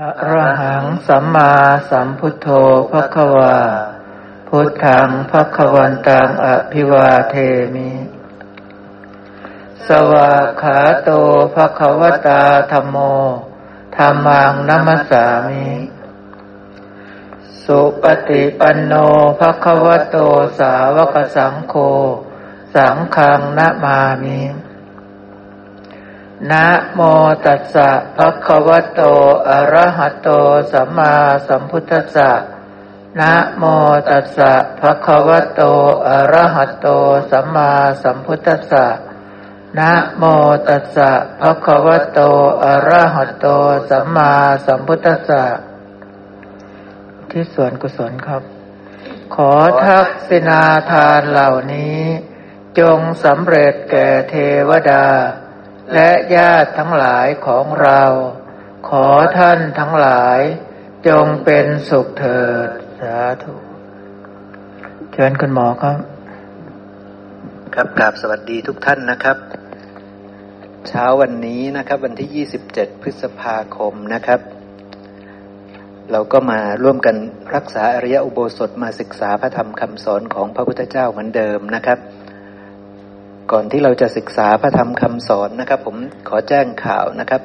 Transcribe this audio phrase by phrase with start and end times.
[0.00, 1.52] อะระหังสัมมา
[1.90, 2.48] สัมพุทโธ
[2.90, 3.58] ภควา
[4.48, 7.34] พุทธังภควันตังอภิวาเท
[7.74, 7.90] มิ
[9.86, 10.32] สวา
[10.62, 11.10] ขาโต
[11.54, 12.42] ภควตา
[12.72, 12.96] ธรรมโม
[13.96, 15.68] ธรรมังนัมสามิ
[17.64, 18.92] สุปฏิปันโน
[19.40, 20.16] ภควโต
[20.58, 21.74] สาวกสังโฆ
[22.74, 24.40] สังฆังนะมามิ
[26.50, 27.00] นะโม
[27.46, 29.00] ตัสสะภะคะวะโต
[29.48, 30.28] อะระหะโต
[30.72, 31.14] สัมมา
[31.48, 32.30] สัมพุทธัสสะ
[33.20, 33.64] นะโม
[34.10, 35.62] ตัสสะภะคะวะโต
[36.08, 36.86] อะระหะโต
[37.30, 37.70] สัมมา
[38.02, 38.86] สัมพุทธัสสะ
[39.78, 40.24] นะโม
[40.68, 41.10] ตัสสะ
[41.40, 42.20] ภะคะวะโต
[42.64, 43.46] อะระหะโต
[43.90, 44.32] สัมมา
[44.66, 45.44] สัมพุทธัสสะ
[47.30, 48.42] ที่ส่วนกุศลครับ
[49.34, 49.52] ขอ
[49.84, 52.00] ทักษิณาทานเหล่านี้
[52.78, 54.34] จงสำเร็จแก่เท
[54.68, 55.04] วดา
[55.94, 58.02] และญาติทั้งหลายของเรา
[58.88, 59.06] ขอ
[59.38, 60.40] ท่านทั้งหลาย
[61.08, 62.68] จงเป็นสุขเถิด
[63.00, 63.52] สาธุ
[65.12, 65.98] เชิญคุณหมอครับ
[67.74, 69.36] ครับกราบสวัสดีทุกท่านนะครับ
[70.88, 74.40] เช้าวันนี้นะครับ วันที่ 27 พฤษภาคมนะครับ
[76.12, 77.16] เราก็มาร่วมกัน
[77.54, 81.98] รักษาอริยอุโบสถมาศึกษาพระธรรมคำสอนของพระพุทธเจ้าเหมือนเดิมนะครับ
[83.52, 85.96] ก่อนที่เราจะศึกษาพระธรรมคำสอนนะครับ ผม
[86.28, 87.42] ขอแจ้งข่าวนะครับ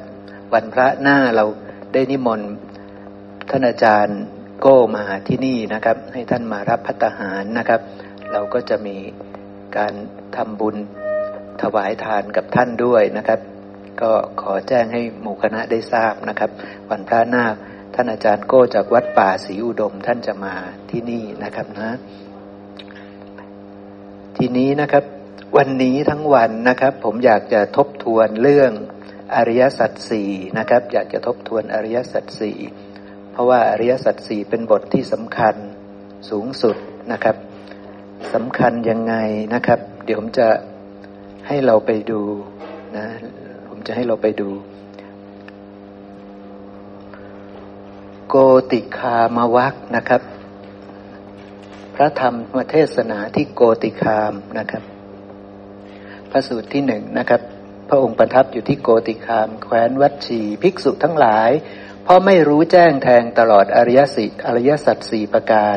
[0.54, 1.44] วันพระหน้าเรา
[1.92, 2.50] ได้นิมนต์
[3.50, 4.20] ท่านอาจารย์
[4.60, 7.80] โก้มาที่นี่นะครับ ให้ท่านมารับพัตหารนะครับ
[8.32, 8.96] เราก็จะมี
[9.76, 9.94] การ
[10.36, 10.76] ทำบุญ
[11.62, 13.40] ถวายทานกับท่านด้วยนะครับ
[14.02, 16.50] ก็ขอแจ้งให้หมู่คณะได้ทราบนะครับ
[16.90, 17.44] วันพระหน้า
[17.94, 20.54] ท่านอาจารย์โก้จากวัดป่าศรีอุดมท่านจะมา
[20.90, 21.90] ที่นี่นะครับนะ
[24.36, 25.04] ทีนี้นะครับ
[25.56, 28.72] วันนี้ทั้งวันนะครับ ผมอยากจะทบทวนเรื่อง
[29.34, 32.58] อริยสัจสี่นะครับ อยากจะทบทวนอริยสัจสี่
[33.32, 35.54] เพราะว่าอริยสัจสี่เป็นบทที่สำคัญ
[36.30, 36.76] สูงสุด
[37.12, 37.36] นะครับ
[38.34, 39.14] สำคัญยังไง
[39.54, 40.48] นะครับ เดี๋ยวผมจะ
[41.46, 42.20] ให้เราไปดู
[42.96, 43.06] นะ
[43.68, 44.48] ผมจะให้เราไปดู
[48.28, 48.36] โก
[48.72, 50.22] ติคามวักนะครับ
[51.94, 54.84] พระธรรมเทศนาที่โกติคามนะครับ
[56.30, 57.40] พระสูตรที่หนึ่งนะครับ
[57.88, 61.50] พระองค์ประทับอยู่ที่โกติคาม แคว้นวัดชีภิกษุทั้งหลาย
[62.04, 65.76] เพราะไม่รู้แจ้งแทงตลอดอริยสิอริยสัจสี่ประการ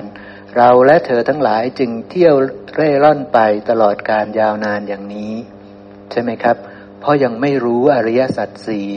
[0.58, 2.36] เราและเธอทั้งหลายจึงเที่ยว
[2.76, 3.40] เร่ร่อนไป
[3.70, 5.34] ตลอดการยาวนานอย่างนี้
[6.12, 6.58] ใช่ไหมครับ
[7.00, 8.88] เพราะยังไม่รู้อริยสัจสี่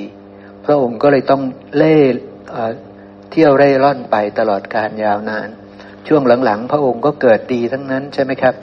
[0.64, 1.42] พระองค์ก็เลยต้อง
[1.76, 1.98] เล่
[3.30, 5.48] เที่ยวเร่ร่อนไปตลอดการยาวนาน
[6.08, 8.54] ช่วงหลังๆ พระองค์ก็เกิดดีทั้งนั้นใช่ไหมครับ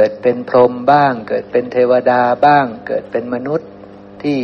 [0.00, 3.68] เกิดเป็นพรหมบ้าง เกิดเป็นเทวดาบ้าง เกิดเป็นมนุษย์
[4.22, 4.38] ที่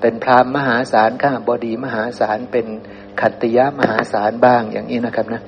[0.00, 2.66] เป็นพรามมหาศาลข้าบดีมหาศาลเป็น
[3.20, 5.42] ขัตติยะมหาศาลบ้างอย่างนี้นะครับนะ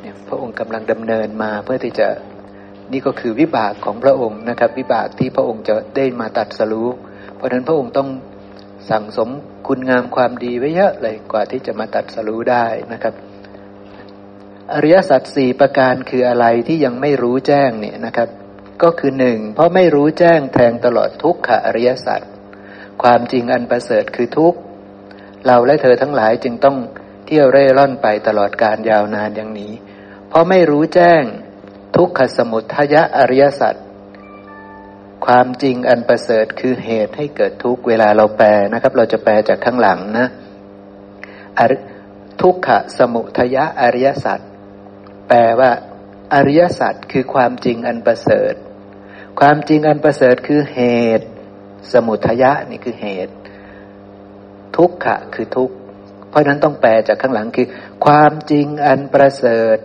[0.00, 2.08] เนี่ยพระองค์กำลังดำเนินมาเพื่อที่จะ
[2.92, 6.88] นี่ก็คือวิบากของพระองค์นะครับ วิบากที่พระองค์จะได้มาตัดสรู้
[7.36, 8.08] เพราะฉะนั้นพระองค์ต้อง
[8.90, 9.28] สั่งสม
[9.66, 13.14] คุณงามความดีไว้เยอะเลยกว่าที่จะมาตัดสรู้ได้นะครับ
[14.72, 18.28] อริยสัจสี่ประการคืออะไรที่ยังไม่รู้แจ้งเนี่ยนะครับ
[18.82, 22.20] ก็คือหนึ่งเพราะไม่รู้แจ้งแทงตลอดทุกขอริยสัจ
[23.02, 24.54] ความจริงอันประเสริฐคือทุก
[25.46, 26.76] เราและเธอทั้งหลายจึงต้อง
[27.26, 29.72] เที่ยวเร่ร่อนไปตลอดการยาวนานอย่างนี้
[30.28, 31.22] เพราะไม่รู้แจ้ง
[31.96, 33.74] ทุกขสมุทยะอริยสัจ
[35.26, 40.26] ความจริงอันประเสริฐคือเหตุให้เกิดทุกเวลาเราแปลนะครับ เราจะแปลจากข้างหลังนะ
[42.42, 42.68] ทุกข
[42.98, 44.40] สมุทยะอริยสัจ
[45.28, 45.70] แปลว่า
[46.34, 48.54] อริยสัจคือความจริงอันประเสริฐ
[49.40, 50.80] ความจริงอันประเสริฐคือเห
[51.18, 51.28] ตุ
[51.92, 53.34] สมุทยะนี่คือเหตุ
[54.76, 55.74] ทุกขะคือทุกข์
[56.28, 57.66] เพราะนั้นต้องแปลจากข้างหลังคือ
[58.06, 59.78] ความจริงอันประเสริฐ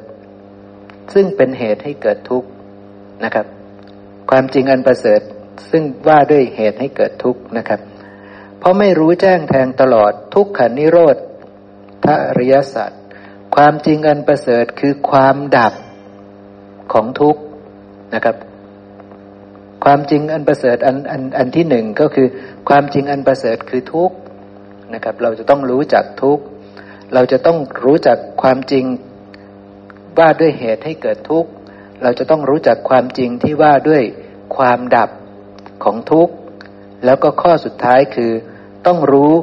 [1.13, 2.49] ซึ่งเป็นเหตุให้เกิดทุกข์
[3.23, 3.45] นะครับ
[4.29, 5.21] ความจริงอันประเสริฐ
[5.71, 7.79] ซึ่งว่าด้วยเหตุให้เกิดทุกข์นะครับ
[8.59, 11.15] เพราะไม่รู้แจ้งแทงตลอดทุกขันนิโรธ
[12.05, 12.07] ท
[12.37, 12.91] ริยสัจ
[13.55, 15.73] ความจริงอันประเสริฐคือความดับ
[16.93, 17.41] ของทุกข์
[18.13, 18.35] นะครับ
[19.85, 22.27] ความจริงอันประเสริฐอันอันอันที่หนึ่งก็คือ
[22.69, 24.15] ความจริงอันประเสริฐคือทุกข์
[24.93, 26.43] นะครับ เราจะต้องรู้จักทุกข์
[27.13, 28.85] เราจะต้องรู้จักความจริง
[30.19, 31.49] ว่าด้วยเหตุให้เกิดทุกข์
[32.03, 34.03] เราจะต้องรู้จักความจริงที่ว่าด้วย
[34.57, 35.09] ความดับ
[35.83, 36.33] ของทุกข์
[37.05, 38.31] แล้วก็ข้อสุดท้ายคือ
[38.87, 39.33] ต้องรู้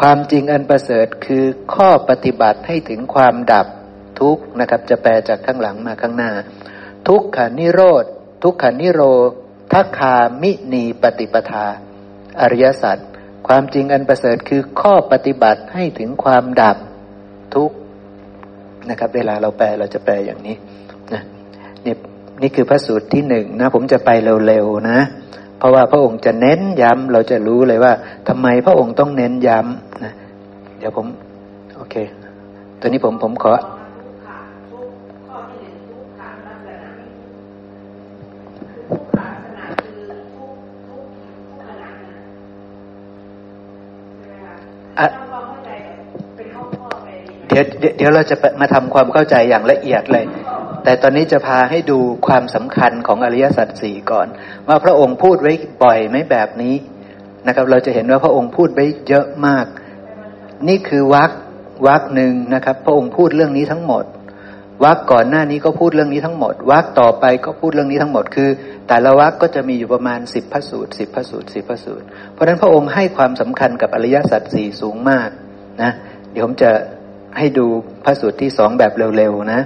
[0.00, 1.44] ความจริงอันประเสริฐคือ
[1.74, 3.66] ข้อปฏิบัติให้ถึงความดับ
[4.22, 6.30] ทุกข์นะครับ จะแปลจากข้างหลังมาข้างหน้า
[7.08, 8.04] ทุกขานิโรธ
[8.42, 9.02] ทุกขานิโร
[9.72, 11.66] ทักคามินีปฏิปทา
[12.40, 12.98] อริยสัจ
[13.48, 16.76] ความจริงอันประเสริฐคือข้อปฏิบัติให้ถึงความดับ
[17.54, 17.76] ทุกข์
[18.88, 20.56] นะครับ เวลาเราแปลเราจะแปลอย่างนี้
[21.12, 21.22] นะ
[21.84, 21.94] นี่
[22.42, 24.10] นี่คือพระสูตรที่หนึ่งนะ ผมจะไป
[24.46, 24.98] เร็วๆนะ
[25.58, 27.92] เพราะว่าพระองค์จะเน้นย้ำเราจะรู้เลยว่า
[28.28, 30.12] ทำไมพระองค์ต้องเน้นย้ำนะ
[30.78, 31.06] เดี๋ยวผม
[31.76, 31.94] โอเค
[32.80, 33.52] ตัวนี้ผมผมขอ
[47.48, 47.64] เดี๋ยว
[47.98, 50.26] เดี๋ยวเราจะมาทำความเข้าใจอย่างละเอียดเลย
[50.84, 54.26] แต่ตอนนี้จะพาให้ดูความสำคัญของอริยสัจสี่ก่อน
[54.68, 55.52] ว่าพระองค์พูดไว้
[55.82, 56.74] บ่อยไหมแบบนี้
[57.46, 59.66] นะครับ เราจะเห็นว่าพระองค์พูดไว้เยอะมาก
[60.68, 61.30] นี่คือวัก
[61.86, 64.04] วักหนึ่งนะครับ พระองค์พูดเรื่องนี้ทั้งหมด
[64.84, 68.50] วักก่อนหน้านี้ก็พูดเรื่องนี้ทั้งหมดวักต่อไปก็พูดเรื่องนี้ทั้งหมดคือ
[68.88, 75.30] แต่ละวักก็จะมีอยู่ประมาณสิบพระสูตรสิบพระสูตรสิบพระสูตร เพราะฉะนั้นพระองค์ให้ความสำคัญกับอริยสัจสี่สูงมาก
[75.82, 75.92] นะ
[76.32, 76.70] เดี๋ยวผมจะ
[77.38, 77.66] ให้ดู
[78.04, 79.60] พระสูตรที่สองแบบเร็วๆนะ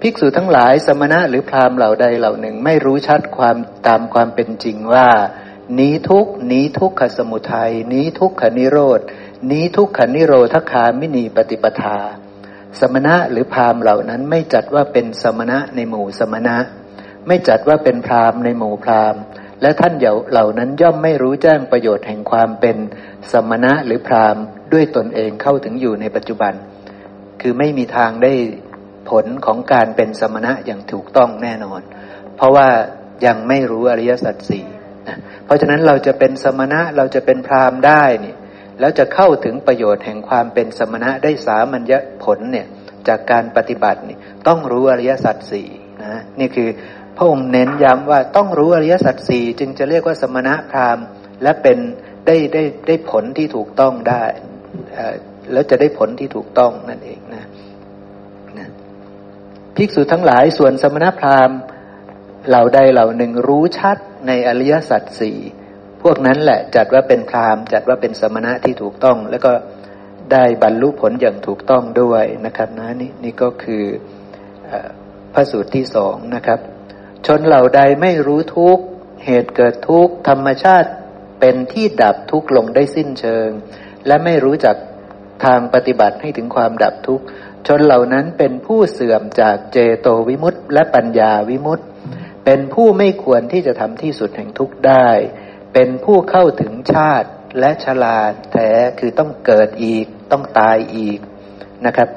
[0.00, 3.56] ภิกษุทั้งหลายสมณะหรือพราหมณ์เหล่าใดเหล่าหนึ่งไม่รู้ชัดความ
[3.86, 5.08] ตามความเป็นจริงว่า
[5.78, 9.00] นี้ทุกนี้ทุกขสมุทัยนี้ทุกขนิโรธ
[9.50, 11.98] นี้ทุกขนิโรธคามินีปฏิปทา
[12.80, 16.56] สมณะหรือพราหมณ์เหล่านั้นไม่จัดว่าเป็นสมณะในหมู่สมณะ
[17.26, 19.20] ไม่จัดว่าเป็นพราหมณ์ในหมู่พราหมณ์
[19.62, 19.94] และท่าน
[20.30, 22.76] เหล่านั้นย่อมไม่รู้แจ้งประโยชน์แห่งความเป็น
[23.32, 24.42] สมณะหรือพราหมณ์
[24.72, 26.52] ด้วยตนเองเข้าถึงอยู่ในปัจจุบัน
[27.40, 28.32] คือไม่มีทางได้
[29.10, 31.80] ผลของการเป็นสมณะอย่างถูกต้องแน่นอน
[32.36, 32.68] เพราะว่า
[33.26, 34.66] ยังไม่รู้อริยสัจสี่
[35.08, 38.34] นะเพราะฉะนั้นเราจะเป็นสมณะเราจะเป็นพราหมณ์ได้นี่
[38.80, 41.92] แล้วจะเข้าถึงประโยชน์แห่งความเป็นสมณะได้สามัญญ
[42.24, 42.66] ผลเนี่ย
[43.08, 44.18] จากการปฏิบัตินี่
[44.48, 45.68] ต้องรู้อริยสัจสี่
[46.02, 46.68] นะนี่คือ
[47.16, 51.04] พระองค์เน้นย้ำว่าต้องรู้อริยสัจสี่จึงจะเรียกว่าสมณะพราหมณ์
[51.42, 51.78] และเป็น
[52.26, 54.24] ได้ได้ได้ผลที่ถูกต้องได้
[55.52, 57.44] แล้วจะได้ผลที่ถูกต้องนั่นเองนะ
[58.58, 58.68] นะ
[59.76, 61.58] ภิกษุทั้งหลายส่วนสมณพราหมณ์
[62.48, 65.38] เหล่าใดเหล่าหนึ่งรู้ชัดในอริยสัจสี่
[66.04, 69.52] พวกนั้นแหละจัดว่าเป็นพราหมณ์ จัดว่าเป็นสมณะที่ถูกต้อง แล้วก็
[70.32, 73.84] ได้บรรลุผลอย่างถูกต้องด้วยนะครับนะนี่นี่ก็คือ
[75.34, 76.60] พระสูตรที่สองนะครับ
[77.26, 78.78] ชนเหล่าใดไม่รู้ทุก
[79.24, 80.90] เหตุเกิดทุกธรรมชาติ
[81.40, 83.48] เป็นที่ดับทุกลงได้สิ้นเชิง
[84.06, 84.76] และไม่รู้จัก
[85.44, 87.20] ทางปฏิบัติให้ถึงความดับทุก
[87.66, 91.86] ชนเหล่านั้นเป็นผู้เสื่อมจากเจโตวิมุตต์และปัญญาวิมุตต์
[92.44, 95.08] เป็นผู้ไม่ควรที่จะทำที่สุดแห่งทุกข์ได้
[95.74, 97.28] เป็นผู้เข้าถึงชาติ
[97.60, 98.18] และชลา
[98.52, 101.18] แท้คือต้องเกิดอีกต้องตายอีก
[101.86, 102.08] นะครับ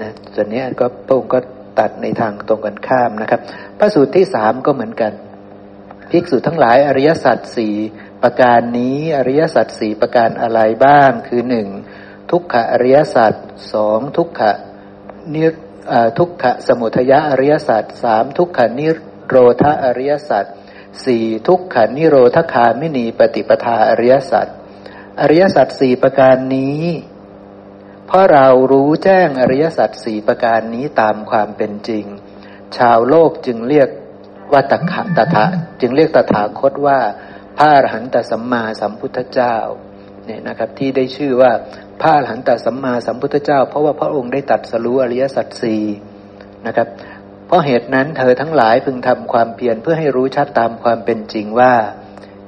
[0.00, 1.38] นะส่วนนี้ก็พระองค์ก็
[1.78, 3.40] ตัดในทางตรงกันข้ามนะครับ
[3.78, 5.12] พระสูตรที่สามก็เหมือนกัน
[6.10, 7.74] ภิกษุทั้งหลายอริยสัจสี่
[8.22, 11.68] ประการนี้อริยสัจสี่ประการอะไรบ้างคือหนึ่ง
[12.30, 13.34] ทุกขอริยสัจ
[13.74, 14.42] สองทุกข
[15.34, 15.44] นิ
[16.18, 18.86] ทุกขสมุทยอริยสัจสามทุกขนิ
[19.28, 20.44] โรธอริยสัจ
[21.04, 24.46] สี่ทุกขนิโรธคามินีปฏิปทาอริยสัจ
[25.20, 26.84] อริยสัจสี่ประการนี้
[28.06, 32.04] เพราะเรารู้แจ้งอริยสัจสี่ประการนี้ตามความเป็นจริง
[32.76, 33.88] ชาวโลกจึงเรียก
[34.52, 35.44] ว่าตถาตถา
[35.80, 36.98] จึงเรียกตถาคตว่า
[37.56, 39.56] พระอรหันตสัมมาสัมพุทธเจ้า
[40.26, 41.52] เนี่ยนะครับที่ได้ชื่อว่า
[42.00, 45.82] พระอรหันตสัมมาสัมพุทธเจ้า เพราะว่าพระองค์ได้ตัดสรู้อริยสัจสี่
[46.66, 46.88] นะครับ
[47.50, 51.72] เพราะเหตุนั้นเธอทั้งหลายพึงทำความเพียรเพื่อให้รู้ชัดตามความเป็นจริงว่า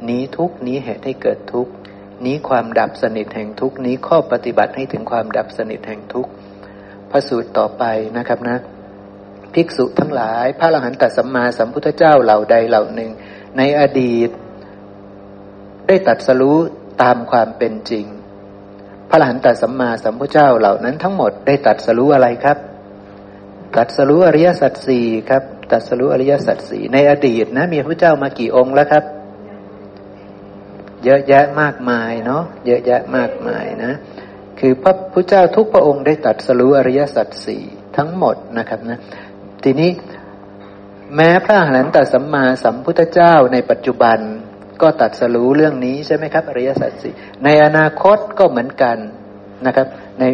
[0.08, 1.68] นี้ทุกนี้เหตุให้เกิดทุก
[2.24, 6.26] นี้ความดับสนิทแห่งทุกนี้ข้อปฏิบัติให้ถึงความดับสนิทแห่งทุก
[7.10, 7.84] พระสูตรต่อไป
[8.16, 8.56] นะครับนะ
[9.54, 13.10] ภิกษุทั้งหลาย พระอรหันตสัมมาสัมพุทธเจ้าเหล่าใดเหล่าหนึ่ง
[13.56, 14.30] ในอดีต
[15.86, 16.58] ได้ตัดสรู้
[17.02, 18.06] ตามความเป็นจริง
[19.10, 22.58] พระหลานตัดสัมมาสัมพุทธเจ้าเหล่านั้นทั้งหมดได้ตัดสรู้อะไรครับ
[23.76, 29.04] ตัดสรู้อริยสัจสี่ครับตัดสรู้อริยสัจสี่ในอดีตนะ มีพระเจ้ามากี่องค์แล้วครับ
[31.04, 33.92] เยอะแยะมากมายเนาะเยอะแยะมากมายนะ
[34.60, 37.62] คือพระพุทธเจ้าทุกพระองค์ได้ตัดสรู้อริยสัจสี่
[37.96, 38.98] ทั้งหมดนะครับนะ
[39.64, 39.90] ทีนี้
[41.16, 44.18] แม้พระอรหันตสัมมาสัมพุทธเจ้าในปัจจุบัน
[44.82, 47.14] ก็ตัดสรู้เรื่องนี้ใช่ไหมครับ อริยสัจสี่
[47.44, 48.96] ในอนาคตก็เหมือนกัน
[49.66, 49.86] นะครับ
[50.20, 50.24] ใน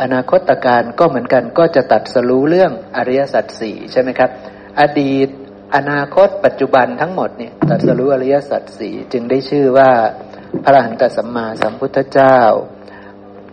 [0.00, 4.30] อนาคตการก็เหมือนกันก็จะตัดสรู้เรื่องอริยสัจสี่ใช่ไหมครับ
[4.80, 5.28] อดีต
[5.76, 9.90] อนาคต ปัจจุบันทั้งหมดเนี่ยตัดสรู้อริยสัจสี่จึงได้ชื่อว่า
[10.64, 12.38] พระหันตสัมมาสัมพุทธเจ้า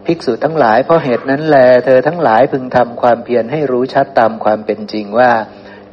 [0.05, 5.31] ภิกษุทั้งหลายเพราะเหตุนั้นแล เธอทั้งหลายพึงทำความเพียรให้รู้ชัดตามความเป็นจริงว่า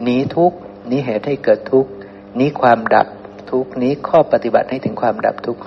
[0.07, 0.53] นี้ทุก
[0.91, 1.87] นี้เหตุให้เกิดทุก
[2.39, 3.07] นี้ความดับ
[3.51, 5.59] ทุกนี้ข้อปฏิบัติให้ถึงความดับทุก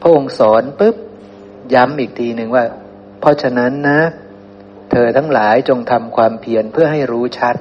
[0.00, 0.96] พระองค์สอนปุ๊บ
[1.74, 2.64] ย้ำอีกทีหนึ่งว่า
[3.22, 4.00] เพราะฉะนั้นนะ
[4.90, 7.56] เธอทั้งหลายจงทำความเพียรเพื่อให้รู้ชัด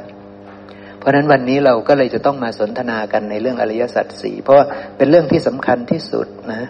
[0.97, 4.57] เพราะนั้นวันนี้เราก็เลยจะต้องมาสนทนากันในเรื่องอริยสัจสี่เพราะ
[4.97, 6.67] เป็นเรื่องที่สำคัญที่สุดนะ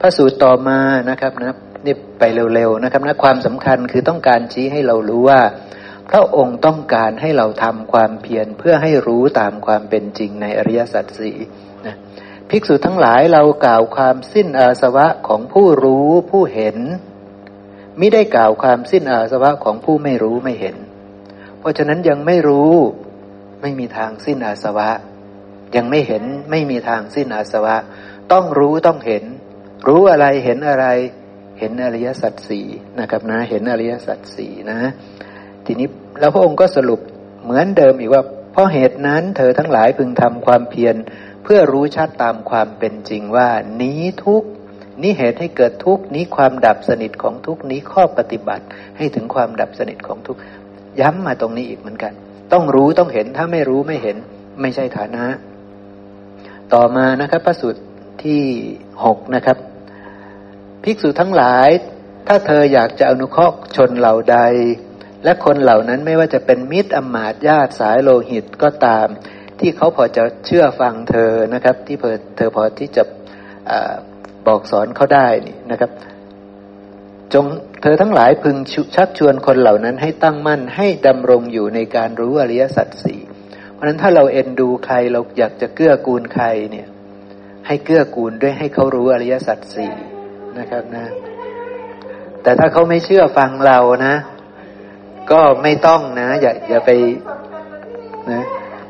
[0.00, 0.80] พระสูตรต่อมา
[1.10, 1.54] นะครับนะ
[1.86, 5.40] นี่ไปเร็วๆนะครับนะความสำคัญคือต้องการชี้ให้เรารู้ว่า
[6.10, 11.38] พระองค์ต้องการให้เราทำความเพียรเพื่อให้รู้ตามความเป็นจริงในอริยสัจสี่
[11.86, 11.96] นะ
[12.50, 16.78] ภิกษุทั้งหลายเรากล่าวความสิ้นอาสวะของผู้รู้ผู้เห็น
[17.98, 20.76] มิได้กล่าวความสิ้นอาสวะของผู้ไม่รู้ไม่เห็น
[21.58, 22.72] เพราะฉะนั้นยังไม่รู้
[23.62, 24.90] ไม่มีทางสิ้นอาสวะ
[25.76, 27.76] ยังไม่เห็นไม่มีทางสิ้นอาสวะ
[28.32, 29.24] ต้องรู้ต้องเห็น
[29.88, 30.86] รู้อะไรเห็นอะไร
[31.58, 32.66] เห็นอริยสัจสี่
[33.00, 34.78] นะครับนะ เห็นอริยสัจสี่นะ
[35.66, 35.88] ทีนี้
[36.20, 37.00] แล้วพระองค์ก็สรุป
[37.42, 40.96] เหมือนเดิมอีกว่าเพราะเหตุนั้นเธอทั้งหลายพึงทำความเพียร
[41.44, 43.48] เพื่อรู้ชัดตามความเป็นจริงว่า
[43.80, 44.42] นี้ทุก
[45.02, 48.64] นี้เหตุให้เกิดทุกนี้ความดับสนิทของทุกนี้ข้อปฏิบัติ
[48.96, 50.36] ให้ถึงความดับสนิทของทุก
[51.00, 52.12] ย้ำมาตรงนี้อีกเหมือนกัน
[52.52, 54.16] ต้องรู้ต้องเห็นถ้าไม่รู้ไม่เห็น
[54.60, 55.24] ไม่ใช่ฐานะ
[56.74, 57.80] ต่อมานะครับพระสูตร
[58.22, 58.42] ที่
[59.04, 59.58] หกนะครับ
[60.82, 61.68] ภิกษุทั้งหลาย
[62.28, 64.38] ถ้าเธออยากจะอนุเคราะห์ชนเหล่าใด
[65.24, 69.06] และคนเหล่านั้นไม่ว่าจะเป็นมิตรอมาตญาติสายโลหิตก็ตาม
[69.60, 71.96] ที่เขาพอจะเชื่อฟังเธอนะครับ ที่
[72.36, 73.02] เธอพอที่จะ
[74.46, 75.90] บอกสอนเขาได้นี่นะครับ
[77.34, 77.44] จง
[77.82, 78.56] เธอทั้งหลายพึง
[78.96, 83.20] ชักชวนคนเหล่านั้นให้ตั้งมั่นให้ดำรงอยู่ในการรู้อริยสัจสี่
[83.72, 86.88] เพราะนั้นถ้าเราเอ็นดูใครเราอยากจะเกื้อกูลใครเนี่ย
[87.66, 89.92] ให้เกื้อกูลด้วยให้เขารู้อริยสัจสี่
[90.58, 91.06] นะครับนะ
[92.42, 94.14] แต่ถ้าเขาไม่เชื่อฟังเรานะ
[95.32, 96.90] ก็ไม่ต้องนะ อย่าอย่าไป
[98.32, 98.42] นะ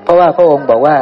[0.02, 0.96] เพราะว่าพระองค์บอกว่า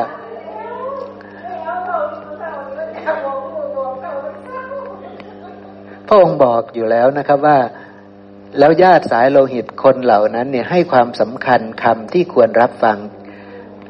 [6.08, 7.58] พระองค์บอกอยู่แล้วนะครับว่า
[8.58, 12.98] แล้วญาติสายโลหิตคนเหล่านั้นเนี่ยให้ความสำคัญคำที่ควรรับฟัง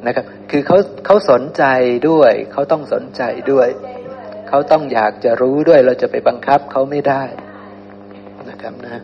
[0.07, 1.65] นะครับ คือเขาเขาสนใจ
[2.09, 3.69] ด้วย เขาต้องสนใจด้วย
[4.49, 7.23] เขาต้องอยากจะรู้ด้วยเราจะไปบังคับเขาไม่ได้
[8.51, 9.03] นะครับนะ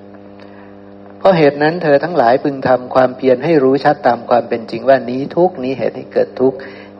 [1.18, 6.54] เพราะเหตุนั้นเธอทั้งหลายพึงทำความเพียรให้รู้ชัดตามความเป็นจริงว่านี้ทุกนี้เหตุให้เกิดทุก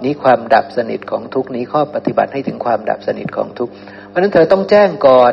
[0.04, 3.70] นี้ความดับสนิทของทุกนี้ข้อปฏิบัติให้ถึงความดับสนิทของทุก
[4.08, 5.24] เพราะนั้นเธอต้องแจ้งก่อ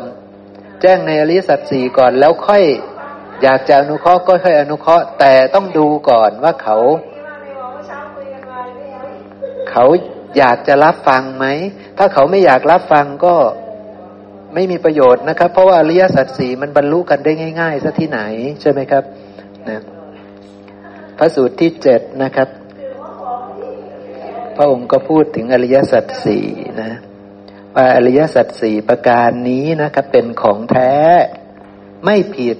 [0.82, 2.64] แจ้งในอริยสัจสี่ก่อน แล้วค่อย
[3.42, 6.76] อยากจะอนุเคราะห์ก็ค่อยอนุเคราะห์ แต่ต้องดูก่อนว่าเขา
[9.70, 9.84] เขา
[10.38, 11.46] อยากจะรับฟังไหม
[11.98, 13.34] ถ้าเขาไม่อยากรับฟังก็
[14.54, 18.20] ไม่มีประโยชน์นะครับ เพราะว่าอริยสัจสี่มันบรรลุกันได้ง่ายๆซะที่ไหน
[18.60, 19.04] ใช่ไหมครับ
[19.68, 19.80] นะ
[21.18, 22.48] พระสูตรที่เจ็ดนะครับ
[24.56, 26.46] พระองค์ก็พูดถึงอริยสัจสี่
[26.82, 26.90] นะ
[27.76, 30.92] ว่าอริยสัจสี่ประการนี้นะครับเป็นของแท้
[32.04, 32.56] ไม่ผิด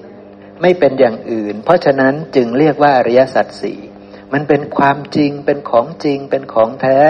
[0.62, 3.80] ไม่เป็นอย่างอื่น เพราะฉะนั้นจึงเรียกว่าอริยสัจสี่
[4.32, 7.00] มันเป็นความจริงเป็นของจริงเป็นของแท้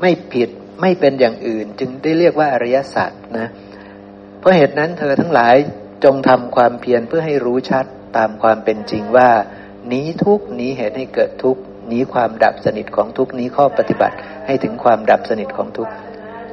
[0.00, 0.48] ไม่ผิด
[0.80, 3.48] ไม่เป็นอย่างอื่น จึงได้เรียกว่าอริยสัจนะ
[4.38, 5.54] เพราะเหตุนั้นเธอทั้งหลาย
[6.04, 7.84] จงทำความเพียรเพื่อให้รู้ชัด
[8.16, 9.30] ตามความเป็นจริงว่า
[9.92, 11.56] นี้ทุกนี้เหตุให้เกิดทุก
[11.92, 15.88] นี้ความดับสนิทของทุกนี้ข้อปฏิบัติให้ถึงความดับสนิทของทุก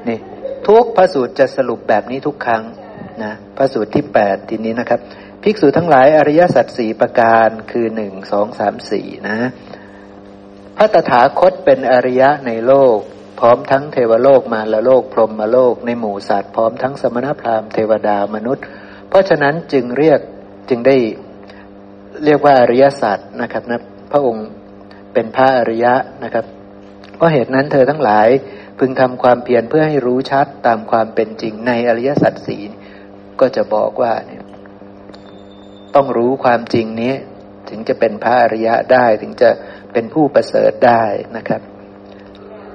[0.08, 0.20] นี่
[0.70, 2.64] ทุกพระสูตรจะสรุปแบบนี้ทุกครั้ง
[3.24, 5.00] นะพระสูตรที่แปดทีนี้นะครับ
[5.44, 9.38] ภิกษุทั้งหลายอริยสัจสี่ประการคือหนึ่งสองสามสี่นะ
[10.78, 12.98] พระตถาคตเป็นอริยะในโลก
[13.40, 18.64] พร้อมทั้งเทวโลกมาละโลก พรหมโลก ในหมู่สัตว์พร้อมทั้งสมณพราหมณ์เทวดามนุษย์
[19.10, 20.20] เพราะฉะนั้นจึงเรียก
[20.70, 20.98] จึงได้
[22.26, 24.48] เรียกว่าอริยสัจนะครับนะพระองค์
[25.14, 26.46] เป็นพระอริยะนะครับ
[27.16, 28.28] เพราะเหตุนั้นเธอทั้งหลาย
[28.80, 32.58] พึงทำความเพียรเพื่อให้รู้ชัดตามความเป็นจริงในอริยสัจสี
[33.40, 34.44] ก็จะบอกว่าเนี่ย
[35.96, 37.14] ต้องรู้ความจริงนี้
[37.70, 39.50] ถึงจะเป็นพระอริยะได้ถึงจะ
[39.94, 41.04] เป็นผู้ประเสริฐได้
[41.38, 41.62] นะครับ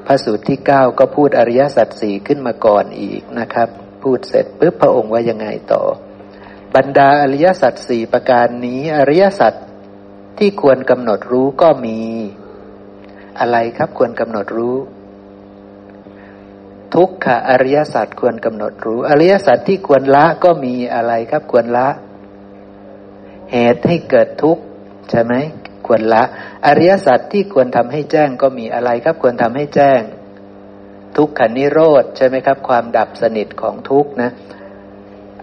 [0.06, 3.68] พระสูตรที่เก้าก็พูดอริยสัจสี่ขึ้นมาก่อนอีกนะครับ
[4.02, 5.82] พูดเสร็จปุ๊บพระองค์ว่ายังไงต่อ
[6.75, 9.54] บรรดาอริยสัจสี่ประการนี้ อริยสัจ
[10.38, 11.99] ที่ควรกำหนดรู้ก็มี
[13.38, 14.76] อะไรครับควรกำหนดรู้
[16.95, 21.89] ทุกขะอริยสัจควรกำหนดรู้ อริยสัจที่ควรละก็มีอะไรครับควรละ
[23.53, 24.63] เหตุให้เกิดทุกข์
[25.11, 25.35] ใช่ไหม
[25.87, 26.23] ควรละ
[26.67, 30.01] อริยสัจที่ควรทำให้แจ้งก็มีอะไรครับ ควรทำให้แจ้ง
[31.17, 34.31] ทุกขันนิโรธใช่ไหมครับ ความดับสนิทของทุกข์นะ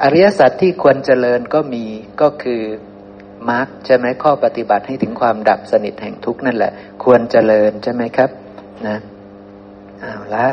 [0.03, 1.85] อริยสัจที่ควรเจริญก็มี
[2.21, 2.61] ก็คือ
[3.49, 6.71] มรรคใช่ไหมข้อปฏิบัติให้ถึงความดับสนิทแห่งทุกข์นั่นแหละ
[7.03, 8.29] ควรเจริญใช่ไหมครับ
[8.87, 8.97] นะ
[10.01, 10.47] เอาละ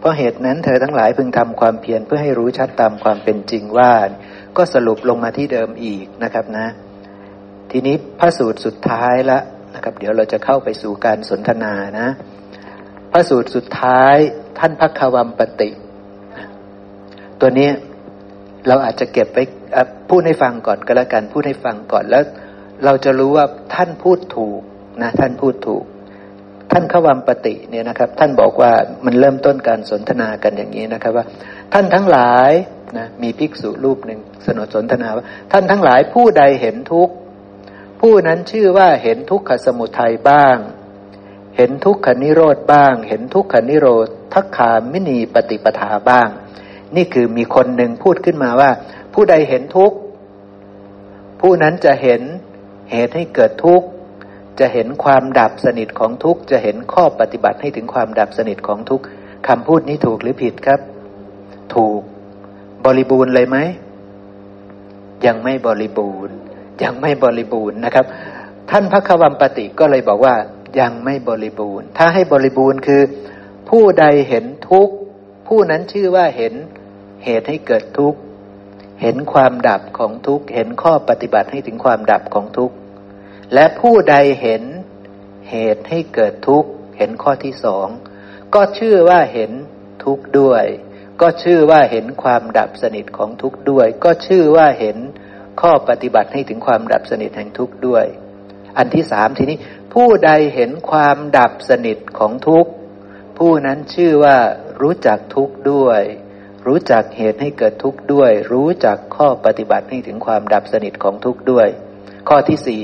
[0.00, 3.92] เพราะเหตุนั้นเธอทั้งหลายพึงทำความเพียรเพื่อให้รู้ชัดตามความเป็นจริงว่า
[4.56, 6.66] ก็สรุปลงมาที่เดิมอีกนะครับนะ
[7.70, 9.38] ทีนี้พระสูตรสุดท้ายละ
[9.74, 12.08] นะครับ เดี๋ยวเราจะเข้าไปสู่การสนทนานะ
[13.12, 14.16] พระสูตรสุดท้าย
[14.58, 15.70] ท่านพักควัมปติ
[17.40, 17.68] ตัวนี้
[18.68, 19.38] เราอาจจะเก็บไป
[20.10, 22.24] พูดให้ฟังก่อนก็แล้วกันพูดให้ฟังก่อนแล้ว
[22.84, 24.60] เราจะรู้ว่าท่านพูดถูก
[25.02, 25.84] นะ ท่านพูดถูก
[26.72, 28.72] ท่านขวัมปติเนี่ยนะครับ ท่านบอกว่า
[29.04, 31.24] มันเริ่มต้นการสนทนากันอย่างนี้นะครับว่า
[31.72, 32.52] ท่านทั้งหลาย
[32.98, 37.14] นะมีภิกษุรูปหนึ่งสนสนทนาว่า ท่านทั้งหลายผู้ใดเห็นทุกข์
[38.00, 40.56] ผู้นั้นชื่อว่าเห็นทุกขสมุทัยบ้าง
[41.56, 46.28] เห็นทุกขนิโรธบ้าง เห็นทุกขนิโรธทักขามินีปฏิปทาบ้าง
[46.96, 48.70] นี่คือมีคนหนึ่งพูดขึ้นมาว่า
[49.14, 49.96] ผู้ใดเห็นทุกข์
[51.40, 52.22] ผู้นั้นจะเห็น
[52.92, 53.86] เหตุให้เกิดทุกข์
[54.60, 59.04] จะเห็นความดับสนิทของทุกข์จะเห็นข้อปฏิบัติให้ถึงความดับสนิทของทุกข์
[59.48, 60.80] คำพูดนี้ถูกหรือผิดครับ
[61.74, 62.00] ถูก
[62.84, 63.58] บริบูรณ์เลยไหม
[65.26, 66.34] ยังไม่บริบูรณ์
[66.82, 68.06] ยังไม่บริบูรณ์นะครับ
[68.70, 70.34] ท่านพระควัมปติก็เลยบอกว่า
[70.80, 73.02] ยังไม่บริบูรณ์ ถ้าให้บริบูรณ์คือ
[73.70, 74.94] ผู้ใดเห็นทุกข์
[75.48, 76.54] ผู้นั้นชื่อว่าเห็น
[77.24, 78.18] เหตุให้เกิดทุกข์
[79.02, 82.74] เห็นความดับของทุกข์ เห็นข้อปฏิบัติให้ถึงความดับของทุกข์
[83.54, 84.62] และผู้ใดเห็น
[85.50, 87.86] เหตุให้เกิดทุกข์เห็นข้อที่สอง
[88.54, 89.50] ก็ชื่อว่าเห็น
[90.04, 90.64] ทุกข์ด้วย
[91.20, 94.96] ก็ชื่อว่าเห็นความดับสนิทของทุกข์ด้วย ก็ชื่อว่าเห็น
[95.60, 98.04] ข้อปฏิบัติให้ถึงความดับสนิทแห่งทุกข์ด้วย
[98.78, 99.58] อันที่สามทีนี้
[99.94, 102.70] ผู้ใดเห็นความดับสนิทของทุกข์
[103.38, 104.36] ผู้นั้นชื่อว่า
[104.80, 106.02] รู้จักทุกข์ด้วย
[106.66, 111.68] รู้จักเหตุให้เกิดทุกข์ด้วย รู้จักข้อปฏิบัติให้ถึงความดับสนิทของทุกข์ด้วย
[112.28, 112.82] ข้อที่สี่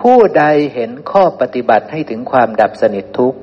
[0.00, 3.38] ผู้ใดเห็นข้อปฏิบัติให้ถึงความดับสนิททุกข์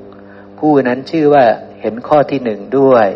[0.58, 1.44] ผู้นั้นชื่อว่า
[1.82, 3.08] เห็นข้อที่หนึ่งด้วย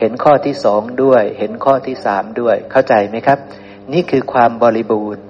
[0.00, 3.38] เห็นข้อที่สองด้วย เห็นข้อที่สามด้วย เข้าใจไหมครับ
[3.92, 5.22] นี่คือความบริบูรณ์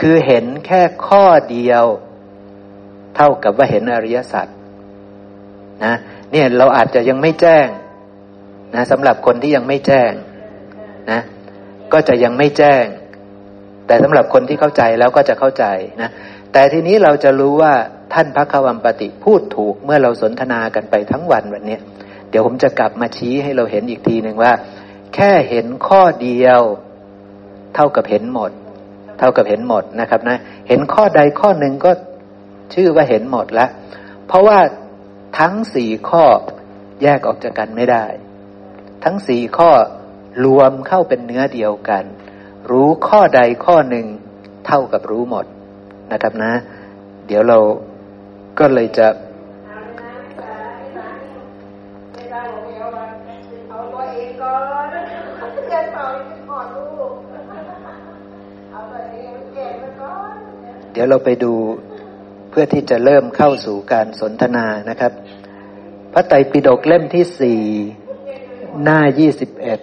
[0.00, 1.84] คือเห็นแค่ข้อเดียว
[3.16, 4.46] เท่ากับว่าเห็นอริยสัจ
[5.84, 5.94] นะ
[6.32, 7.66] เนี่ยเราอาจจะยังไม่แจ้ง
[8.74, 10.12] นะสำหรับคนที่ยังไม่แจ้ง
[11.10, 11.20] นะ
[11.92, 12.84] ก็จะยังไม่แจ้ง
[13.86, 15.64] แต่สำหรับคนที่เข้าใจแล้วก็จะเข้าใจ
[16.02, 16.10] นะ
[16.52, 17.74] แต่ทีนี้เราจะรู้ว่า
[18.14, 21.78] ท่านพระควัมปติพูดถูกเมื่อเราสนทนากันไปทั้งวันวันนี้
[22.30, 24.52] เดี๋ยวผมจะกลับมาชี้ให้เราเห็นอีกทีหนึ่งว่า
[25.14, 26.60] แค่เห็นข้อเดียว
[27.74, 28.50] เท่ากับเห็นหมด
[29.18, 31.90] เท่ากับเห็นหมดนะครับนะ เห็นข้อใดข้อหนึ่งก็
[32.74, 33.70] ชื่อว่าเห็นหมดล้ว
[34.26, 34.58] เพราะว่า
[35.38, 36.24] ทั้งสี่ข้อ
[37.02, 38.04] แยกออกจากกันไม่ได้
[39.04, 39.70] ทั้งสี่ข้อ
[40.44, 42.04] รวมเข้าเป็นเนื้อเดียวกัน
[42.70, 44.06] รู้ข้อใดข้อหนึ่ง
[44.66, 45.46] เท่ากับรู้หมด
[46.12, 46.52] นะครับนะ
[47.26, 47.58] เดี๋ยวเรา
[48.58, 49.06] ก็เลยจะ
[60.92, 61.52] เดี๋ยวเราไปดู
[62.50, 65.12] เพื่อที่จะเริ่มเข้าสู่การสนทนานะครับ
[66.12, 67.60] พระไตรปิฎกเล่มที่สี่
[68.82, 69.80] หน้ายี่สิบเอ็ด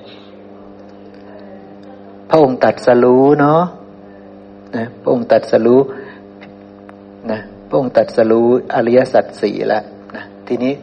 [2.30, 3.62] พระองค์ตัดสรู้เนาะ
[4.76, 6.07] นะพระองค์ตัดสรู้นะ
[7.68, 9.84] พระองค์ตัดสรู้อริยสัจสี่แล้ว
[10.16, 10.74] นะทีนี้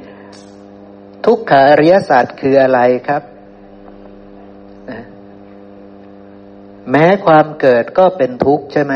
[1.24, 3.22] ทุกขาอริยสัจคืออะไรครับ
[4.90, 5.00] นะ
[6.90, 8.94] แม้ความเกิดก็เป็นทุกข์ใช่ไหม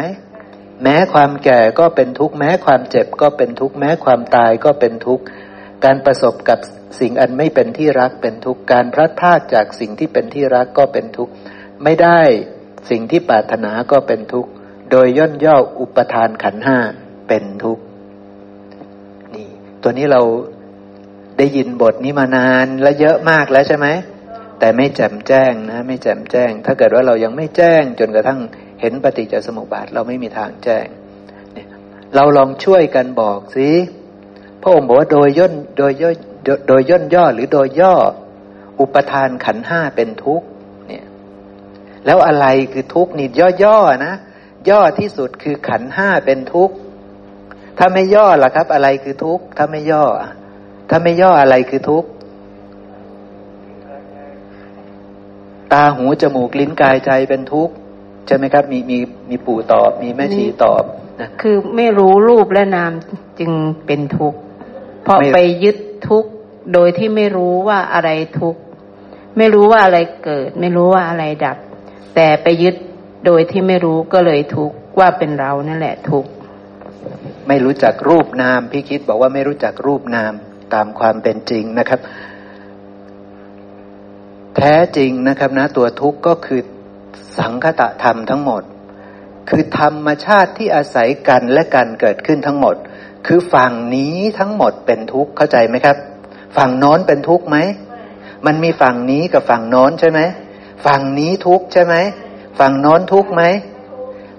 [0.83, 5.24] แม้ความแก่ก็เป็นทุกข์ แม้ความเจ็บก็เป็นทุกข์ แม้ความตายก็เป็นทุกข์
[5.85, 6.59] การประสบกับ
[7.01, 11.33] สิ่งอันไม่เป็นที่รักเป็นทุกข์ การพลัดพรากจากสิ่งที่เป็นที่รักก็เป็นทุกข์
[11.85, 12.20] ไม่ได้
[12.90, 14.51] สิ่งที่ปรารถนาก็เป็นทุกข์
[14.90, 16.79] โดยย่นย่ออุปทานขันห้า
[17.28, 17.84] เป็นทุกข์
[19.34, 19.48] นี่
[19.82, 20.20] ตัวนี้เรา
[21.38, 23.86] ได้ยินบทนี้มานานและเยอะมากแล้วใช่ไหม
[24.58, 28.40] แต่ไม่แจ่มแจ้งนะ ไม่แจ่มแจ้ง ถ้าเกิดว่าเรายังไม่แจ้ง จนกระทั่ง
[28.80, 30.86] เห็นปฏิจจสมุปบาทเราไม่มีทางแจ้ง
[32.14, 33.68] เราลองช่วยกันบอกสิ
[34.62, 36.16] พระองค์บอกว่าโดยย่นโดยย่น
[36.68, 37.94] โดยย่นย่อหรือโดยย่อ
[38.80, 40.46] อุปทานขันห้าเป็นทุกข์
[40.86, 41.06] เนี่ย
[42.06, 43.28] แล้วอะไรคือทุกข์นี่
[43.62, 44.14] ย่อๆนะ
[44.70, 46.74] ย่อที่สุดคือขันห้าเป็นทุกข์
[47.78, 50.04] ถ้าไม่ย่อล่ะครับ อะไรคือทุกข์ถ้าไม่ย่อ
[50.90, 52.08] ถ้าไม่ย่ออะไรคือทุกข์
[55.72, 57.74] ตาหูจมูกลิ้นกายใจเป็นทุกข์
[58.26, 58.98] ใช่ไหมครับ มีมี
[59.30, 60.82] มีปู่ตอบ มีแม่ชีตอบ
[61.20, 62.92] นะคือไม่รู้รูปและนาม
[63.38, 63.52] จึง
[63.86, 64.38] เป็นทุกข์
[65.02, 65.76] เพราะไปยึด
[66.08, 66.30] ทุกข์
[66.72, 68.10] โดยที่ไม่รู้ว่าอะไร
[68.40, 68.60] ทุกข์
[69.36, 71.56] ไม่รู้ว่าอะไรเกิด ไม่รู้ว่าอะไรดับ
[72.14, 72.74] แต่ไปยึด
[73.26, 76.30] โดยที่ไม่รู้ก็เลยทุกข์ว่าเป็นเรานั่นแหละทุกข์
[77.49, 80.33] ไม่รู้จักรูปนามพี่คิดบอกว่าไม่รู้จักรูปนาม
[80.75, 82.01] ตามความเป็นจริงนะครับ
[84.57, 86.61] แท้จริงนะครับนะตัวทุกข์ก็คือ
[87.38, 88.62] สังคตะธรรมทั้งหมด
[89.49, 92.77] คือธรรมชาติที่อาศัยกันและกันเกิดขึ้นทั้งหมด
[93.27, 95.97] คือฝั่งนี้ทั้งหมดเป็นทุกข์เข้าใจไหมครับ
[96.57, 97.57] ฝั่งโน้นเป็นทุกข์ไหม
[98.47, 100.21] มันมีฝั่งนี้กับฝั่งโน้นใช่ไหม
[100.87, 101.94] ฝั่งนี้ทุกข์ใช่ไหม
[102.59, 103.42] ฝั่งโน้นทุกข์ไหม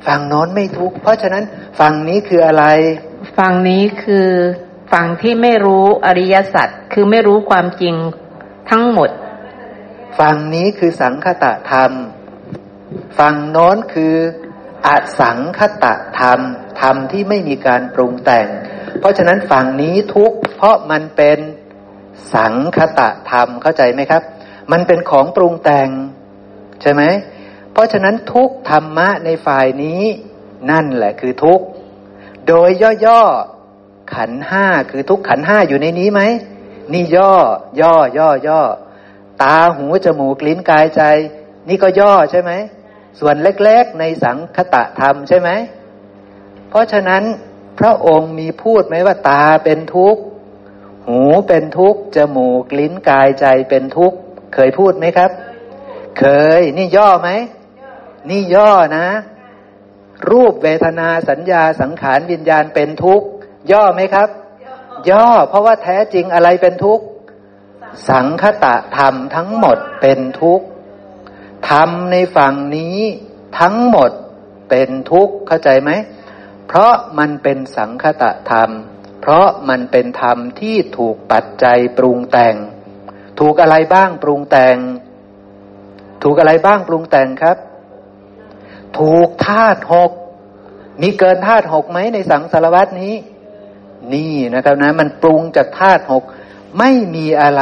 [0.07, 1.43] ฝั่งโน้นไม่ทุกข์เพราะฉะนั้น
[1.79, 2.65] ฝั่งนี้คืออะไร
[3.37, 4.29] ฝั่งนี้คือ
[4.93, 7.95] ฝั่งที่ไม่รู้อริยสัจคือไม่รู้ความจริง
[8.69, 9.09] ทั้งหมด
[10.19, 11.91] ฝั่งนี้คือสังคตะธรรม
[13.19, 14.15] ฝั่งโน้นคือ
[14.87, 16.39] อสังคตะธรรม
[16.81, 18.47] ธรรมที่ไม่มีการปรุงแต่ง
[18.99, 21.39] เพราะฉะนั้นฝั่งนี้ทุกข์เพราะมันเป็น
[22.35, 24.23] สังคตะธรรมเข้าใจไหมครับ
[24.71, 25.89] มันเป็นของปรุงแต่ง
[26.81, 27.38] ใช่ไหมเพ
[27.79, 30.03] ราะฉะนั้นทุกธรรมะในฝ่ายนี้
[30.71, 31.61] นั่นแหละคือทุก
[32.47, 32.69] โดย
[33.05, 36.21] ย่อๆขันห้าคือทุกขันห้าอยู่ในนี้ไหม
[36.93, 37.33] นี่ย่อ
[37.79, 38.61] ย่อ ย่อ ย่อ
[39.43, 41.01] ตาหูจมูกลิ้นกายใจ
[41.69, 42.51] นี่ก็ย่อใช่ไหม
[43.19, 45.49] ส่วนเล็กๆในสังคตะธรรมใช่ไหม
[46.69, 47.23] เพราะฉะนั้น
[47.79, 50.21] พระองค์มีพูดไหมว่าตาเป็นทุกข์
[51.07, 54.17] หูเป็นทุกข์จมูกลิ้นกายใจเป็นทุกข์
[54.53, 55.31] เคยพูดไหมครับ
[56.19, 56.23] เค
[56.59, 57.29] ยนี่ย่อไหม
[58.29, 59.07] นี่ย่อนะ
[60.31, 63.27] รูปเวทนาสัญญาสังขารวิญญาณเป็นทุกข์
[63.71, 64.29] ย่อไหมครับ
[65.09, 67.05] ย่อ เพราะว่าแท้จริงอะไรเป็นทุกข์
[68.09, 70.65] สังคตะธรรมทั้งหมดเป็นทุกข์
[71.69, 72.97] ธรรมในฝั่งนี้
[73.59, 74.11] ทั้งหมด
[74.69, 75.91] เป็นทุกข์เข้าใจไหม
[76.67, 78.69] เพราะมันเป็นสังคตะธรรม
[79.21, 82.55] เพราะมันเป็นธรรมที่ถูกปัจจัยปรุงแต่ง
[83.39, 84.77] ถูกอะไรบ้างปรุงแต่ง
[86.23, 87.57] ถูกอะไรบ้างปรุงแต่งครับ
[88.97, 90.11] ถูกธาตุหก
[91.01, 93.15] มีเกินธาตุหกไหมในสังสารวัตนี้
[94.13, 96.23] นี่นะครับนะ มันปรุงจากธาตุหก
[96.79, 97.61] ไม่มีอะไร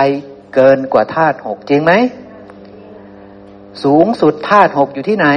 [0.55, 1.93] เกินกว่าธาตุหกจริงไหม
[3.83, 5.27] สูงสุดธาตุหกอยู่ที่ไหน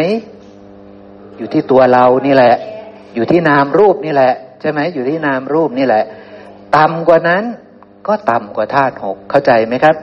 [1.38, 2.54] อยู่ที่ตัวเรานี่แหละ
[3.14, 6.04] อยู่ที่นามรูปนี่แหละ ใช่ไหมอยู่ที่นามรูปนี่แหละ
[6.76, 7.44] ต่ำกว่านั้น
[8.06, 9.96] ก็ต่ำกว่าธาตุหกเข้าใจไหมครับ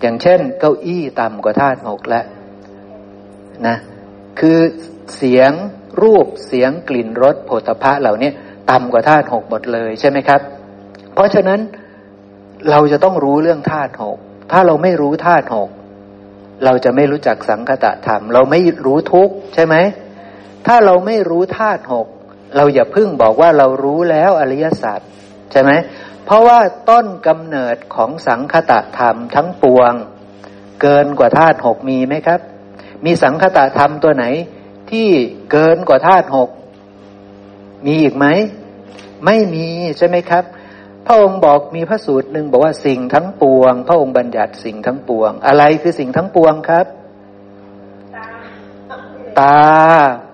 [0.00, 2.24] อย่างเช่น เก้าอี้ต่ำกว่าธาตุหกแล้ว
[3.66, 3.76] นะ
[4.38, 4.58] คือ
[5.16, 5.52] เสียง
[6.02, 8.30] รูปเสียงกลิ่นรสโผฏฐะเหล่านี้
[8.70, 10.40] ต่ำกว่าธาตุหกหมดเลยใช่ไหมครับ
[11.14, 11.60] เพราะฉะนั้น
[12.70, 14.18] เราจะต้องรู้เรื่องธาตุหก
[14.52, 15.70] ถ้าเราไม่รู้ธาตุหก
[16.64, 19.74] เราจะไม่รู้จักสังคตะธรรม เราไม่รู้ทุกใช่ไหม
[20.66, 22.06] ถ้าเราไม่รู้ธาตุหก
[22.56, 25.00] เราอย่าพึ่งบอกว่าเรารู้แล้วอริยสัจ
[25.52, 25.70] ใช่ไหม
[26.24, 29.92] เพราะว่าต้นกำเนิดของสังคตะธรรมทั้งปวง
[30.82, 32.40] เกินกว่าธาตุหกมีไหมครับ
[33.04, 34.24] มีสังคตะธรรมตัวไหน
[34.92, 35.08] ที่
[35.50, 36.50] เกินกว่าธาตุหก
[37.86, 38.26] มีอีกไหม
[39.24, 39.66] ไม่มี
[39.98, 40.44] ใช่ไหมครับ
[41.06, 46.86] พระองค์บอกมีพระสูตรหนึ่งบอกว่าสิ่งทั้งปวง พระองค์บัญญัติสิ่งทั้งปวง อะไรคือสิ่งทั้งปวงครับ
[49.40, 49.68] ตา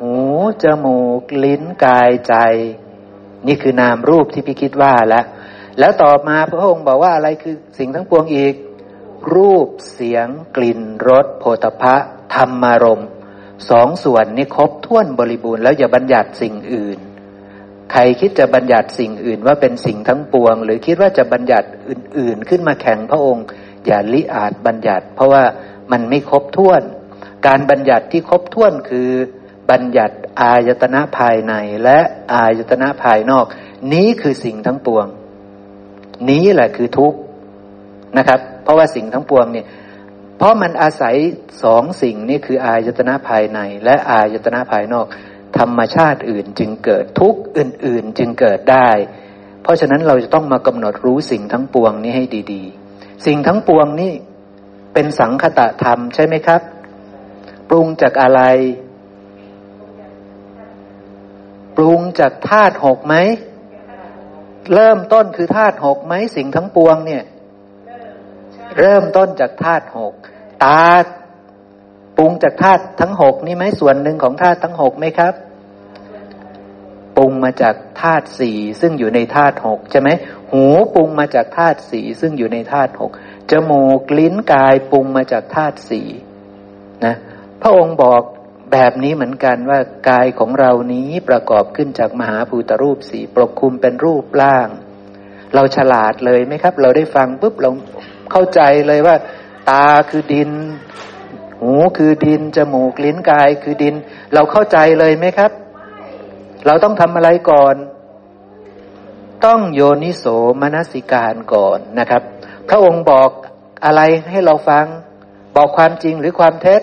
[0.00, 0.14] หู
[0.62, 2.34] จมูก ลิ้นกายใจ
[3.46, 5.24] นี่คือนามรูปที่พี่คิดว่าแล้ว
[5.78, 8.54] แล้วต่อมาพระองค์บอกว่าอะไรคือสิ่งทั้งปวงอีก
[9.34, 11.96] รูปเสียงกลิ่นรสโผฏฐะ
[12.34, 13.02] ธรรมารม
[13.70, 16.98] สองส่วนนี้ครบถ้วนบริบูรณ์แล้วอย่าบัญญัติสิ่งอื่น
[17.92, 23.46] ใครคิดจะบัญญัติสิ่งอื่นว่าเป็นสิ่งทั้งปวง หรือคิดว่าจะบัญญัติอื่น ๆ ขึ้นมาแข่งพระองค์
[23.86, 25.44] อย่าลิอาจบัญญัติ เพราะว่า
[25.92, 26.82] มันไม่ครบถ้วน
[27.46, 29.08] การบัญญัติที่ครบถ้วนคือ
[29.70, 31.98] บัญญัติอายตนะภายในและ
[32.32, 33.46] อายตนะภายนอก
[33.92, 35.06] นี้คือสิ่งทั้งปวง
[36.30, 37.18] นี้แหละคือทุกข์
[38.18, 39.66] นะครับ เพราะว่าสิ่งทั้งปวงเนี่ย
[40.44, 41.16] ราะมันอาศัย
[41.64, 45.06] สองสิ่งนี้คืออายตนะภายใน และอายตนะภายนอก
[45.58, 48.90] ธรรมชาติอื่นจึงเกิดทุกข์อื่น ๆ จึงเกิดได้
[49.62, 52.62] เพราะฉะนั้นเราจะต้องมากำหนดรู้สิ่งทั้งปวงนี้ให้ดี
[52.94, 54.12] ๆ สิ่งทั้งปวงนี่
[54.94, 56.62] เป็นสังคตะธรรมใช่ไหมครับ
[57.68, 58.42] ปรุงจากอะไร
[61.76, 63.14] ปรุงจากธาตุหกไหม
[64.74, 67.24] เริ่มต้นคือธาตุหกไหมสิ่งทั้งปวงเนี่ย
[68.78, 70.14] เริ่มต้นจากธาตุหก
[70.64, 70.88] ตา
[72.16, 75.34] ปรุงจากธาตุทั้งหกนี่ไหมส่วนหนึ่งของธาตุทั้งหกไหมครับ
[77.16, 80.08] ปรุงมาจากธาตุสี่ซึ่งอยู่ในธาตุหกใช่ไหม
[80.50, 83.12] หูปรุงมาจากธาตุสี่ซึ่งอยู่ในธาตุหก
[83.50, 86.08] จมูกลิ้นกายปรุงมาจากธาตุสี่
[87.04, 87.14] นะ
[87.62, 88.22] พระองค์บอก
[88.72, 94.68] แบบนี้เหมือนกันว่ากายของเรานี้ประกอบขึ้นจากมหาภูตรูปสี่ปกคลุมเป็นรูปร่าง
[95.54, 97.70] เราฉลาดเลยไหมครับ เราได้ฟังปุ๊บเรา
[98.30, 99.16] เข้าใจเลยว่า
[99.70, 100.50] ตาคือดิน
[101.60, 103.94] หูคือดิน จมูกลิ้นกายคือดิน
[104.34, 105.50] เราเข้าใจเลยไหมครับ
[106.66, 107.74] เราต้องทำอะไรก่อน
[109.46, 110.24] ต้องโยนิโส
[110.60, 112.22] มนสิการก่อนนะครับ
[112.68, 113.30] พระองค์บอก
[113.84, 114.00] อะไร
[114.30, 114.86] ให้เราฟัง
[115.56, 116.82] บอกความจริงหรือความเท็จ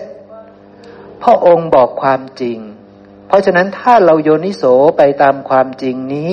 [1.22, 2.58] พระองค์บอกความจริง
[3.26, 4.64] เพราะฉะนั้นถ้าเราโยนิโส
[4.98, 6.30] ไปตามความจริงนี้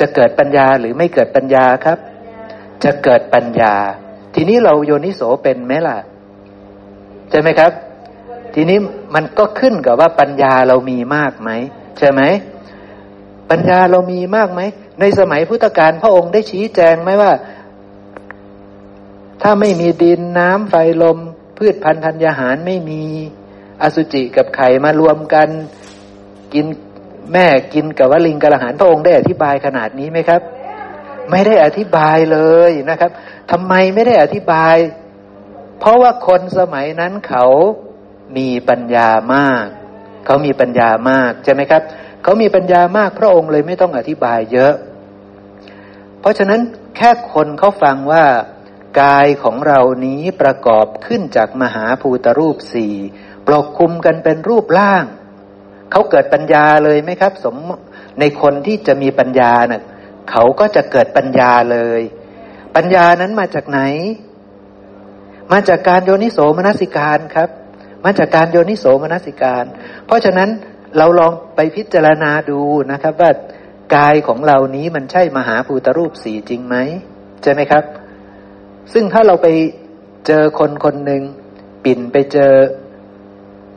[0.00, 1.98] จะเกิดปัญญาหรือไม่เกิดปัญญาครับ
[2.84, 3.74] จะเกิดปัญญา
[4.40, 5.98] ทีนี้เราโยนิโสเป็นไหมล่ะ
[7.30, 7.72] ใช่ไหมครับ
[8.54, 8.78] ทีนี้
[9.14, 11.50] มันก็ขึ้นกับว่าปัญญาเรามีมากไหม
[11.98, 12.22] ใช่ไหม
[13.50, 14.60] ปัญญาเรามีมากไหม
[15.00, 17.32] ในสมัยพุทธกาลพระองค์ได้ชี้แจงไหมว่า
[19.42, 21.18] ถ้าไม่มีดินน้ำไฟลม
[21.58, 23.02] พืชพันธุ์ธัญญาหารไม่มี
[23.82, 25.48] อสุจิกับไข่มารวมกัน
[26.54, 26.66] กิน
[27.32, 30.42] แม่กินกับวลิงกระหารพระองค์ได้อธิบายขนาดนี้ไหมครับ
[31.30, 33.10] ไม่ได้อธิบายเลยนะครับ
[33.50, 34.76] ทำไมไม่ได้อธิบาย
[35.78, 37.46] เพราะว่าคนสมัยนั้นเขา
[38.36, 39.66] มีปัญญามาก
[40.26, 41.82] เขามีปัญญามากใช่ไหมครับ
[42.22, 44.74] เขามีปัญญามากพระองค์เลยไม่ต้องอธิบายเยอะ
[46.20, 46.60] เพราะฉะนั้น
[46.96, 48.24] แค่คนเขาฟังว่า
[49.02, 52.94] กายของเรานี้ประกอบขึ้นจากมหาภูตรูปสี่
[53.46, 55.04] ปกคลุมกันเป็นรูปร่าง
[55.90, 57.56] เขาเกิดปัญญาเลยไหมครับ สม
[58.20, 59.82] ในคนที่จะมีปัญญาเนะ่ะ
[60.30, 62.00] เขาก็จะเกิดปัญญาเลย
[62.80, 63.80] ปัญญานั้นมาจากไหน
[65.52, 67.48] มาจากการโยนิโสมนสิการครับ
[68.04, 69.64] มาจากการโยนิโสมนสิการ
[70.06, 70.48] เพราะฉะนั้น
[70.98, 72.60] เราลองไปพิจารณาดู
[72.92, 73.30] นะครับ ว่า
[73.96, 76.76] กายของเรานี้มันใช่มหาภูตรูปสีจริงไหม
[77.42, 77.84] ใช่ไหมครับ
[78.92, 79.48] ซึ่งถ้าเราไป
[80.26, 81.22] เจอคนคนหนึ่ง
[81.84, 82.52] ปิ่นไปเจอ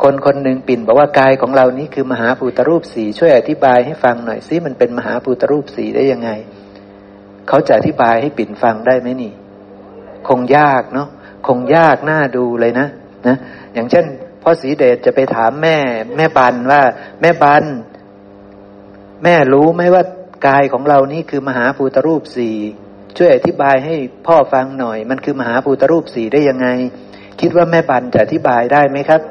[0.04, 6.32] คนคนหนึ่งปิ่นบอกว่ากายของเรานี้คือมหาภูตรูปสีช่วยอธิบายให้ฟังหน่อยซิมันเป็นมหาภูตรูปสีได้ยังไง
[7.48, 9.32] เขาจะอธิบายให้ปิ่นฟังได้ไหมนี่
[10.28, 11.08] คงยากเนาะ
[11.48, 12.88] คงยากน่าดูเลยนะ
[13.28, 13.38] นะ
[13.74, 14.06] อย่างเช่น
[14.44, 15.78] พ่อสีเดชจะไปถามแม่
[16.18, 16.82] แม่บันว่า
[17.22, 17.64] แม่บัน
[19.24, 20.04] แม่รู้ไหมว่า
[20.48, 22.56] กายของเรานี้คือมหาภูตรูปสี่
[23.18, 23.96] ช่วยอธิบายให้
[24.28, 26.68] พ่อฟังหน่อย มันคือมหาภูตรูปสี่ได้ยังไง
[27.42, 29.22] คิดว่าแม่บันจะอธิบายได้ไหมครับ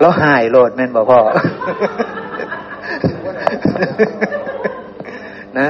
[0.00, 1.20] แล้วหายโหลดแม่นบอกพ่อ
[5.58, 5.68] นะ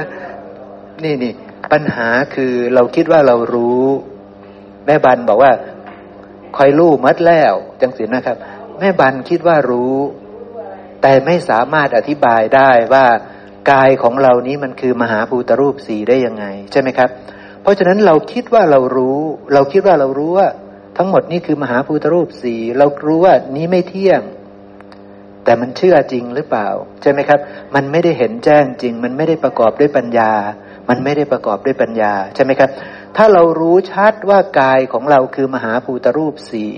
[1.03, 1.33] นี่นี่
[1.71, 3.83] ปัญหาคือเราคิดว่าเรารู้
[4.85, 5.51] แม่บันบอกว่า
[6.57, 8.37] คอยรู้มัดแล้ว จังสินะครับ
[8.79, 9.95] แม่บันคิดว่ารู้
[11.01, 13.05] แต่ไม่สามารถอธิบายได้ว่า
[13.71, 17.09] กายของเรานี้มันคือมหาภูตรูปสีได้ยังไง ใช่ไหมครับ
[17.61, 19.19] เพราะฉะนั้นเราคิดว่าเรารู้
[19.53, 20.47] เราคิดว่าเรารู้ว่า
[20.97, 24.21] ทั้งหมดนี้คือมหาภูตรูปสีเรารู้ว่านี้ไม่เที่ยง
[25.43, 26.67] แต่มันเชื่อจริงหรือเปล่า
[27.01, 27.39] ใช่ไหมครับ
[27.75, 30.31] มันไม่ได้เห็นแจ้งจริง มันไม่ได้ประกอบด้วยปัญญา
[30.89, 32.69] มันไม่ได้ประกอบด้วยปัญญาใช่ไหมครับ
[33.17, 36.71] ถ้าเรารู้ชัดว่ากายของเราคือมหาภูตรูปสี่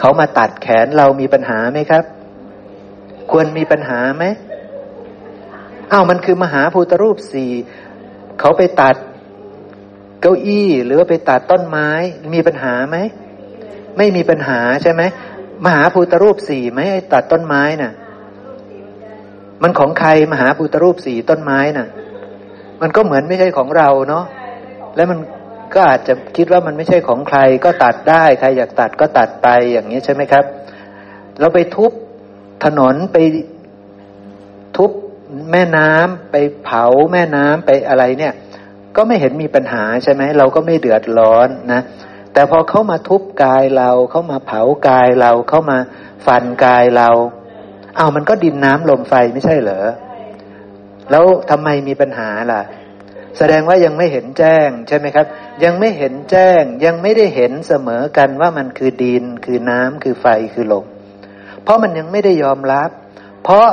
[0.00, 2.04] เขามาตัดแขนเรามีปัญหาไหมครับ
[3.30, 4.24] ควรมีปัญหาไหม
[5.92, 7.52] อ้าวมันคือมหาภูตรูปสี่
[8.40, 8.96] เขาไปตัด
[10.20, 11.88] เก้าอี้หรือว่าไปตัดต้นไม้
[12.34, 12.96] มีปัญหาไหม
[13.96, 15.02] ไม่มีปัญหาใช่ไหม
[15.64, 17.92] มหาภูตรูปสี่ไหมไอ้ตัดต้นไม้น่ะ
[19.62, 21.88] มันของใครมหาภูตรูปสี่ต้นไม้น่ะ
[22.82, 24.24] มันก็เหมือนไม่ใช่ของเราเนาะ
[24.96, 25.18] แล้วมัน
[25.74, 30.44] ก็อาจจะคิดว่ามันไม่ใช่ของใครก็ตัดได้ ใครอยากตัดก็ตัดไปอย่างนี้ใช่ไหมครับ
[31.40, 31.92] เราไปทุบ
[32.64, 33.18] ถนนไป
[34.76, 34.90] ทุบ
[35.52, 38.32] แม่น้ำไปเผาแม่น้ำไปอะไรเนี่ย
[38.96, 41.82] ก็ไม่เห็นมีปัญหาใช่ไหมเราก็ไม่เดือดร้อนนะ
[42.32, 45.78] แต่พอเขามาทุบกายเราเขามาเผากายเราเขามา
[46.26, 47.08] ฟันกายเรา
[47.96, 49.86] เอามันก็ดินน้ำลมไฟไม่ใช่เหรอ
[51.10, 52.62] แล้วทำไมมีปัญหาล่ะ
[53.38, 55.26] แสดงว่ายังไม่เห็นแจ้งใช่ไหมครับ
[55.64, 60.86] ยังไม่เห็นแจ้ง ยังไม่ได้เห็นเสมอกันว่ามันคือดิน คือน้ำคือไฟคือลม
[61.62, 62.90] เพราะมันยังไม่ได้ยอมรับ
[63.42, 63.66] เพราะ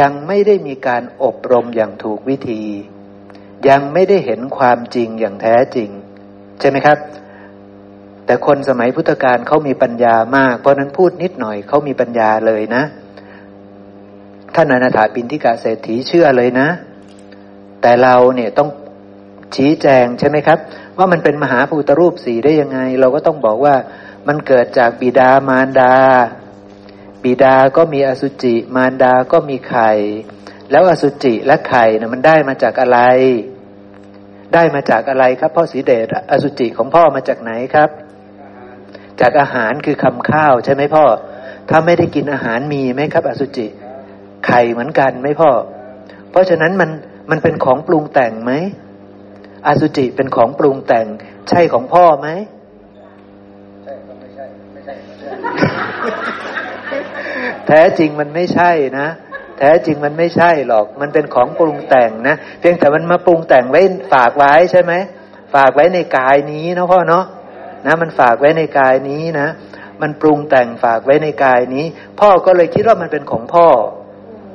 [0.00, 2.62] ยังไม่ได้มีการอบรมอย่างถูกวิธี
[3.68, 5.90] ยังไม่ได้เห็นความจริงอย่างแท้จริง
[6.60, 6.98] ใช่ไหมครับ
[8.26, 12.82] แต่คนสมัยพุทธกาลเขามีปัญญามาก เพราะนั้นพูดนิดหน่อยเขามีปัญญาเลยนะ
[14.56, 16.68] ท่านอนาถาปินทิกาเศรษฐีเชื่อเลยนะ
[17.82, 18.68] แต่เราเนี่ยต้อง
[19.56, 20.58] ชี้แจงใช่ไหมครับ
[20.98, 23.74] ว่ามันเป็นมหาภูตรูปสีได้ยังไง เราก็ต้องบอกว่า
[24.28, 25.94] มันเกิดจากบิดามารดา
[27.24, 29.92] บิดาก็มีอสุจิ มารดาก็มีไข่
[30.70, 33.00] แล้วอสุจิและไข่นะมันได้มาจากอะไร
[34.54, 37.90] ได้มาจากอะไรครับ พ่อสีเดชอสุจิของพ่อมาจากไหนครับ
[39.20, 41.04] จากอาหารคือคำข้าวใช่ไหมพ่อ
[41.70, 43.66] ถ้าไม่ได้กินอาหารมีไหมครับ อสุจิ
[44.46, 45.50] ไข่เหมือนกันไหมพ่อ
[46.30, 46.90] เพราะฉะนั้นมัน
[47.30, 48.52] มันเป็นของปรุงแต่งไหม
[49.66, 51.06] อสุจิเป็นของปรุงแต่ง
[51.48, 52.28] ใช่ของพ่อไหม
[57.66, 59.08] แท้จริงมันไม่ใช่นะ
[59.58, 63.80] แท้จริงมันไม่ใช่หรอก มันเป็นของปรุงแต่งนะ เพียงแต่มันมาปรุงแต่งไว้
[64.12, 64.92] ฝากไว้ใช่ไหม
[65.54, 67.24] ฝากไว้ในกายนี้นะพ่อเนาะ
[67.86, 69.48] นะ มันฝากไว้ในกายนี้นะ
[70.02, 71.84] มันปรุงแต่งฝากไว้ในกายนี้
[72.20, 73.66] พ่อก็เลยคิดว่ามันเป็นของพ่อ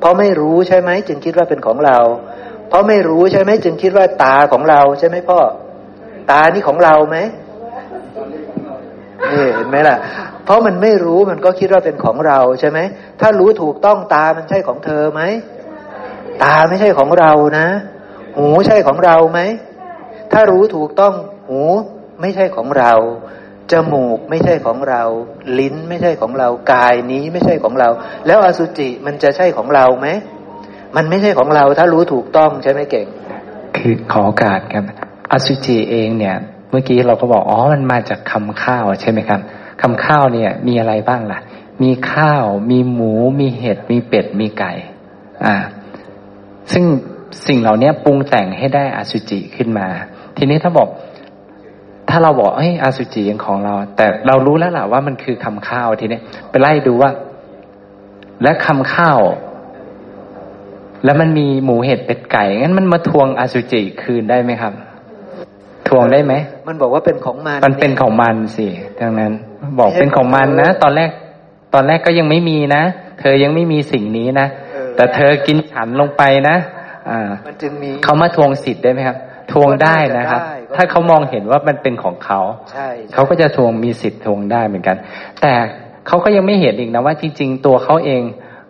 [0.02, 1.98] เพราะไม่รู้ใช่ไหมจึงคิดว่าเป็นของเรา
[2.70, 5.40] เพราะไม่รู้ใช่ไหมจึงคิดว่าตาของเราใช่ไหมพ่อ
[6.32, 7.18] ตานี่ของเราไหม
[9.32, 9.98] นี่เห็นไหมล่ะ
[10.46, 12.80] เพราะมันไม่รู้มันก็คิดว่าเป็นของเราใช่ไหม
[13.22, 15.22] ถ้ารู้ถูกต้องตามันใช่ของเธอไหม
[16.44, 17.68] ตาไม่ใช่ของเรานะ
[18.38, 19.40] หูใช่ของเราไหม
[20.32, 21.14] ถ้ารู้ถูกต้อง
[21.48, 21.62] หู
[22.22, 22.94] ไม่ใช่ของเรา
[23.72, 25.04] จมูกไม่ใช่ของเรา
[25.60, 27.90] ลิ้นไม่ใช่ของเรา กายนี้ไม่ใช่ของเรา
[28.28, 30.08] แล้วอสุจิมันจะใช่ของเราไหม
[30.96, 33.08] มันไม่ใช่ของเราถ้ารู้ถูกต้องใช่ไหมเก่ง
[33.78, 34.84] คือขอโอกาสครับ
[35.32, 36.36] อสุจิเองเนี่ย
[36.70, 39.40] เมื่อกี้เราก็บอกอ๋อมันมาจากคำข้าวใช่ไหมครับ
[39.82, 41.40] คำข้าวเนี่ย มีอะไรบ้างล่ะ
[41.84, 44.72] มีข้าว มีหมู มีเห็ด มีเป็ด มีไก่
[45.46, 45.56] อ่า
[46.72, 46.86] ซึ่ง
[47.48, 49.88] สิ่งเหล่านี้ปรุงแต่งให้ได้อสุจิขึ้นมา
[50.38, 50.90] ทีนี้ถ้าบอก
[52.12, 56.20] ถ้าเราบอกเฮ้ยอสุจิยังของเรา แต่เรารู้แล้วล่ะว่ามันคือคำข้าวทีนี้
[56.50, 57.12] ไปไล่ดูว่า
[58.44, 59.20] และคำข้าว
[61.06, 64.74] แล้วมันมีหมูเห็ดเป็ดไก่งั้นมันมาทวงอสุจิคืนได้ไหมครับ
[65.88, 66.34] ทวงได้ไหม
[66.68, 68.68] มันบอกว่าเป็นของมันมันเป็นของมันสิ
[69.02, 69.32] ดังนั้น
[69.80, 71.10] บอกเป็นของมันนะตอนแรก
[71.74, 72.84] ตอนแรกก็ยังไม่มีนะ
[73.20, 74.48] เธอยังไม่มีสิ่งนี้นะ
[74.96, 76.56] แต่เธอกินฉันลงไปนะ
[77.10, 79.18] อ่ามันจึงมีเขามาทวงสิทธิ์ได้ไหมครับ
[79.52, 82.40] ทวงได้นะครับได้ก็ ถ้าเขามองเห็นว่ามันเป็นของเขา
[82.72, 84.98] ใช่เขาก็จะทวงมีสิทธิ์ทวงได้เหมือนกัน
[85.42, 85.54] แต่
[86.08, 88.24] เขาก็ยังไม่เห็นอีกนะว่าจริง ๆ ตัวเขาเอง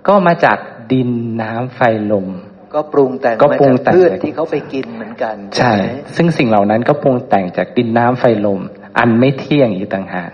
[0.07, 0.57] ก็มาจาก
[0.91, 1.09] ดิน
[1.41, 1.79] น้ำไฟ
[2.11, 2.27] ลม
[2.75, 5.83] ก็ปรุงแต่งก็มาปรุงจากแต่งพืชที่เขาไปกินเหมือนกัน ใช่ไหม
[6.15, 8.59] ซึ่งสิ่งเหล่านั้นก็ปรุงแต่งจากดินน้ำไฟลม
[8.99, 10.31] อันไม่เที่ยงอีกต่างหาก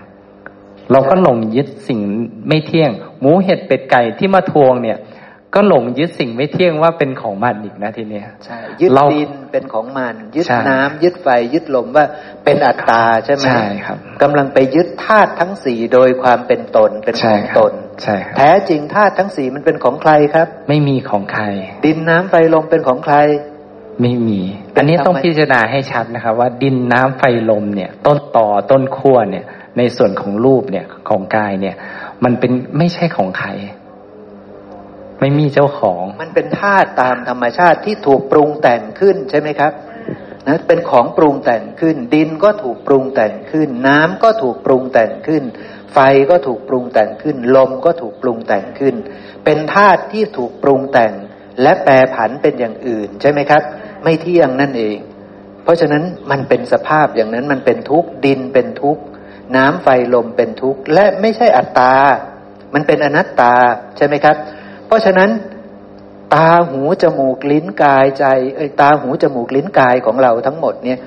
[0.92, 2.00] เราก็หลงยึดสิ่ง
[2.48, 4.98] ไม่เที่ยง หมูเห็ดเป็ดไก่ที่มาทวงเนี่ย
[5.56, 12.06] ก็หลงยึดสิ่งไม่เที่ยงว่าเป็นของมันอีกนะทีเนี้ยใช่ยึดเราดินเป็นของมัน ยึดใช่น้ำยึดไฟ ยึดลมว่า
[12.46, 21.44] เป็นอัตตาใช่ไหมใช่ครับกำลังไปยึดธาตุทั้งสี่โดยความเป็นตนเป็นขใช่องครับตนใช่ครับแท้จริงธาตุทั้งสี่มันเป็นของใครครับ ไม่มีของใคร
[21.86, 23.16] ดินน้ำไฟลมเป็นของใคร
[24.02, 24.40] ไม่มี
[24.74, 29.46] เป็นอันนี้ต้องธรรมพิจารณาให้ชัดนะครับ ว่าดินน้ำไฟลมเนี่ย ต้นต่อต้นขั้วเนี่ย
[29.78, 31.76] ในส่วนของรูปเนี่ยของกายเนี่ย
[32.24, 33.50] มันเป็นไม่ใช่ของใคร
[35.20, 39.74] ไม่มีเจ้าของ มันเป็นธาตุตามธรรมชาติที่ถูกปรุงแต่งขึ้นใช่ไหมครับ
[40.48, 45.44] นะเป็นของปรุงแต่งขึ้น ดินก็ถูกปรุงแต่งขึ้น น้ำก็ถูกปรุงแต่งขึ้น
[45.94, 46.00] ไฟ
[46.30, 48.96] ก็ถูกปรุงแต่งขึ้น ลมก็ถูกปรุงแต่งขึ้น
[49.46, 51.14] เป็นธาตุที่ถูกปรุงแต่ง
[51.62, 53.62] และแปรผันเป็นอย่างอื่นใช่ไหมครับ
[54.04, 54.98] ไม่เที่ยงนั่นเอง
[55.64, 59.04] เพราะฉะนั้นมันเป็นสภาพอย่างนั้นมันเป็นทุกข์ดินเป็นทุกข์
[59.56, 61.94] น้ำไฟลมเป็นทุกข์และไม่ใช่อัตตา
[62.74, 63.54] มันเป็นอนัตตา
[63.98, 64.38] ใช่ไหมครับ
[64.88, 65.30] เพราะฉะนั้น
[66.36, 71.00] ตาหูจมูกลิ้นกายใจเอ้ตาหูจมูกลิ้นกายของเราทั้งหมดเนี่ย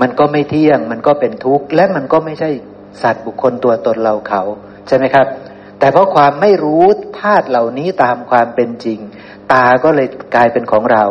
[0.00, 2.50] มันก็ไม่เที่ยง มันก็เป็นทุกข์และมันก็ไม่ใช่
[3.02, 4.42] สัตว์บุคคลตัวตนเราเขา
[4.86, 5.26] ใช่ไหมครับ
[5.78, 6.84] แต่เพราะความไม่รู้
[7.18, 8.98] ธาตุเหล่านี้ตามความเป็นจริง
[9.52, 11.04] ตาก็เลยกลายเป็นของเรา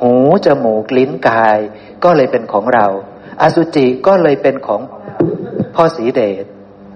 [0.00, 0.12] หู
[0.46, 1.58] จมูกลิ้นกาย
[2.04, 2.86] ก็เลยเป็นของเรา
[3.42, 4.80] อสุจิก็เลยเป็นของ
[5.74, 6.44] พ่อสีเดช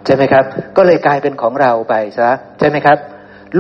[0.05, 0.45] ใช่ไหมครับ
[0.77, 2.99] ก็เลยกลายเป็นของเราไปซะใช่ไหมครับ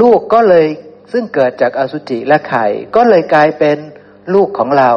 [0.00, 0.66] ลูกก็เลย
[1.12, 3.76] ซึ่งเกิดจากอสุจิและไข่ ก็เลยกลายเป็น
[4.34, 4.90] ลูกของเรา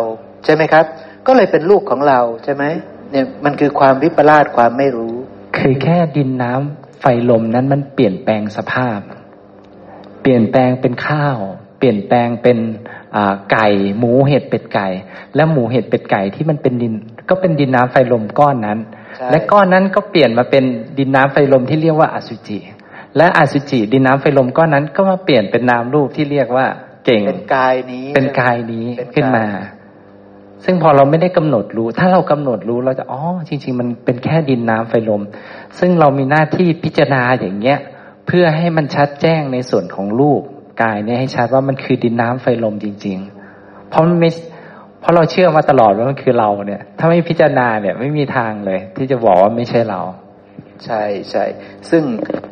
[0.46, 0.86] ใช่ไหมครับ
[1.28, 2.64] ก็เลยเป็นลูกของเราใช่ไหม
[3.12, 5.16] เนี่ยมันคือความวิปลาสความไม่รู้
[5.58, 9.00] คือแค่ดินน้ำไฟลมนั้นมันเปลี่ยนแปลงสภาพ
[10.22, 11.38] เปลี่ยนแปลงเป็นข้าว
[11.80, 12.58] เปลี่ยนแปลงเป็น
[13.16, 14.88] อ่าไก่หมูเห็ดเป็ดไก่
[15.36, 16.94] และหมูเห็ดเป็ดไก่ที่มันเป็นดิน
[17.30, 18.80] ก็เป็นดินน้ำไฟลมก้อนนั้น
[19.18, 20.64] ใช่และก้อนนั้นก็เปลี่ยนมาเป็น
[20.98, 22.60] ดินน้ำไฟลมที่เรียกว่าอสุจิ
[23.18, 26.66] และอสุจิดินน้ำไฟลมก้อนนั้นก็มาเปลี่ยนเป็นนามรูปที่เรียกว่า
[27.06, 29.46] เก่งเป็นกายนี้ เป็นกายนี้เป็นกายขึ้นมา
[30.66, 35.22] ซึ่งพอเราไม่ได้กำหนดรู้ ถ้าเรากำหนดรู้เราจะอ๋อจริง ๆ มันเป็นแค่ดินน้ำไฟลม
[35.80, 37.80] ซึ่งเรามีหน้าที่พิจารณาอย่างเงี้ย
[38.28, 40.42] เพื่อให้มันชัดแจ้งในส่วนของรูป
[40.84, 43.18] กายเนี่ยให้ชัดว่ามันคือดินน้ำไฟลมจริง
[43.54, 44.30] ๆ เพราะมันไม่
[45.00, 50.02] เพราะเราเชื่อมาตลอดว่ามันคือเราเนี่ย ถ้าไม่พิจารณาเนี่ยไม่มีทางเลย ที่จะบอกว่าไม่ใช่เรา
[50.86, 51.46] ใช่ใช่
[51.90, 52.04] ซึ่ง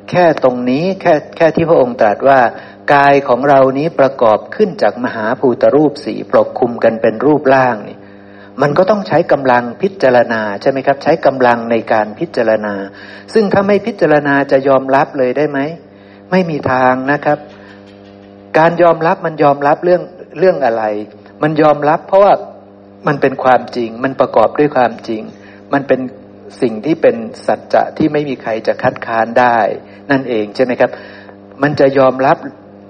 [0.10, 2.40] แค่ตรงนี้แค่แค่ที่พระองค์ตรัสว่า
[2.94, 7.98] กายของเรานี้ประกอบขึ้นจากมหาภูตรูปสีปกคลุมกันเป็นรูปร่างนี่
[8.62, 12.74] มันก็ต้องใช้กำลังพิจารณาใช่ไหมครับ ใช้กำลังในการพิจารณา
[13.34, 15.60] ซึ่งถ้าไม่พิจารณาจะยอมรับเลยได้ไหม
[16.32, 17.38] ไม่มีทางนะครับ
[18.58, 20.02] การยอมรับมันยอมรับเรื่อง
[20.40, 20.84] เรื่องอะไร
[21.44, 22.34] มันยอมรับเพราะว่า
[23.08, 25.22] มันเป็นความจริง มันประกอบด้วยความจริง
[25.74, 26.00] มันเป็น
[26.62, 27.16] สิ่งที่เป็น
[27.48, 29.58] สัจจะที่ไม่มีใครจะคัดค้านได้
[30.12, 30.92] นั่นเองใช่ไหมครับ
[31.62, 32.38] มันจะยอมรับ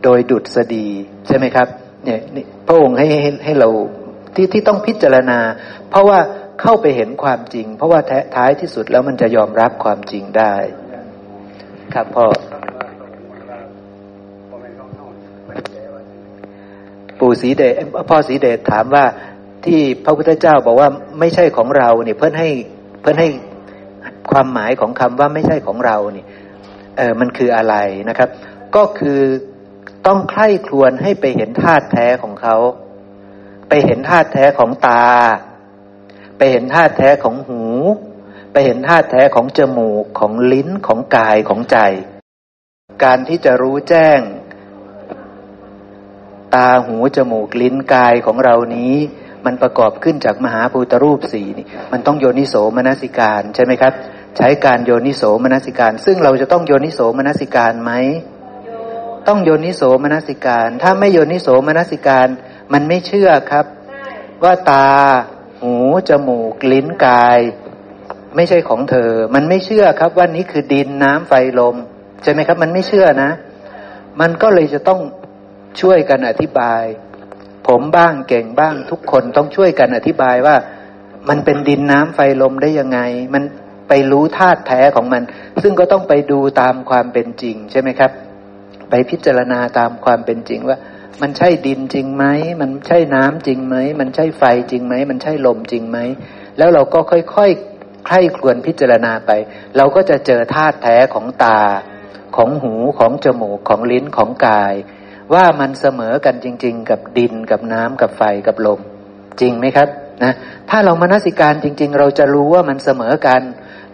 [0.03, 0.87] โดยดุษฎี
[1.27, 1.67] ใช่ไหมครับ
[2.05, 3.69] เนี่ยนี่พระองค์ให้ให้ให้เรา
[4.35, 5.39] ที่ที่ต้องพิจารณา
[5.89, 6.19] เพราะว่า
[6.61, 10.55] เข้าไปเห็นความจริง เพราะว่าแท้ท้ายที่สุดแล้วมันจะยอมรับความจริงได้
[11.93, 12.25] ครับพ่อ
[17.19, 17.73] ปู่สีเดช
[18.09, 19.05] พ่อสีเดชถามว่า
[19.65, 20.89] ที่พระพุทธเจ้าบอกว่า
[21.19, 22.49] ไม่ใช่ของเราเนี่ยเพื่อนให้
[23.01, 23.27] เพื่อนให้
[24.31, 26.27] ความหมายของคำว่าไม่ใช่ของเราเนี่ย
[26.97, 27.75] เออมันคืออะไร
[28.09, 28.29] นะครับ
[28.75, 29.19] ก็คือ
[30.07, 32.55] ต้องใคร่ครวญให้ไปเห็นธาตุแท้ของเขา
[33.69, 35.05] ไปเห็นธาตุแท้ของตา
[36.37, 37.63] ไปเห็นธาตุแท้ของหู
[38.51, 41.77] ไปเห็นธาตุแท้ของจมูกของลิ้นของกายของใจ
[43.03, 44.19] การที่จะรู้แจ้ง
[46.55, 48.95] ตาหูจมูกลิ้นกายของเรานี้
[49.45, 53.93] มันประกอบขึ้นจากมหาภูตรูปสี่นี่ มันต้องโยนิโสมนสิการใช่ไหมครับ
[54.37, 57.91] ใช้การโยนิโสมนสิการ ซึ่งเราจะต้องโยนิโสมนสิการไหม
[59.27, 62.27] ต้องโยนิโสมนสิการ ถ้าไม่โยนิโสมนสิการ
[62.73, 63.65] มันไม่เชื่อครับ
[64.43, 64.87] ว่าตา
[65.61, 65.75] หู
[66.09, 67.39] จมูก ลิ้นกาย
[68.35, 71.75] ไม่ใช่ของเธอ มันไม่เชื่อครับว่านี้คือดินน้ำไฟลม
[72.23, 73.31] ใช่ไหมครับ มันไม่เชื่อนะ
[74.21, 74.99] มันก็เลยจะต้อง
[75.81, 76.83] ช่วยกันอธิบาย
[77.67, 80.55] ผมบ้างเก่งบ้างทุกคนต้องช่วยกันอธิบายว่า
[81.29, 82.99] มันเป็นดินน้ำไฟลมได้ยังไง
[83.33, 83.43] มัน
[83.93, 85.23] ไปรู้ธาตุแท้ของมัน
[85.61, 88.11] ซึ่งก็ต้องไปดูตามความเป็นจริงใช่ไหมครับ
[88.89, 90.77] ไปพิจารณาตามความเป็นจริงว่า
[91.21, 92.25] มันใช่ดินจริงไหม
[92.61, 95.97] มันใช่น้ำจริงไหมมันใช่ไฟจริงไหมมันใช่ลมจริงไหม
[96.57, 99.31] แล้วเราก็ค่อยๆใคร่ครวญพิจารณาไป
[99.77, 101.59] เราก็จะเจอธาตุแท้ของตา
[102.35, 104.73] ของหูของจมูกของลิ้นของกาย
[105.33, 108.79] ว่ามันเสมอกันจริง ๆ กับดินกับน้ำกับไฟกับลม
[109.41, 109.89] จริงไหมครับ
[110.23, 110.33] นะ
[110.69, 113.41] ถ้าเรามนสิการจริง ๆ เราจะรู้ว่ามันเสมอกัน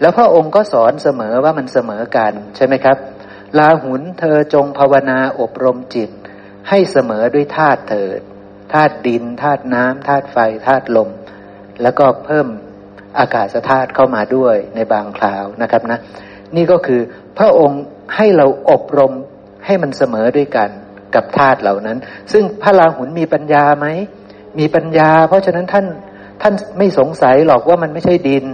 [0.02, 2.98] แล้วพระองค์ก็สอนเสมอว่ามันเสมอกันใช่ไหมครับ
[3.58, 6.10] ลาหุนเธอจงภาวนาอบรมจิต
[6.70, 8.20] ให้เสมอด้วยธาตุเถิด
[8.74, 10.38] ธาตุดินธาตุน้ำธาตุไฟ
[10.68, 11.10] ธาตุลม
[11.82, 12.48] แล้วก็เพิ่ม
[13.20, 16.00] อากาศธาตุเข้ามาด้วยในบางคราวนะครับนะ
[16.56, 17.02] นี่ก็คือ
[17.38, 17.82] พระองค์
[18.16, 19.14] ให้เราอบรม
[19.66, 20.70] ให้มันเสมอด้วยกัน
[21.16, 21.98] กับธาตุเหล่านั้น
[22.32, 23.88] ซึ่งพระราหุลมีปัญญาไหม
[24.60, 25.86] มีปัญญา เพราะฉะนั้นท่าน
[26.42, 28.46] ท่านไม่สงสัยหรอกว่ามันไม่ใช่ดิน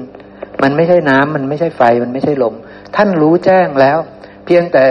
[0.61, 2.53] มันไม่ใช่น้ำมันไม่ใช่ไฟ มันไม่ใช่ลม
[2.95, 3.97] ท่านรู้แจ้งแล้ว
[4.45, 4.83] เพียงแต่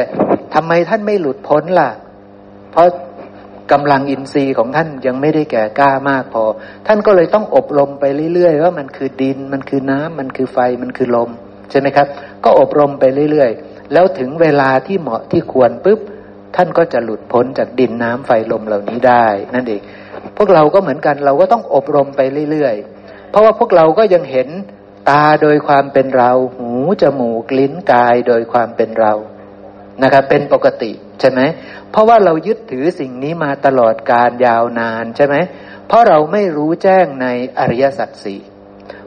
[0.54, 1.90] ทำไมท่านไม่หลุดพ้นล่ะ
[2.72, 2.86] เพราะ
[3.72, 6.44] กำลังอินทรีย์ของท่านยังไม่ได้แก่กล้ามากพอ
[6.86, 8.04] ท่านก็เลยต้องอบรมไป
[8.34, 11.30] เรื่อยๆว่ามันคือดิน มันคือน้ำมันคือไฟ มันคือลม
[11.70, 12.06] ใช่ไหมครับ
[12.44, 16.00] ก็อบรมไปเรื่อยๆ แล้วถึงเวลาที่เหมาะที่ควรปุ๊บ
[16.56, 19.82] ท่านก็จะหลุดพ้นจากดินน้ำไฟลมเหล่านี้ได้ นั่นเอง
[20.36, 24.48] พวกเราก็เหมือนกัน เราก็ต้องอบรมไปเรื่อยๆ เพราะว่าพวกเราก็ยังเห็น
[25.08, 26.70] ตาโดยความเป็นเรา หู
[27.02, 29.12] จมูกลิ้นกายโดยความเป็นเรา
[30.02, 31.40] นะครับเป็นปกติใช่ไหม
[31.90, 35.36] เพราะว่าเรายึดถือสิ่งนี้มาตลอดการยาวนานใช่ไหม
[35.86, 37.26] เพราะเราไม่รู้แจ้งใน
[37.58, 38.40] อริยสัจสี่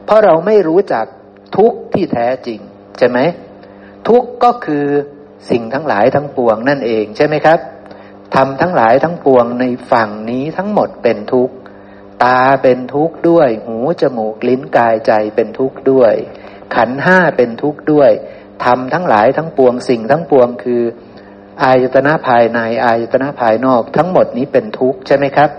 [0.04, 1.06] เพราะเราไม่รู้จัก
[1.56, 2.60] ทุกข์ที่แท้จริง
[2.98, 3.18] ใช่ไหม
[4.08, 4.86] ทุกข์ก็คือ
[5.50, 7.58] สิ่งทั้งหลายทั้งปวงนั่นเองใช่ไหมครับ
[8.34, 11.54] ทำทั้งหลายทั้งปวงในฝั่งนี้ทั้งหมดเป็นทุกข์
[12.24, 16.14] ตาเป็นทุกข์ด้วย หูจมูกลิ้นกายใจเป็นทุกข์ด้วย
[16.74, 18.10] ขันห้าเป็นทุกข์ด้วย
[18.64, 20.82] ทำทั้งหลายทั้งปวงสิ่งทั้งปวงคือ
[21.62, 25.50] อายตนะภายในอายตนะภายนอก ทั้งหมดนี้เป็นทุกข์ใช่ไหมครับ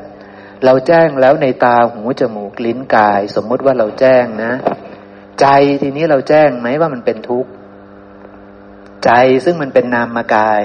[0.65, 4.53] เราแจ้งแล้วในตาหูจมูกลิ้นกาย สมมุติว่าเราแจ้งนะ
[5.41, 5.47] ใจ
[5.81, 7.49] ทีนี้เราแจ้งไหมว่ามันเป็นทุกข์
[9.05, 9.11] ใจ
[9.45, 10.61] ซึ่งมันเป็นนามมากาย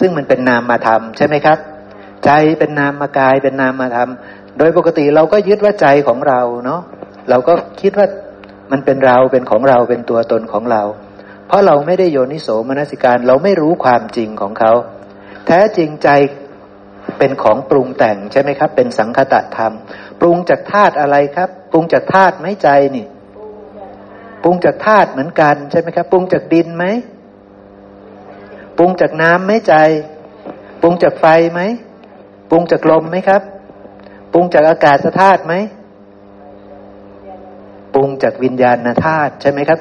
[0.00, 1.58] ซึ่งมันเป็นนามมาธรรมใช่ไหมครับ
[2.24, 4.10] ใจเป็นนามมากายเป็นนามมาธรรม
[4.58, 6.80] โดยปกติเราก็ยึดว่าใจของเราเนาะ
[7.30, 8.06] เราก็คิดว่า
[8.72, 10.82] มันเป็นเราเป็นของเราเป็นตัวตนของเรา
[11.46, 14.72] เพราะเราไม่ได้โยนิโสมนสิการเราไม่รู้ความจริงของเขา
[15.46, 16.08] แท้จริงใจ
[17.18, 19.72] เป็นของปรุงแต่งใช่ไหมครับ เป็นสังคตะธรรม
[20.20, 23.06] ปรุงจากธาตุอะไรครับ ปรุงจากธาตุไหมใจนี่
[24.42, 26.84] ปรุงจากธาตุเหมือนกันใช่ไหมครับ ปรุงจากดินไหม
[28.78, 29.74] ปรุงจากน้ำไหมใจ
[30.80, 31.60] ปรุงจากไฟไหม
[32.50, 33.42] ปรุงจากลมไหมครับ
[34.32, 35.54] ปรุงจากอากาศธาตุไหม
[37.94, 38.76] ปรุงจากวิญญาณ
[39.06, 39.78] ธาตุใช่ไหมครับ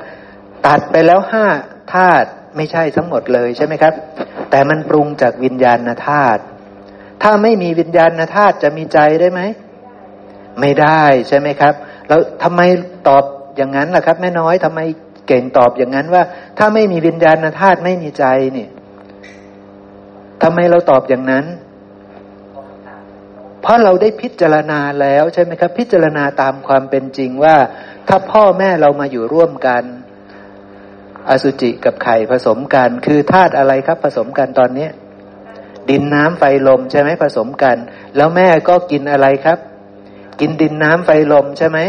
[0.67, 1.45] ตัดไปแล้วห้า
[1.93, 3.93] ธาตุไม่ใช่ทั้งหมดเลยใช่ไหมครับ
[4.49, 6.41] แต่มันปรุงจากวิญญาณธาตุ
[7.23, 9.41] ถ้าไม่มีวิญญาณธาตุจะมีใจได้ไหม
[10.59, 11.73] ไม่ได้ใช่ไหมครับ
[12.07, 12.61] แล้วทำไม
[13.07, 13.23] ตอบ
[13.57, 14.79] อย่างนั้นล่ะครับ แม่น้อยทำไม
[15.27, 16.23] เก่งตอบอย่างนั้นว่า
[16.57, 18.69] ถ้าไม่มีวิญญาณธาตุไม่มีใจเนี่ย
[20.43, 21.45] ทำไมเราตอบอย่างนั้น
[23.61, 27.55] เพราะเราได้พิจารณาแล้วใช่ไหมครับ พิจารณาตามความเป็นจริงว่า
[28.07, 29.83] ถ้าพ่อแม่เรามาอยู่ร่วมกัน
[31.29, 34.87] อสุจิกับไข่ผสมกัน คือธาตุอะไรครับ ผสมกันตอนนี้
[35.89, 37.77] ดินน้ำไฟลมใช่ไหมผสมกัน
[38.15, 39.59] แล้วแม่ก็กินอะไรครับ
[40.39, 41.79] กินดินน้ำไฟลมใช่ไหม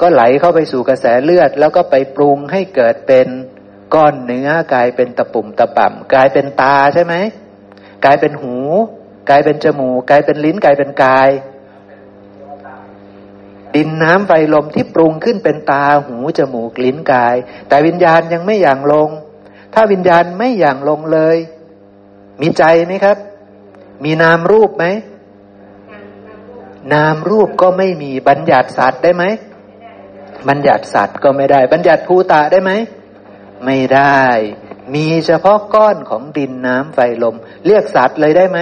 [0.00, 3.28] ก็ไหลเข้าไปสู่กระแสเลือด แล้วก็ไปปรุงให้เกิดเป็น
[3.94, 7.14] ก้อนเนื้อกลายเป็นตะปุ่มตะป่ำกลายเป็นตาใช่ไหม
[8.04, 8.56] กลายเป็นหู
[9.28, 11.30] กลายเป็นจมูกกลายเป็นลิ้นกลายเป็นกาย
[13.74, 17.36] ดินน้ำไฟลมที่ปรุงขึ้นเป็นตาหูจมูกลิ้นกาย
[17.68, 19.08] แต่วิญญาณยังไม่อย่างลง
[19.74, 21.36] ถ้าวิญญาณไม่อย่างลงเลย
[22.40, 23.16] มีใจไหมครับ
[24.04, 24.84] มีนามรูปไหม
[26.94, 29.24] นามรูปก็ไม่มีบัญญัติสัตว์ได้ไหม
[30.48, 32.72] บัญญัติสัตว์ก็ไม่ได้ บัญญัติภูตะได้ไหม
[33.64, 34.22] ไม่ได้
[34.94, 38.58] มีเฉพาะก้อนของดินน้ำไฟลม เรียกสัตว์เลยได้ไหม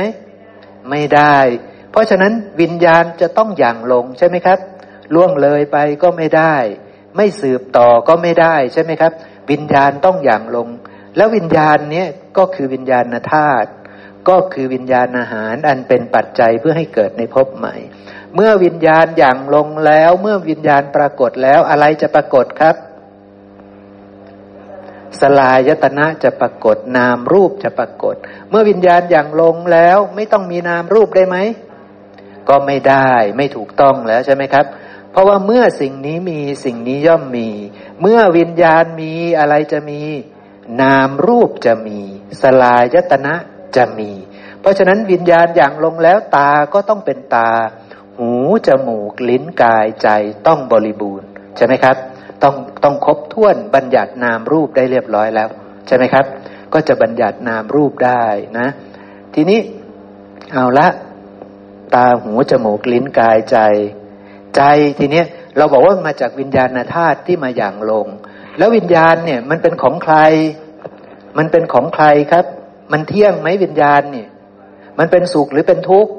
[0.91, 1.39] ไม่ได้
[1.91, 4.59] เพราะฉะนั้นวิญญาณจะต้องอย่างลงใช่ไหมครับ
[5.15, 6.55] ล่วงเลยไปก็ไม่ได้
[7.17, 9.13] ไม่สืบต่อก็ไม่ได้ใช่ไหมครับ
[9.51, 10.69] วิญญาณต้องอย่างลง
[11.17, 13.71] แล้ววิญญาณเนี้ยก็คือวิญญาณธาตุ
[14.29, 17.75] ก็คือวิญญาณอาหารอันเป็นปัจจัยเพื่อให้เกิดในภพใหม่
[18.35, 22.77] เมื่อวิญญาณอย่างลงแล้ว เมื่อวิญญาณปรากฏแล้วอะไรจะปรากฏครับ
[25.21, 28.15] สลายตนะจะปรากฏ นามรูปจะปรากฏ
[28.51, 31.37] เมื่อวิญญาณอย่างลงแล้วไม่ต้องมีนามรูปได้ไหม
[32.49, 34.67] ก็ไม่ได้ไม่ถูกต้องแล้วใช่ไหมครับ
[35.11, 37.49] เพราะว่าเมื่อสิ่งนี้มีสิ่งนี้ย่อมมี
[38.01, 40.01] เมื่อวิญญาณมีอะไรจะมี
[40.83, 41.99] นามรูปจะมี
[42.43, 43.35] สลายตนะ
[43.77, 44.11] จะมี
[44.61, 47.51] เพราะฉะนั้นวิญญาณอย่างลงแล้วตาก็ต้องเป็นตา
[48.19, 48.33] หู
[48.67, 50.09] จมูกลิ้นกายใจ
[50.47, 51.97] ต้องบริบูรณ์ใช่ไหมครับ
[52.43, 55.49] ต้องต้องครบถ้วนบัญญัตินามรูปได้เรียบร้อยแล้ว
[55.87, 56.25] ใช่ไหมครับ
[56.73, 58.25] ก็จะบัญญัตินามรูปได้
[58.59, 58.69] นะ
[59.35, 59.61] ทีนี้
[60.53, 60.89] เอาละ
[61.95, 63.59] ตาหูจมูกลิ้นกายใจ
[64.57, 64.63] ใจ
[64.99, 65.27] ทีเนี้ย
[65.57, 68.07] เราบอกว่ามาจากวิญญาณธาตุที่มาอย่างลง
[68.59, 70.17] แล้ววิญญาณเนี่ยมันเป็นของใคร
[71.39, 72.45] มันเป็นของใครครับ
[72.93, 74.29] มันเที่ยงไหมวิญญาณเนี่ย
[74.99, 76.13] มันเป็นสุขหรือเป็นทุกข์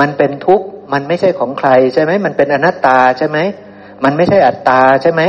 [0.00, 3.38] มันเป็นทุกข์ มันไม่ใช่ของใครใช่ไหม มันเป็นอนัตตาใช่ไหม
[4.04, 5.22] มันไม่ใช่อัตตาใช่ไหม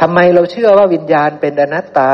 [0.00, 2.12] ทำไมเราเชื่อว่าวิญญาณเป็นอนัตตา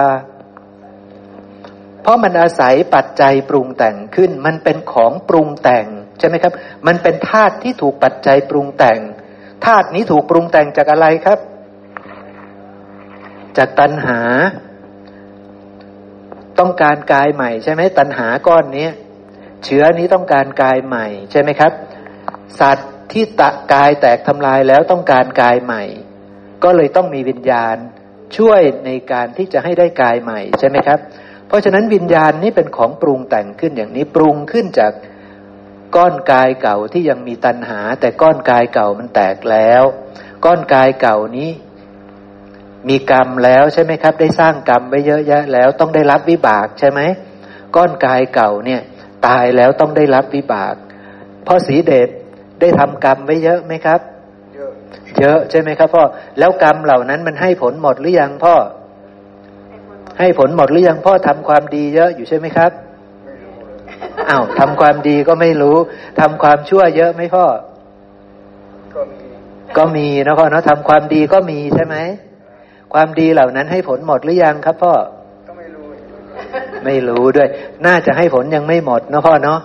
[2.03, 5.87] เพราะมันอาศัยปัจจัยปรุงแต่งขึ้น มันเป็นของปรุงแต่ง
[6.19, 6.53] ใช่ไหมครับ
[6.87, 8.99] มันเป็นธาตุที่ถูกปัจจัยปรุงแต่ง
[9.65, 11.39] ธาตุนี้ถูกปรุงแต่งจากอะไรครับ
[13.57, 14.21] จากตัณหา
[16.59, 18.89] ต้องการกายใหม่ใช่ไหมตัณหาก้อนนี้
[19.65, 21.73] เชื้อนี้ต้องการกายใหม่ ใช่ไหมครับ
[22.61, 25.83] สัตว์ ที่ตะกายแตกทำลายแล้วต้องการกายใหม่
[26.65, 27.77] ก็เลยต้องมีวิญญาณ
[28.37, 30.99] ช่วยในการที่จะให้ได้กายใหม่ใช่ไหมครับ
[31.49, 34.93] เพราะฉะนั้นวิญญาณนี้เป็นของปรุงแต่งขึ้นอย่างนี้ปรุงขึ้นจาก
[35.97, 39.83] ก้อนกายเก่าที่ยังมีตัณหา แต่ก้อนกายเก่ามันแตกแล้ว
[40.45, 41.51] ก้อนกายเก่านี้
[42.89, 47.01] มีกรรมแล้วใช่ไหมครับ ได้สร้างกรรมไว้เยอะแยะแล้วต้องได้รับวิบากใช่ไหม
[47.77, 48.81] ก้อนกายเก่าเนี่ย
[49.27, 50.75] ตายแล้วต้องได้รับวิบาก
[51.47, 52.09] พ่อสีเดช
[52.61, 54.01] ได้ทำกรรมไว้เยอะไหมครับ
[54.55, 54.71] เยอะ
[55.21, 56.03] เยอะใช่ไหมครับพ่อ
[56.39, 58.55] แล้วกรรมเหล่านั้นมันให้ผลหมดหรือยังพ่อ
[60.19, 62.73] ให้ผลหมดหรือยังพ่อทำความดีเยอะอยู่ใช่ไหมครับ
[64.31, 65.77] อ้าวทำความดีก็ไม่รู้
[66.21, 67.45] ทำความชั่วเยอะไหมพ่อ
[68.95, 69.19] ก็มี
[69.77, 71.97] ก็มีนะพ่อเนาะทำความดีก็มีใช่ไหม
[72.95, 74.93] ความดีเหล่านั้นให้ผลหมดหรือยังครับพ่อ
[75.47, 75.87] ก็ไม่รู้
[76.85, 77.49] ไม่รู้ด้วย
[77.87, 79.61] น่าจะให้ผลยังไม่หมดนะพ่อเนาะ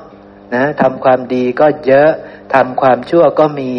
[0.55, 2.09] นะทำความดีก็เยอะ
[2.55, 3.71] ทำความชั่วก็มี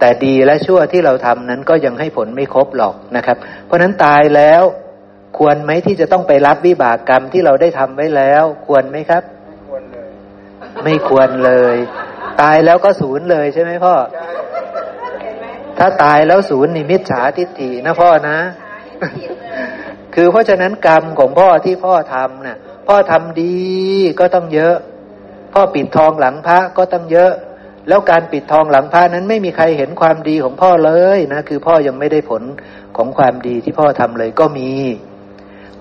[0.00, 3.36] แต่ดีและชั่วที่เราทำนั้นก็ยังให้ผลไม่ครบหรอกนะครับ
[3.66, 4.62] เพราะนั้นตายแล้ว
[5.38, 10.10] ควรไหมที่จะต้องไปรับวิบากกรรมที่เราได้ทำไว้แล้ว ควรไหมครับ ไม่ควรเลย
[10.84, 11.76] ไม่ควรเลย
[12.40, 13.94] ตายแล้วก็ศูนย์เลยใช่ไหมพ่อ
[15.78, 18.38] ถ้าตายแล้วศูนย์นิมิตฉาทิฏฐินะพ่อนะ
[20.14, 23.56] คือเพราะฉะนั้นกรรมของพ่อที่พ่อทำนะ่ะพ่อทำดี
[24.20, 24.76] ก็ต้องเยอะ
[25.52, 27.32] พ่อปิดทองหลังพระก็ต้องเยอะ
[27.88, 32.42] แล้วการปิดทองหลังพระนั้นไม่มีใครเห็นความดีของพ่อเลยนะคือพ่อยังไม่ได้ผล
[32.96, 34.70] ของความดีที่พ่อทำเลยก็มี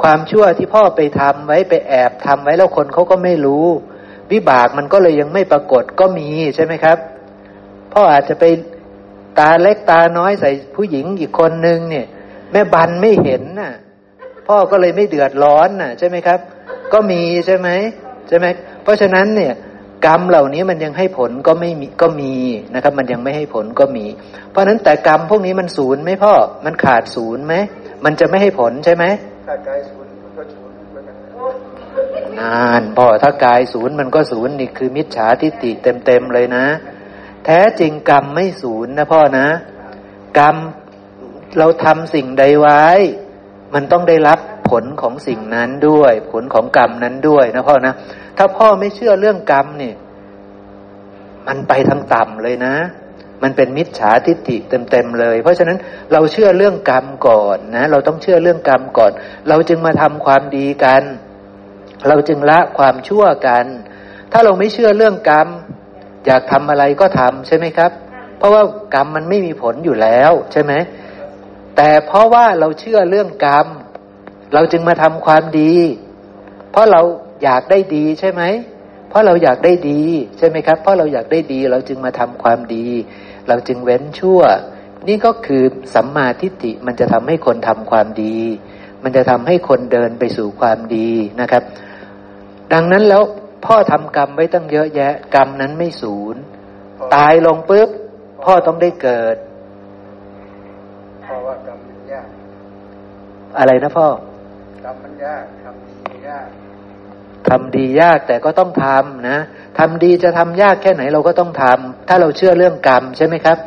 [0.02, 3.66] ความชั่วที่พ่อไปทำไว้ไปแอบทำไว้แล้วคนเขาก็ไม่รู้
[4.32, 6.98] วิบากมันก็เลยยังไม่ปรากฏก็มีใช่ไหมครับ
[7.94, 8.46] พ่ออาจจะไป
[9.40, 12.06] ตาเล็กตาน้อยใส่ผู้หญิงอีกคนนึงเนี่ย
[12.52, 13.74] แม่บันไม่เห็นน่ะ
[14.48, 16.40] พ่อก็เลยไม่เดือดร้อนน่ะ ใช่ไหมครับ
[16.94, 17.70] ก็มีใช่ไหม
[18.32, 18.48] ช่ไหม
[18.84, 19.54] เพราะฉะนั้นเนี่ย
[20.06, 22.34] กรรมเหล่านี้มันยังให้ผลก็ไม่มีก็มี
[22.74, 24.06] นะครับ มันยังไม่ให้ผลก็มี
[24.52, 26.34] เพราะฉะนั้นแต่กรรมพวกนี้มันศูนย์ไหมพ่อ
[26.66, 27.54] มันขาดศูนย์ไหม
[28.06, 29.06] มันจะไม่ให้ผลใช่ไหม
[29.48, 30.76] ขาดกายศูนย์มันก็ศูนย์
[32.40, 36.66] นานพ่อถ้ากายศูนย์มันก็ศูนย์นี่คือมิจฉาทิฏฐิเต็มๆเลยนะ
[37.46, 39.48] แท้จริงกรรมไม่ศูนย์นะพ่อนะ
[40.40, 40.56] กรรม
[41.58, 42.84] เราทำสิ่งใดไว้
[43.74, 47.94] มันต้องได้รับผลของสิ่งนั้นด้วย ผลของกรรมนั้นด้วยนะพ่อนะ
[48.38, 49.96] ถ้าพ่อไม่เชื่อเรื่องกรรมเนี่ย
[51.48, 52.76] มันไปทางต่ำเลยนะ
[53.44, 55.78] มันเป็นมิจฉาทิฏฐิเต็มๆเลย เพราะฉะนั้น
[56.14, 59.12] เราเชื่อเรื่องกรรมก่อนนะ เราต้องเชื่อเรื่องกรรมก่อน
[59.50, 61.04] เราจึงมาทำความดีกัน
[62.08, 63.66] เราจึงละความชั่วกัน
[64.32, 65.48] ถ้าเราไม่เชื่อเรื่องกรรม
[66.26, 67.92] อยากทำอะไรก็ทำใช่ไหมครับ
[68.38, 68.64] เพราะว่า
[68.96, 70.74] กรรมมันไม่มีผลอยู่แล้วใช่ไหม
[71.76, 73.68] แต่เพราะว่าเราเชื่อเรื่องกรรม
[74.54, 75.76] เราจึงมาทำความดี
[76.72, 77.02] เพราะเรา
[77.44, 78.44] อยากได้ดีใช่ไหม
[79.10, 80.02] เพราะเราอยากได้ดี
[80.38, 82.88] ใช่ไหมครับ เพราะเราอยากได้ดีเราจึงมาทำความดี
[83.48, 84.42] เราจึงเว้นชั่ว
[85.08, 85.64] นี่ก็คือ
[85.96, 88.38] สัมมาทิฏฐิมันจะทำให้คนทำความดี
[89.04, 91.10] มันจะทำให้คนเดินไปสู่ความดี
[91.42, 91.64] นะครับ
[92.74, 93.24] ดังนั้นแล้ว
[93.66, 96.36] พ่อทำกรรมไว้ตั้งเยอะแยะ กรรมนั้นไม่สูญ
[97.16, 97.90] ตายลงปุ๊บ
[98.44, 99.36] พ่อต้องได้เกิด
[101.22, 102.28] เพราะว่ากรรมมันยาก
[103.58, 104.08] อะไรนะพ่อ
[104.86, 106.48] กรรมมันยากทำดียาก
[107.50, 109.38] ทำดียากแต่ก็ต้องทำนะ
[109.80, 113.58] ทำดีจะทำยากแค่ไหนเราก็ต้องทำถ้าเราเชื่อเรื่องกรรมใช่ไหมครับ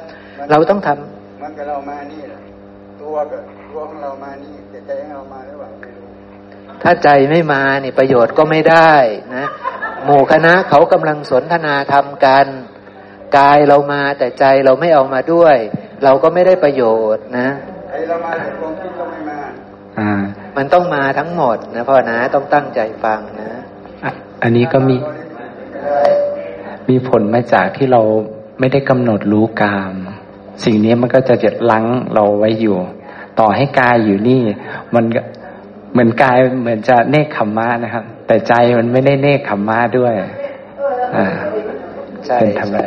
[0.50, 2.38] เราต้องทำมันกับเรามานี่แหละ
[3.02, 6.06] ตัวกับตัวของเรามานี่แต่ใจของเรามาหรือเปล่าไม่รู้
[6.82, 8.92] ถ้าใจไม่มานี่ประโยชน์ก็ไม่ได้
[9.36, 9.46] นะ
[10.04, 12.46] หมู่คณะเขากำลังสนทนาทำกัน
[13.38, 15.56] กายเรามาแต่ใจเราไม่เอามาด้วย
[16.04, 16.82] เราก็ไม่ได้ประโย
[17.14, 17.48] ชน์นะ
[17.90, 19.40] ใจเรามาแต่ความคิดก็ไม่มา
[19.98, 20.12] อ่า
[20.56, 23.50] มันต้องมาทั้งหมดนะพ่อนะต้องตั้งใจฟังนะ
[24.46, 24.96] อันนี้ก็มี
[26.88, 28.00] มีผลมาจากที่เรา
[28.58, 29.94] ไม่ได้กำหนดรู้กาม
[30.64, 31.84] สิ่งนี้มันก็จะเจ็ดลัง
[32.14, 32.76] เราไว้อยู่
[33.40, 34.40] ต่อให้กายอยู่นี่
[34.94, 35.04] มัน
[35.92, 40.12] เหมือนกายเหมือนจะเนคขมมะนะครับ แต่ใจมันไม่ได้เนคขมมะด้วย
[41.16, 41.26] อ่า
[42.26, 42.38] ใช่
[42.70, 42.84] ใช่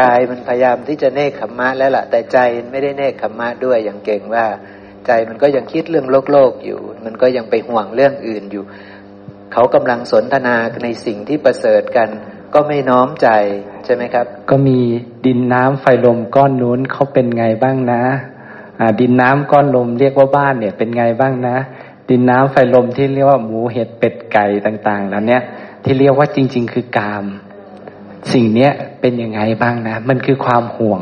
[0.00, 2.38] กายมันพยายามที่จะเนคขมมะแล้วล่ะ แต่ใจ
[2.70, 4.46] ไม่ได้เนคขมมะด้วยอย่างเก่งว่า
[5.06, 8.64] ใจมันก็ยังคิดเรื่องโลกโลกอยู่ มันก็ยังไปห่วงเรื่องอื่นอยู่
[9.52, 12.08] เขากำลังสนทนาในสิ่งที่ประเสริฐกัน
[12.54, 13.28] ก็ไม่น้อมใจ
[13.84, 14.78] ใช่ไหมครับ ก็มี
[15.26, 18.02] ดินน้ำไฟลมก้อนนู้นเขาเป็นไงบ้างนะ
[18.80, 21.56] อ่าดินน้ำก้อนลมเรียกว่าบ้านเนี่ยเป็นไงบ้างนะ
[22.10, 25.42] ดินน้ำไฟลมที่เรียกว่าหมูเห็ดเป็ดไก่ต่างๆแล้วเนี่ย
[25.84, 27.24] ที่เรียกว่าจริง ๆ คือกาม
[28.32, 31.00] สิ่งเนี้ยเป็นยังไงบ้างนะ มันคือความห่วง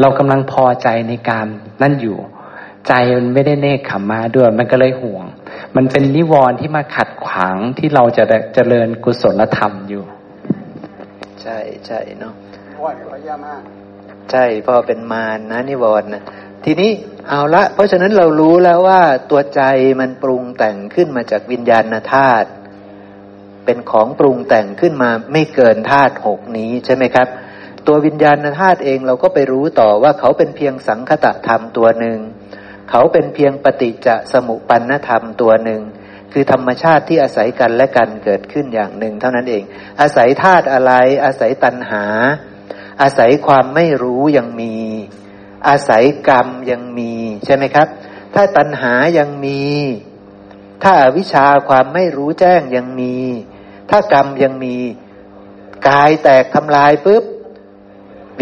[0.00, 1.48] เรากำลังพอใจในกาม
[1.82, 2.18] นั่นอยู่
[2.88, 5.24] ใจมันไม่ได้เนคขมมาด้วย มันก็เลยห่วง
[5.76, 10.02] มันเป็นนิวรณ์ที่มาขัดขวางที่เราจะเจริญกุศลธรรมอยู่
[11.42, 12.32] ใช่ใช่เนาะ
[12.84, 13.60] ว่าพยามาก
[14.30, 16.22] ใช่พอเป็นมารนะนิวรณ์นะ
[16.64, 16.90] ทีนี้
[17.28, 19.62] เอาละ เพราะฉะนั้นเรารู้แล้วว่าตัวใจ
[20.00, 22.48] มันปรุงแต่งขึ้นมาจากวิญญาณธาตุ
[23.64, 27.28] เป็นของปรุงแต่งขึ้นมาไม่เกินธาตุหกนี้ใช่ไหมครับ
[27.86, 32.18] ตัววิญญาณธาตุเองเราก็ไปรู้ต่อว่าเขาเป็นเพียงสังคตะธรรมตัวหนึ่ง
[32.90, 35.82] เขาเป็นเพียงปฏิจจสมุปันนธรรมตัวหนึ่ง
[36.32, 39.62] คือธรรมชาติที่อาศัยกันและกันเกิดขึ้นอย่างหนึ่ง เท่านั้นเอง
[40.00, 40.92] อาศัยธาตุอะไร
[41.24, 42.04] อาศัยตัณหา
[43.02, 44.74] อาศัยความไม่รู้ยังมี
[45.68, 47.12] อาศัยกรรมยังมี
[47.44, 47.88] ใช่ไหมครับ
[48.34, 49.62] ถ้าตัณหายังมี
[50.82, 53.16] ถ้าอาวิชชาความไม่รู้แจ้งยังมี
[53.90, 54.76] ถ้ากรรมยังมี
[55.88, 57.24] กายแตกทำลายปุ๊บ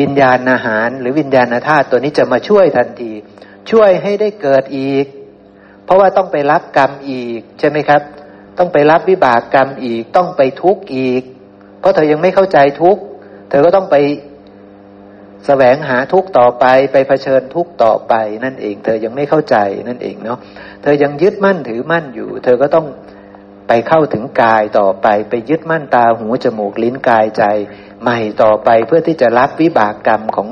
[0.01, 3.13] วิญญาณอาหาร หรือวิญญาณธาตุตัวนี้จะมาช่วยทันที
[3.71, 5.07] ช่วยให้ได้เกิดอีก
[5.85, 8.03] เพราะว่าต้องไปรับกรรมอีกใช่ไหมครับ
[8.59, 11.23] ต้องไปรับวิบากกรรมอีก ต้องไปทุกข์อีก
[11.81, 13.03] เพราะเธอยังไม่เข้าใจทุกข์
[13.51, 13.97] เธอก็ต้องไป
[15.47, 18.15] แสวงหาทุกข์ต่อไปไปเผชิญทุกข์ต่อไป
[18.45, 19.57] นั่นเอง เธอยังไม่เข้าใจ
[19.89, 20.39] นั่นเองเนาะ
[20.83, 22.87] เธอยังยึดมั่นถือมั่นอยู่ เธอก็ต้อง
[23.69, 27.45] ไปเข้าถึงกายต่อไป ไปยึดมั่นตาหูจมูกลิ้นกายใจ
[28.03, 30.49] ใหม่ต่อไปเพื่อที่จะรับวิบากกรรมของ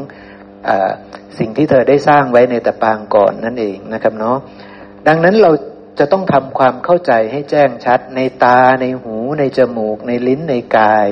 [1.39, 4.37] สิ่งที่เธอได้สร้างไว้ในแต่ปางก่อนนั่นเองนะครับเนาะ
[5.09, 5.51] ดังนั้นเรา
[5.99, 11.09] จะต้องทำความเข้าใจให้แจ้งชัด ในตาในหูในจมูก ในลิ้นในกาย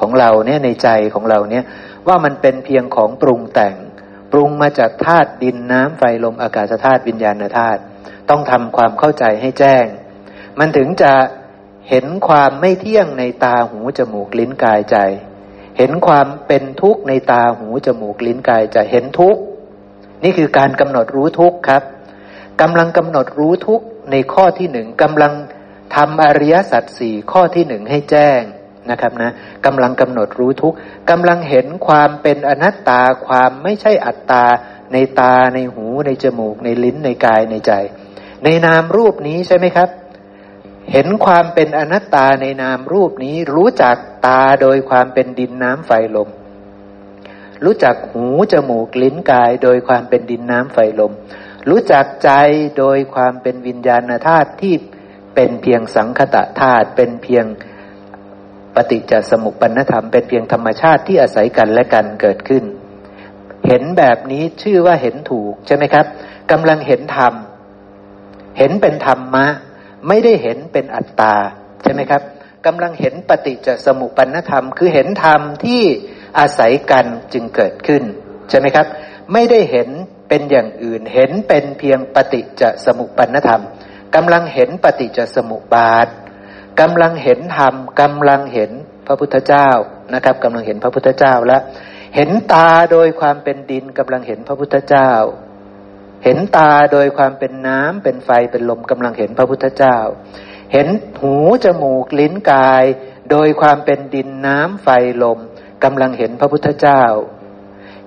[0.00, 1.64] ของเราเนี่ยในใจของเราเนี่ย
[2.08, 3.74] ว่ามันเป็นเพียงของปรุงแต่ง
[4.32, 7.80] ปรุงมาจากธาตุดินน้ำไฟลมอากาศธาตุวิญญาณธาตุ
[8.30, 9.84] ต้องทำความเข้าใจให้แจ้ง
[10.58, 11.12] มันถึงจะ
[11.88, 14.96] เห็นความไม่เที่ยงในตาหูจมูกลิ้นกายใจ
[15.78, 19.40] เห็นความเป็นทุกข์ในตาหูจมูกลิ้นกายจะเห็นทุกข์
[20.24, 21.82] นี่คือการกำหนดรู้ทุกข์ครับ
[22.60, 25.32] กำลังกำหนดรู้ทุกข์ในข้อที่หนึ่งกำลัง
[25.94, 28.40] ทำอริยสัจสี่ข้อที่หนึ่งให้แจ้ง
[28.90, 29.32] นะครับนะ
[29.66, 30.76] กำลังกำหนดรู้ทุกข์
[31.10, 34.44] กำลังเห็นความเป็นอนัตตาความไม่ใช่อัตตา
[34.92, 37.72] ในตาในหูในจมูก ในลิ้นในกายในใจ
[38.44, 39.88] ในนามรูปนี้ใช่ไหมครับ
[40.92, 46.28] เห็นความเป็นอนัตตาในนามรูปนี้ รู้จักตาโดยความเป็นดินน้ำไฟลม
[47.64, 51.12] รู้จักหูจมูกลิ้นกายโดยความเป็นดินน้ำไฟลม
[51.68, 52.30] รู้จักใจ
[52.78, 54.74] โดยความเป็นวิญญาณธาตุที่
[55.34, 57.44] เป็นเพียงสังคตะธาตุเป็นเพียง
[58.74, 62.64] ปฏิจจสมุปปนธรรม เป็นเพียงธรรมชาติที่อาศัยกันและกันเกิดขึ้น
[63.66, 66.06] เห็นแบบนี้ชื่อว่าเห็นถูกใช่ไหมครับ
[66.50, 67.34] กำลังเห็นธรรม
[68.58, 69.46] เห็นเป็นธรรมะ
[70.08, 71.34] ไม่ได้เห็นเป็นอัตตา
[71.82, 72.22] ใช่ไหมครับ
[72.66, 75.82] กำลังเห็นปฏิจจสมุปปนธรรม คือเห็นธรรมที่
[76.38, 78.02] อาศัยกันจึงเกิดขึ้น
[78.48, 78.86] ใช่ไหมครับ
[79.32, 79.88] ไม่ได้เห็น
[80.28, 83.62] เป็นอย่างอื่น เห็นเป็นเพียงปฏิจจสมุปปนธรรม
[84.14, 86.08] กำลังเห็นปฏิจจสมุปบาท
[86.80, 88.70] กำลังเห็นธรรมกำลังเห็น
[89.06, 89.68] พระพุทธเจ้า
[90.14, 91.62] นะครับกำลังเห็นพระพุทธเจ้าแล้ว
[92.16, 95.10] เห็นตาโดยความเป็นดินกำลังเห็นพระพุทธเจ้า
[96.24, 99.98] เห็นตาโดยความเป็นน้ำเป็นไฟเป็นลมกำลังเห็นพระพุทธเจ้า
[100.72, 100.88] เห็น
[101.20, 102.84] หูจมูกลิ้นกาย
[103.30, 104.88] โดยความเป็นดินน้ำไฟ
[105.22, 105.38] ลม
[105.84, 107.02] กำลังเห็นพระพุทธเจ้า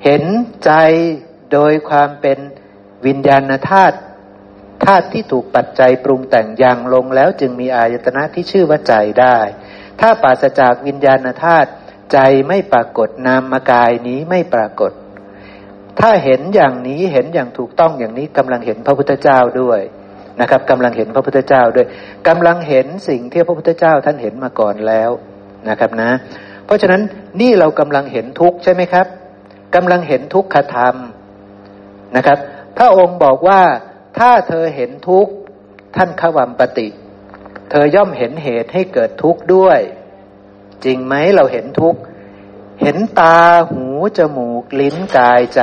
[0.06, 0.24] เห็น
[0.66, 0.72] ใจ
[1.54, 2.40] โดยความเป็น
[3.06, 3.98] วิญญาณธาตุ
[4.86, 9.38] ธาตุที่ถูกปัจจัยปรุงแต่งอย่างลงแล้วจึงมีอายตนะที่ชื่อว่าใจได้
[10.00, 11.70] ถ้าปราศจากวิญญาณธาตุ
[12.14, 14.92] ใจไม่ปรากฏนามกายนี้ไม่ปรากฏ
[16.00, 19.82] ถ้าเห็นอย่างนี้เห็นอย่างถูกต้องอย่างนี้กำลังเห็นพระพุทธเจ้าด้วย
[20.42, 21.88] นะครับกำลังเห็นพระพุทธเจ้าด้วย
[22.28, 25.12] กำลังเห็นสิ่งที่พระพุทธเจ้าท่านเห็นมาก่อนแล้ว
[25.70, 26.12] นะครับนะ
[26.66, 27.02] เพราะฉะนั้น
[27.42, 29.08] นี่เรากำลังเห็นทุกข์ใช่ไหมครับ
[29.76, 30.96] กำลังเห็นทุกขธรรม
[32.16, 32.38] นะครับ
[32.78, 33.62] พระองค์บอกว่า
[34.20, 35.32] ถ้าเธอเห็นทุกข์
[35.96, 36.88] ท่านขวัมปฏิ
[37.70, 39.80] เธอย่อมเห็นเหตุให้เกิดทุกข์ด้วย
[40.86, 42.00] จริงไหมเราเห็นทุกข์
[42.82, 43.38] เห็นตา
[43.72, 43.86] หู
[44.18, 45.62] จมูกลิ้นกายใจ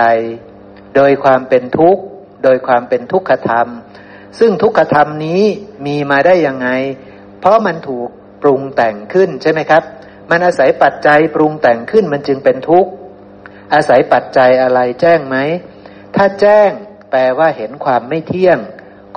[0.96, 2.02] โดยความเป็นทุกข์
[2.44, 3.68] โดยความเป็นทุกขธรรม
[4.38, 5.42] ซึ่งทุกขธรรมนี้
[5.86, 6.68] มีมาได้ยังไง
[7.40, 8.08] เพราะมันถูก
[8.42, 9.82] ปรุงแต่งขึ้นใช่ไหมครับ
[10.30, 12.90] มันอาศัยปัจจัยปรุงแต่งขึ้นมันจึงเป็นทุกข์
[13.74, 15.36] อาศัยปัจจัยอะไรแจ้งไหม
[16.16, 16.70] ถ้าแจ้ง
[17.10, 18.58] แปลว่าเห็นความไม่เที่ยง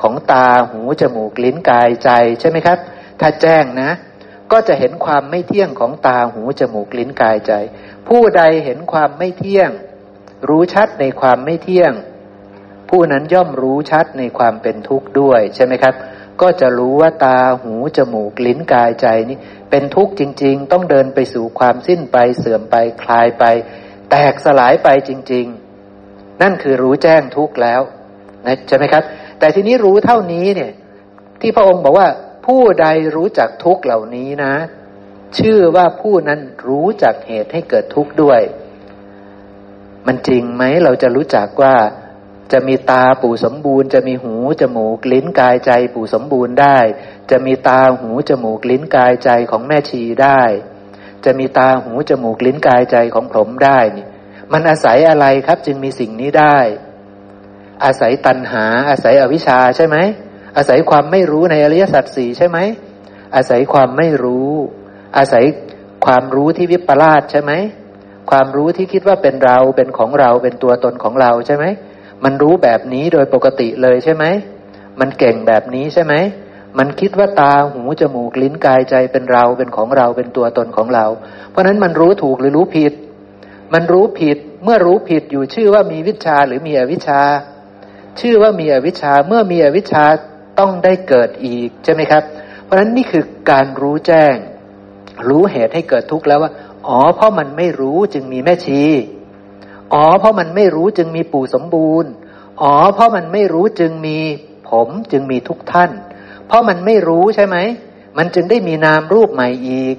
[0.02, 2.80] ของตาหูจมูกลิ้นกายใจใช่ไหมครับ
[3.20, 3.92] ถ้าแจ้งนะ
[4.52, 7.54] ก็จะเห็นความไม่เที่ยงของตาหูจมูกลิ้นกายใจ
[8.08, 9.70] ผู้ใดเห็นความไม่เที่ยง
[10.50, 11.94] รู้ชัดในความไม่เที่ยง
[12.90, 15.96] ผู้นั้นย่อมรู้ชัดในความเป็นทุกข์ด้วยใช่ไหมครับ
[16.42, 19.38] ก็จะรู้ว่าตาหูจมูกลิ้นกายใจนี้
[19.70, 23.44] เป็นทุกข์จริง ๆ ต้องเดินไปสู่ความสิ้นไปเสื่อมไปคลายไป
[24.12, 25.46] แตกสลายไปจริง
[25.94, 27.82] ๆ นั่นคือรู้แจ้งทุกข์แล้ว
[28.48, 29.04] นะใช่ไหมครับ
[29.40, 30.72] แต่ทีนี้รู้เท่านี้เนี่ย
[31.42, 32.08] ที่พระองค์บอกว่า
[32.46, 34.56] ผู้ใดรู้จักทุกเหล่านี้นะ
[35.38, 38.42] ชื่อว่าผู้นั้นรู้จักเหตุให้เกิดทุกข์ด้วย
[40.08, 41.76] มันจริงไหมเราจะรู้จักว่า
[42.52, 46.80] จะมีตาปู่สมบูรณ์ จะมีหูจมูกลิ้นกายใจปู่สมบูรณ์ได้
[47.32, 50.42] จะมีตาหูจมูกลิ้นกายใจของแม่ชีได้
[51.26, 54.06] จะมีตาหูจมูกลิ้นกายใจของผมได้นี่
[54.52, 56.58] มันอาศัยอะไรครับจึงมีสิ่งนี้ได้
[57.84, 59.98] อาศัยตัณหาอาศัยอวิชชาใช่ไหม
[60.58, 62.58] อาศัยความไม่รู้ในอริยสัจสี่ใช่ไหม
[63.36, 64.52] อาศัยความไม่รู้
[65.18, 65.44] อาศัย
[66.06, 67.52] ความรู้ที่วิปลาสใช่ไหม
[68.32, 71.66] ความรู้ที่คิดว่าเป็นเราเป็นของเราเป็นตัวตนของเราใช่ไหม
[72.24, 74.26] มันรู้แบบนี้โดยปกติเลยใช่ไหม
[75.00, 76.14] มันเก่งแบบนี้ใช่ไหม
[76.78, 81.06] มันคิดว่าตาหูจมูกลิ้นกายใจเป็นเราเป็นของเราเป็นตัวตนของเรา
[81.50, 82.94] เพราะนั้นมันรู้ถูกหรือรู้ผิด
[83.74, 87.22] มันรู้ผิดเมื่อรู้ผิดอยู่ชื่อว่ามีวิชาหรือมีอวิชา
[88.20, 90.04] ชื่อว่ามีอวิชาเมื่อมีอวิชา
[90.62, 92.24] ต้องได้เกิดอีกใช่ไหมครับ
[92.64, 94.36] เพราะฉะนั้นนี่คือการรู้แจ้ง
[95.28, 96.52] รู้เหตุให้เกิดทุกข์แล้วว่า
[96.88, 98.82] อ๋อ เพราะมันไม่รู้จึงมีแม่ชี
[99.94, 102.12] อ๋อ เพราะมันไม่รู้จึงมีปู่สมบูรณ์
[102.62, 104.18] อ๋อ เพราะมันไม่รู้จึงมี
[104.70, 105.92] ผมจึงมีทุกท่าน
[106.48, 107.58] เพราะมันไม่รู้ใช่ไหม
[108.18, 109.96] มันจึงได้มีนามรูปใหม่อีก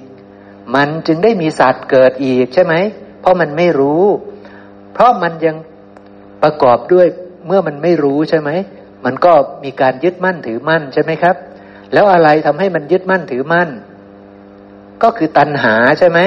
[0.75, 2.73] มันจึงได้มีสัตว์เกิดอีกใช่ไหม
[3.21, 4.03] เพราะมันไม่รู้
[4.93, 5.55] เพราะมันยัง
[6.43, 7.07] ประกอบด้วย
[7.45, 8.49] เมื่อมันไม่รู้ใช่ไหม
[9.05, 9.33] มันก็
[9.63, 11.35] มีการยึดมั่นถือมั่นใช่ไหมครับ
[11.93, 13.69] แล้วอะไรทำให้มันยึดมั่นถือมั่น
[15.03, 16.19] ก็คือตัณหาใช่ไหม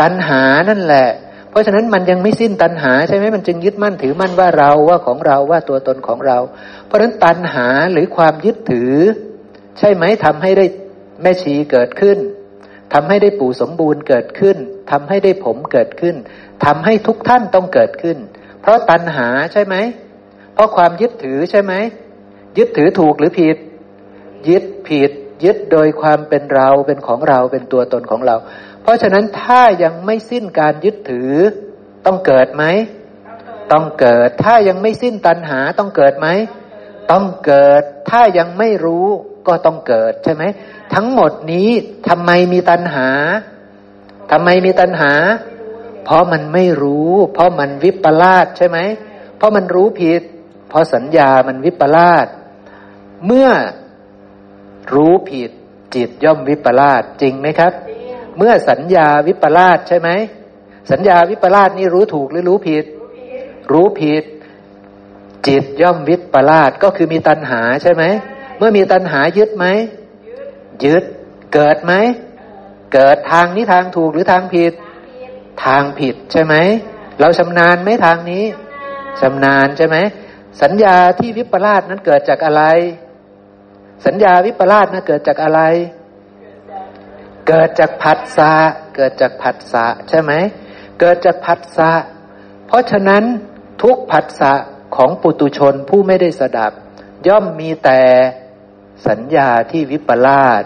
[0.00, 1.08] ตัณหานั่นแหละ
[1.50, 6.38] เพราะฉะนั้นมันยังไม่สิ้นตัณหาใช่ไหมมันจึงยึดมั่นถือมั่นว่าเราว่าของเราว่าตัวตนของเรา
[6.86, 8.92] เพราะฉะนั้นตัณหาหรือความยึดถือ
[9.78, 10.66] ใช่ไหมทำให้ได้
[11.22, 12.18] แม่ชีเกิดขึ้น
[12.92, 14.56] ทำให้ได้ปู่สมบูรณ์เกิดขึ้น
[14.90, 16.16] ทำให้ได้ผมเกิดขึ้น
[16.64, 18.18] ทำให้ทุกท่านต้องเกิดขึ้น
[18.60, 19.76] เพราะตัณหาใช่ไหม
[20.54, 21.72] เพราะความยึดถือใช่ไหม
[22.56, 23.56] ยึดถือถูกหรือผิด
[24.48, 25.10] ยึดผิด
[25.44, 28.36] ยึดโดยความเป็นเราเป็นของเราเป็นตัวตนของเรา
[28.82, 31.32] เพราะฉะนั้นถ้ายังไม่สิ้นการยึดถือ
[32.06, 32.64] ต้องเกิดไหม
[33.72, 36.28] ต้องเกิด ถ้ายังไม่สิ้นตัณหาต้องเกิดไหม
[37.10, 39.06] ต้องเกิด ถ้ายังไม่รู้
[39.46, 40.44] ก็ต้องเกิดใช่ไหม
[40.94, 41.70] ทั้งหมดนี้
[42.08, 43.08] ทำไมมีตัณหา
[44.30, 45.12] ทำไมมีตัณหา
[46.04, 48.78] เพราะมันไม่รู้ เพราะมันวิปลาสใช่ไหม
[49.36, 50.22] เพราะมันรู้ผิด
[50.68, 52.26] เพราะสัญญามันวิปลาส
[53.26, 53.48] เมื่อ
[54.94, 55.50] รู้ผิด
[55.94, 57.72] จิตย่อมวิปลาสจริงไหมครับ
[58.38, 60.10] เมื่อสัญญาวิปลาสใช่ไหม
[60.90, 62.84] สัญญาวิปลาสนี่รู้ถูกหรือรู้ผิด
[63.72, 64.24] รู้ผิด
[65.46, 68.04] จิตย่อมวิปลาสก็คือมีตัณหาใช่ไหม
[68.58, 69.66] เมื่อมีตัณหายึดไหม
[70.84, 71.04] ยึด
[71.54, 71.92] เกิดไหม
[72.92, 74.72] เกิดทางนี้ทางถูกหรือทางผิด
[75.64, 76.54] ทางผิดใช่ไหม
[77.20, 78.44] เราชำนาญไหมทางนี้
[79.20, 79.96] ชำนาญใช่ไหม
[80.62, 82.62] สัญญาที่วิปลาสนั้นเกิดจากอะไร
[84.06, 85.60] สัญญาวิปลาสนั้นเกิดจากอะไร
[87.48, 88.52] เกิดจากผัสสะ
[88.96, 90.32] เกิดจากผัสสะใช่ไหม
[91.00, 91.90] เกิดจากผัสสะ
[92.66, 93.22] เพราะฉะนั้น
[93.82, 94.52] ทุกผัสสะ
[94.96, 96.72] ของปุตุชนผู้ไม่ได้สดับ
[97.26, 98.00] ย่อมมีแต่
[99.08, 100.62] สัญญาที่วิปลาส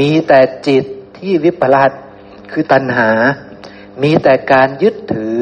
[0.00, 0.84] มีแต่จิต
[1.18, 1.90] ที่วิปลาส
[2.52, 3.10] คือตัณหา
[4.02, 5.38] มีแต่การยึดถือ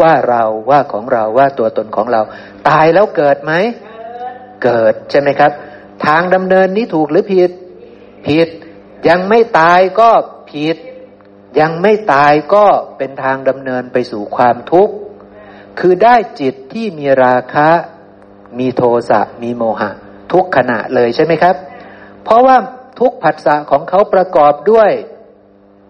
[0.00, 2.20] ว่าเราว่าของเราว่าตัวตนของเรา
[2.68, 3.52] ตายแล้วเกิดไหม
[4.64, 5.52] เกิดใช่ไหมครับ
[6.06, 7.50] ทางดำเนินนี้ถูกหรือผิด
[8.26, 8.48] ผิด
[9.08, 10.10] ยังไม่ตายก็
[10.50, 10.76] ผิด
[11.60, 12.64] ยังไม่ตายก็
[12.98, 14.94] เป็นทางดำเนินไปสู่ความทุกข์
[15.78, 17.68] คือได้จิตที่มีราคะ
[18.58, 19.90] มีโทสะ มีโมหะ
[20.32, 21.56] ทุกขณะเลยใช่ไหมครับ
[22.24, 22.56] เพราะว่า
[23.00, 24.90] ทุกผัสสะของเขาประกอบด้วย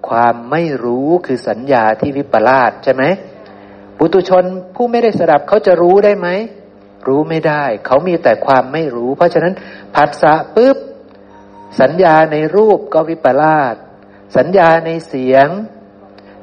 [0.08, 3.02] ความไม่รู้คือสัญญาที่วิปลาสใช่ไหม
[3.98, 4.44] ปุตุชน
[4.74, 6.28] ผู้ไม่ได้สดับเขาจะรู้ได้ไหม
[7.08, 9.54] รู้ไม่ได้ เขามีแต่ความไม่รู้ เพราะฉะนั้น
[9.94, 10.76] ผัสสะปุ๊บ
[11.80, 13.74] สัญญาในรูปก็วิปลาส
[14.36, 15.48] สัญญาในเสียง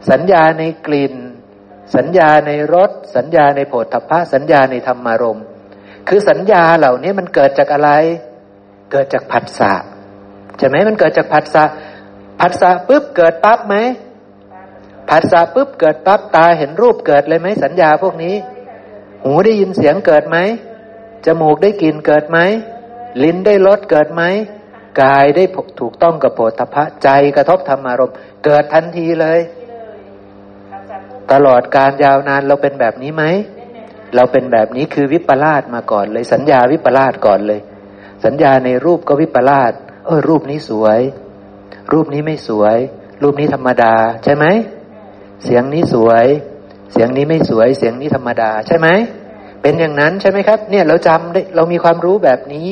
[0.09, 1.16] สัญญาในกลิ่น
[1.95, 5.41] สัญญาในรสสัญญาในโผฏฐัพพะสัญญาในธรรมารม
[6.07, 7.91] คือสัญญาเหล่านี้มันเกิดจากอะไร
[8.91, 9.74] เกิดจากผัสสะ
[10.57, 11.64] ใช่ไหมมันเกิดจากผัสสะ
[12.39, 13.76] ผัสสะปุ๊บเกิดปั๊บไหม
[15.09, 18.36] ผัสสะปุ๊บเกิดปั๊บตาเห็นรูปเกิดเลยไหมสัญญาพวกนี้
[19.24, 20.38] หูได้ยินเสียงเกิดไหม
[21.26, 22.38] จมูกได้กลิ่นเกิดไหม
[23.24, 24.24] ลิ้นได้รสเกิดไหม
[25.02, 25.44] กายได้
[25.80, 28.16] ถูกต้องกับโผฏฐะใจกระทบธรรมารมณ์
[28.46, 29.40] เกิดทันทีเลย
[31.32, 33.24] ตลอดการยาวนานเราเป็นแบบนี้ไหม
[34.16, 37.62] เราเป็นแบบนี้คือวิปลาสมาก่อนเลย สัญญาวิปลาสก่อนเลย
[38.26, 39.72] สัญญาในรูปก็วิปลาส
[40.06, 41.00] เออรูปนี้สวย
[41.92, 42.78] รูปนี้ไม่สวย
[43.24, 43.94] รูปนี้ธรรมดา
[44.24, 44.46] ใช่ไหม
[45.44, 46.26] เสียงนี้สวย
[46.92, 48.88] เสียงนี้ไม่สวยเสียงนี้ธรรมดาใช่ไหม
[49.62, 52.68] เป็นอย่างนั้นใช่ไหมครับ เนี่ยเราจำได้เรามีความรู้แบบนี้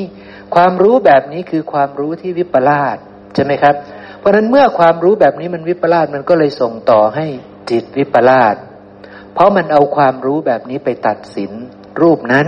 [0.55, 2.97] ความรู้แบบนี้คือความรู้ที่วิปลาส
[3.35, 3.75] ใช่ไหมครับ
[4.19, 7.25] เพราะฉะนั้นเมื่อความรู้แบบนี้มันวิปลาสมันก็เลยส่งต่อให้
[7.69, 8.55] จิตวิปลาส
[9.33, 11.51] เพราะมันเอาความรู้แบบนี้ไปตัดสิน
[12.01, 12.47] รูปนั้น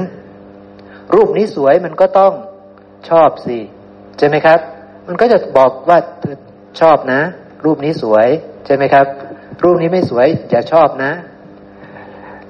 [1.14, 2.34] รูปนี้สวยมันก็ต้อง
[3.10, 3.58] ชอบสิ
[4.18, 4.60] ใช่ไหมครับ
[5.08, 5.98] มันก็จะบอกว่า
[6.82, 7.22] ชอบนะ
[7.66, 8.28] รูปนี้สวย
[8.66, 9.06] ใช่ไหมครับ
[9.64, 11.12] รูปนี้ไม่สวยอย่าชอบนะ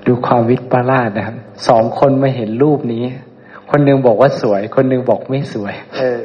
[0.08, 1.36] ดูความวิปลาสนะครับ
[1.68, 3.04] สองคนมาเห็นรูปนี้
[3.70, 6.22] คนหนึ่งบอกว่าสวย คนหนึ่งบอกไม่สวย เออ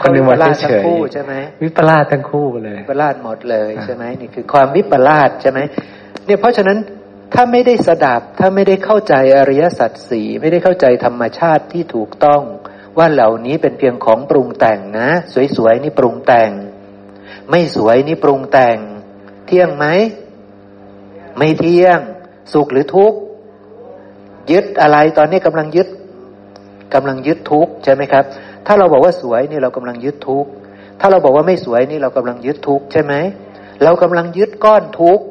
[0.00, 5.58] คนหนึ่งบอกเฉยใช่ไหมวิปลาสทั้งคู่เลยวิปลาสหมดเลยใช่ไหมนี่คือความวิปลาสใช่ไหม
[6.26, 6.78] เนี่ยเพราะฉะนั้น
[7.34, 12.42] ถ้าไม่ได้สดับถ้าไม่ได้เข้าใจอริยสัจสี่ไม่ได้เข้าใจธรรมชาติที่ถูกต้อง
[12.98, 15.08] ว่าเหล่านี้เป็นเพียงของปรุงแต่งนะ
[15.56, 16.50] สวยๆนี่ปรุงแต่ง
[17.50, 18.78] ไม่สวยนี่ปรุงแต่ง
[19.46, 19.86] เที่ยงไหม
[21.38, 22.00] ไม่เที่ยง
[22.52, 23.18] สุขหรือทุกข์
[24.50, 25.88] ยึดอะไรตอนนี้กำลังยึด
[26.94, 28.24] กำลังยึดทุกข์ใช่ไหมครับ
[28.66, 30.50] ถ้าเราบอกว่าสวยนี่เรากำลังยึดทุกข์
[31.00, 33.14] ถ้าเราบอกว่าไม่สวยนี่เรากำลังยึดทุกข์ใช่ไหม
[33.84, 35.24] เรากำลังยึดก้อนทุกข์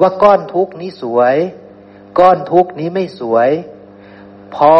[0.00, 1.36] ว่าก้อนทุกข์นี้สวย
[2.18, 3.50] ก้อนทุกข์นี้ไม่สวย
[4.54, 4.72] พอ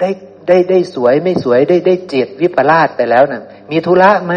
[0.00, 0.10] ได้
[0.48, 4.34] ได้ได้สวยไม่สวยได้ได้จิตวิปลาสไปแล้วนะ่ะ มีธุระไหม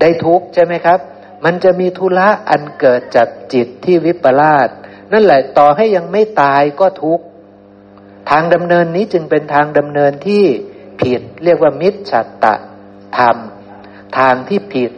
[0.00, 0.98] ได้ทุกข์ใช่ไหมครับ
[1.44, 4.68] มันจะมีทุระอันเกิดจากจิตที่วิปลาส
[5.12, 7.24] นั่นแหละต่อให้ยังไม่ตายก็ทุกข์
[8.30, 10.44] ทางดำเนินนี้จึงเป็นทางดำเนินที่
[11.00, 12.54] ผิดเรียกว่ามิจฉาตะ
[13.18, 13.36] ธรรม
[14.18, 14.90] ทางที่ผิด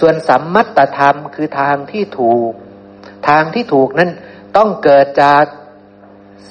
[0.00, 2.52] ส่วนสัมมัตตธรรมคือทางที่ถูก
[3.28, 4.10] ทางที่ถูกนั้น
[4.56, 5.44] ต้องเกิดจาก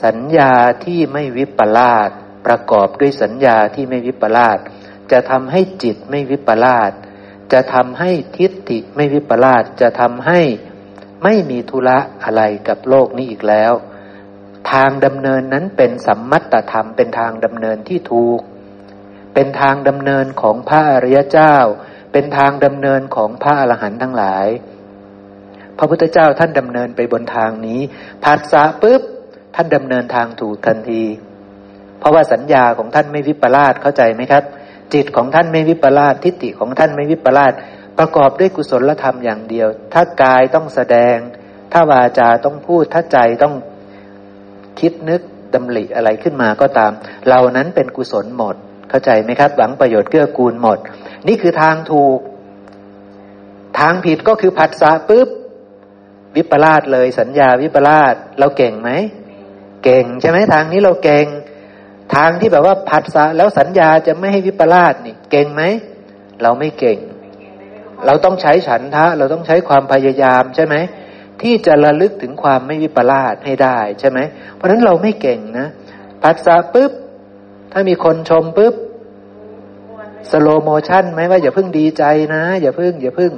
[0.03, 0.53] สัญญา
[0.85, 2.09] ที่ไม่วิปลาส
[2.45, 4.57] ประกอบด้วยสัญญาที่ไม่วิปลาส
[5.11, 6.91] จะทำให้จิตไม่วิปลาส
[7.53, 10.39] จะทำให้ทิฏฐิไม่วิปลาสจะทำให้
[11.23, 13.73] ไม่มีธุระอะไรกับโลกนี้อีกแล้ว
[14.71, 18.41] ทางดำเนินนั้นเป็นสัมมัตตธรรมเป็นทางดำเนินที่ถูก
[19.33, 21.55] เป็นทางดำเนินของพระอริยเจ้า
[22.11, 24.47] เป็นทางดำเนินของพระอรหันต์ทั้งหลาย
[25.77, 27.79] พระพุทธเจ้าท่านดำเนินไปบนทางนี้
[28.23, 29.01] ผัสสะปุ๊บ
[29.55, 31.03] ท่านดำเนินทางถูกทันที
[31.99, 34.43] เพราะว่าสัญญาของท่านไม่วิปลาสเข้าใจไหมครับ
[34.93, 37.53] จิตของท่านไม่วิปลาสทิฏฐิของท่านไม่วิปลาส
[37.97, 41.17] ประกอบด้วยกุศลธรรมอย่างเดียว ถ้ากายต้องแสดง
[41.71, 43.53] ถ้าวาจาต้องพูด ถ้าใจต้อง
[44.79, 45.21] คิดนึก
[45.53, 46.91] ดำริอะไรขึ้นมาก็ตาม
[47.27, 48.55] เหล่านั้นเป็นกุศลหมด
[48.89, 50.77] เข้าใจไหมครับ หวังประโยชน์เกื้อกูลหมด
[51.27, 52.19] นี่คือทางถูก
[53.79, 55.29] ทางผิดก็คือผัสสะปุ๊บ
[56.35, 58.91] วิปลาสเลยสัญญาวิปลาสเราเก่งไหม
[59.83, 61.25] เก่งใช่ไหมทางนี้เราเก่ง
[62.15, 65.63] ทางที่แบบว่าผัสสะแล้วสัญญาจะไม่ให้วิปลาสนี่ เก่งไหม
[66.41, 66.97] เราไม่เก่ง
[68.05, 70.75] เราต้องใช้ฉันทะ เราต้องใช้ความพยายามใช่ไหม
[71.41, 74.19] ที่จะระลึกถึงความไม่วิปลาสให้ได้ใช่ไหม
[74.53, 75.67] เพราะฉะนั้นเราไม่เก่งนะ
[76.23, 76.91] ผัสสะปุ๊บ
[77.71, 78.73] ถ้ามีคนชมปุ๊บ
[80.31, 82.03] slow motion ไหมว่าอย่าเพิ่งดีใจ
[82.35, 83.31] นะ อย่าเพิ่งอย่าเพิ่ง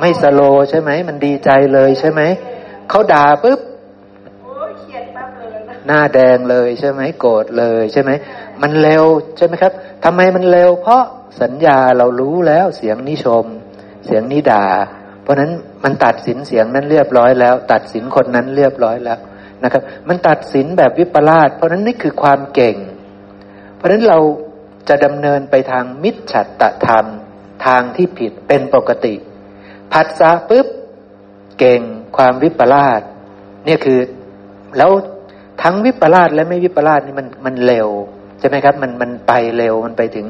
[0.00, 0.40] ไม่ slow
[0.70, 2.22] ใช่ไหมมันดีใจเลยใช่ไหม
[2.90, 3.60] เขาด่าปุ๊บ
[5.86, 8.10] หน้าแดงเลยใช่ไหมโกรธเลยใช่ไหม
[8.62, 9.04] มันเร็ว
[9.36, 9.72] ใช่ไหมครับ
[10.04, 11.02] ทำไมมันเร็ว เพราะ
[11.42, 13.46] สัญญาเรารู้แล้วเสียงนิชม
[14.06, 14.64] เสียงนิด่า
[15.22, 15.52] เพราะนั้น
[15.84, 19.18] มันตัดสินเสียงนั้นเรียบร้อยแล้ว ตัดสินคนนั้นเรียบร้อยแล้ว
[19.62, 22.76] นะครับ มันตัดสินแบบวิปลาสเพราะนั้นนี่คือความเก่ง
[23.76, 24.18] เพราะนั้นเรา
[24.88, 27.06] จะดำเนินไปทางมิจฉัตตธรรม
[27.66, 29.14] ทางที่ผิดเป็นปกติ
[29.92, 30.66] ผัสสะปุ๊บ
[31.58, 31.80] เก่ง
[32.16, 33.00] ความวิปลาส
[33.64, 34.00] เนี่ยคือ
[34.76, 34.90] แล้ว
[35.62, 37.88] ทั้งวิปลาสและไม่วิปลาสนี่มันมันเร็ว
[38.38, 40.26] ใช่ไหมครับ มันมันไปเร็วมันไปถึง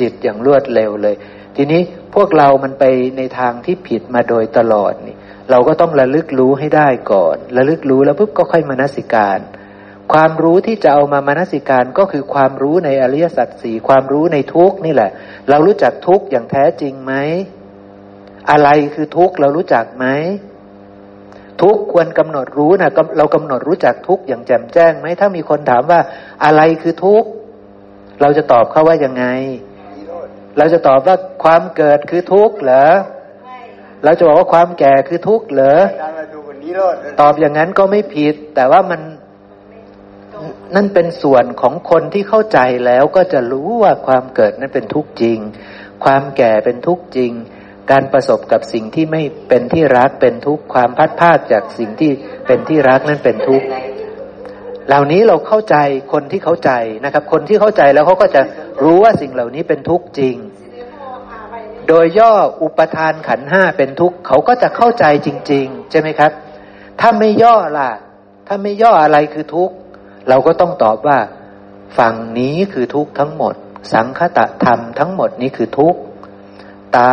[0.00, 1.14] จิตอย่างรวดเร็วเลย
[1.56, 1.80] ทีนี้
[2.14, 2.84] พวกเรามันไป
[3.18, 5.16] ในทางที่ผิดมาโดยตลอดนี่
[5.50, 9.40] เราก็ต้องระลึกรู้ให้ได้ก่อนระลึกรู้แล้วปุ๊บก็ค่อยมานสิการ
[10.12, 15.10] ความรู้ที่จะเอามามานสิการก็คือความรู้ในอริยสัจสี่ความรู้ในทุกนี่แหละ
[15.48, 17.12] เรารู้จักทุกอย่างแท้จริงไหม
[18.50, 20.06] อะไรคือทุกเรารู้จักไหม
[21.62, 26.00] ทุกควรกำหนดรู้นะเรากำหนดรู้จักทุกอย่างแจ่มแจ้งไหมถ้ามีคนถามว่า
[26.44, 27.24] อะไรคือทุก
[28.20, 29.24] เราจะตอบเขาว่ายังไง
[30.58, 32.86] เราจะตอบว่าความเกิดคือทุกข์เหรอ
[34.04, 35.80] เราจะบอกว่าความแก่คือทุกข์เหรอ
[37.20, 39.00] ตอบอย่างนั้นก็ไม่ผิด แต่ว่ามัน
[40.74, 45.38] นั่นเป็นส่วนของคนที่เข้าใจแล้วก็จะรู้ว่าความเกิดนั้นเป็นทุกข์จริง
[46.04, 47.32] ความแก่เป็นทุกข์จริง
[47.90, 52.12] การประสบกับสิ่งที่ไม่เป็นที่รักเป็นทุกข์ความพัดพาดจากสิ่งที่
[52.46, 53.66] เป็นที่รักนั้นเป็นทุกข์
[54.88, 55.76] เหล่านี้เราเข้าใจ
[56.12, 56.70] คนที่เข้าใจ
[57.04, 58.42] นะครับ คนที่เข้าใจแล้วเขาก็จะ
[58.84, 60.36] รู้ว่าสิ่งเหล่านี้เป็นทุกข์จริง
[61.88, 62.32] โดยย่อ
[62.62, 66.32] อุปทานขันห้าเป็นทุกข์เขาก็จะเข้าใจจริง ๆ ใช่ไหมครับ
[67.00, 67.90] ถ้าไม่ย่อล่ะ
[68.46, 69.74] ถ้าไม่ย่ออะไรคือทุกข์
[70.28, 71.18] เราก็ต้องตอบว่า
[71.98, 73.54] ฝั่งนี้คือทุกข์ทั้งหมด
[73.92, 76.00] สังคตะธรรมทั้งหมดนี้คือทุกข์
[76.96, 77.12] ตา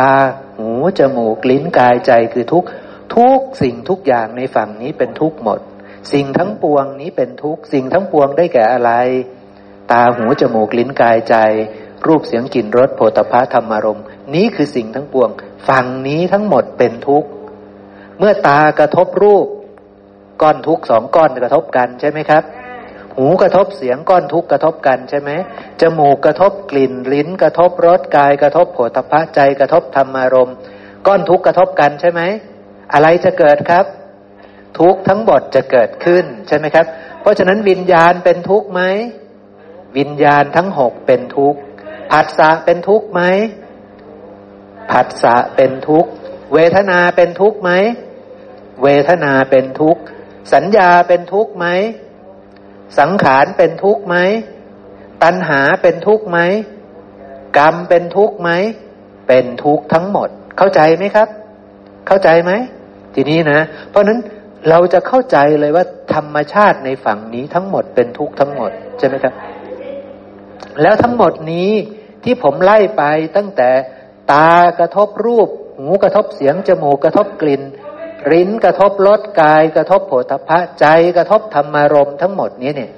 [0.61, 2.63] หูจมูกลิ้นกายใจคือทุก
[3.15, 5.59] ทุกสิ่งทุกอย่างในฝั่งนี้เป็นทุกหมด
[6.13, 8.91] สิ่งทั้งปวงนี้เป็นทุกสิ่งทั้งปวงได้แก่อะไร
[9.91, 11.35] ตาหูจมูกลิ้นกายใจ
[12.07, 15.29] รูปเสียงกลิ่นรสโผฏฐะธรรมารมณ์นี้คือสิ่งทั้งปวง
[15.67, 17.29] ฝั่งนี้ทั้งหมดเป็นทุกข์
[18.17, 19.47] เมื่อตากระทบรูป
[20.41, 22.43] ก้อนทุกสองก้อนกระทบกันใช่ไหมครับ
[23.17, 25.31] หูกระทบเสียงก้อนทุกกระทบกันใช่ไหม
[25.81, 30.55] จมูกกระทบกลิ่น ลิ้นกระทบรสกายกระทบโผฏฐะใจกระทบธรรมารมณ์
[31.07, 32.21] ก้อนทุกกระทบกันใช่ไหม
[32.93, 33.85] อะไรจะเกิดครับ
[34.79, 36.85] ทุกทั้งหมดจะเกิดขึ้นใช่ไหมครับ
[37.21, 38.81] เพราะฉะนั้นวิญญาณเป็นทุกข์ไหม
[39.97, 41.59] วิญญาณทั้งหกเป็นทุกข์
[42.11, 43.21] ผัสสะเป็นทุกข์ไหม
[44.91, 46.09] ผัสสะเป็นทุกข์
[46.53, 47.71] เวทนาเป็นทุกข์ไหม
[48.83, 50.01] เวทนาเป็นทุกข์
[50.53, 51.65] สัญญาเป็นทุกข์ไหม
[52.99, 54.15] สังขารเป็นทุกข์ไหม
[55.23, 56.39] ตัณหาเป็นทุกข์ไหม
[57.57, 58.49] กรรมเป็นทุกข์ไหม
[59.27, 61.27] เป็นทุกข์ทั้งหมด เข้าใจไหมครับ
[62.07, 62.51] เข้าใจไหม
[63.15, 64.19] ทีนี้นะ เพราะนั้น
[64.69, 69.33] เราจะเข้าใจเลยว่าธรรมชาติในฝั่งนี้ทั้งหมดเป็นทุกข์ทั้งหมดใช่ไหมครับ
[70.81, 71.71] แล้วทั้งหมดนี้
[72.23, 73.03] ที่ผมไล่ไป
[73.37, 73.69] ตั้งแต่
[74.31, 77.61] ตากระทบรูป หูกระทบเสียง จมูกกระทบกลิ่น
[78.31, 80.85] ริ้นกระทบรสกายกระทบโผฏฐะใจ
[81.17, 82.91] กระทบธรรมารมทั้งหมดนี้เนี่ย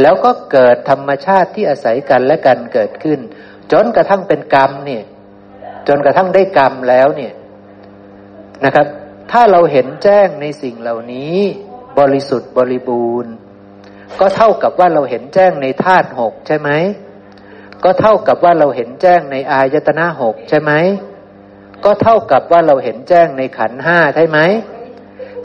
[0.00, 3.18] แล้วก็เกิดธรรมชาติที่อาศัยกันและกันเกิดขึ้น
[3.72, 5.04] จนกระทั่งเป็นกรรมเนี่ย
[5.88, 7.32] จนกระทั่งได้กรรมแล้วเนี่ย
[8.64, 8.86] นะครับ
[9.32, 11.36] ถ้าเราเห็นแจ้งในสิ่งเหล่านี้
[11.98, 13.32] บริสุทธิ์บริบูรณ์
[14.20, 16.70] ก็เท่ากับว่าเราเห็นแจ้งในธาตุหกใช่ไหม
[17.84, 20.72] ก็เท่ากับว่าเราเห็นแจ้งในอายตนะหกใช่ไหม
[21.84, 24.38] ก็เท่ากับว่าเราเห็นแจ้งในขันห้าใช่ไหม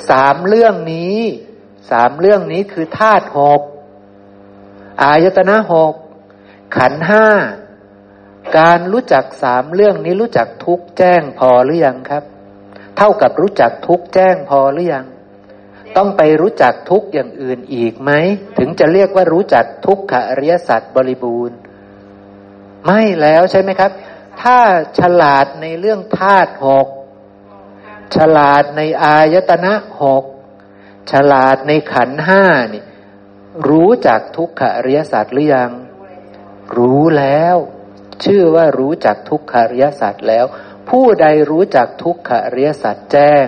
[0.09, 1.17] สามเรื่องนี้
[1.91, 3.61] สามเรื่องนี้คือธาตุหก
[5.01, 5.93] อายตนะหก
[6.77, 7.27] ขันห้า
[8.59, 12.23] การรู้จักสามเรื่องนี้รู้จักทุกแจ้งพอหรือยังครับ
[12.97, 15.05] เท่ากับรู้จักทุกแจ้งพอหรือยัง
[15.97, 18.11] ต้องไปรู้จักทุกอย่างอื่นอีกไหม
[18.57, 21.57] ถึงจะเรียกว่ารู้จักทุกขอริยสัจบริบูรณ์
[22.85, 23.91] ไม่แล้วใช่ไหมครับ
[24.41, 24.59] ถ้า
[24.99, 26.87] ฉลาดในเรื่องธาตุหก
[28.15, 30.23] ฉลาดในอายตนะหก
[31.11, 32.83] ฉลาดในขันห้านี่
[33.69, 35.71] รู้จักทุกขอริยสัจหรือยัง
[36.77, 37.55] รู้แล้ว
[38.23, 40.45] ชื่อว่ารู้จักทุกขอริยสัจแล้ว
[40.89, 43.45] ผู้ใดรู้จักทุกขอริยสัจแจ้ง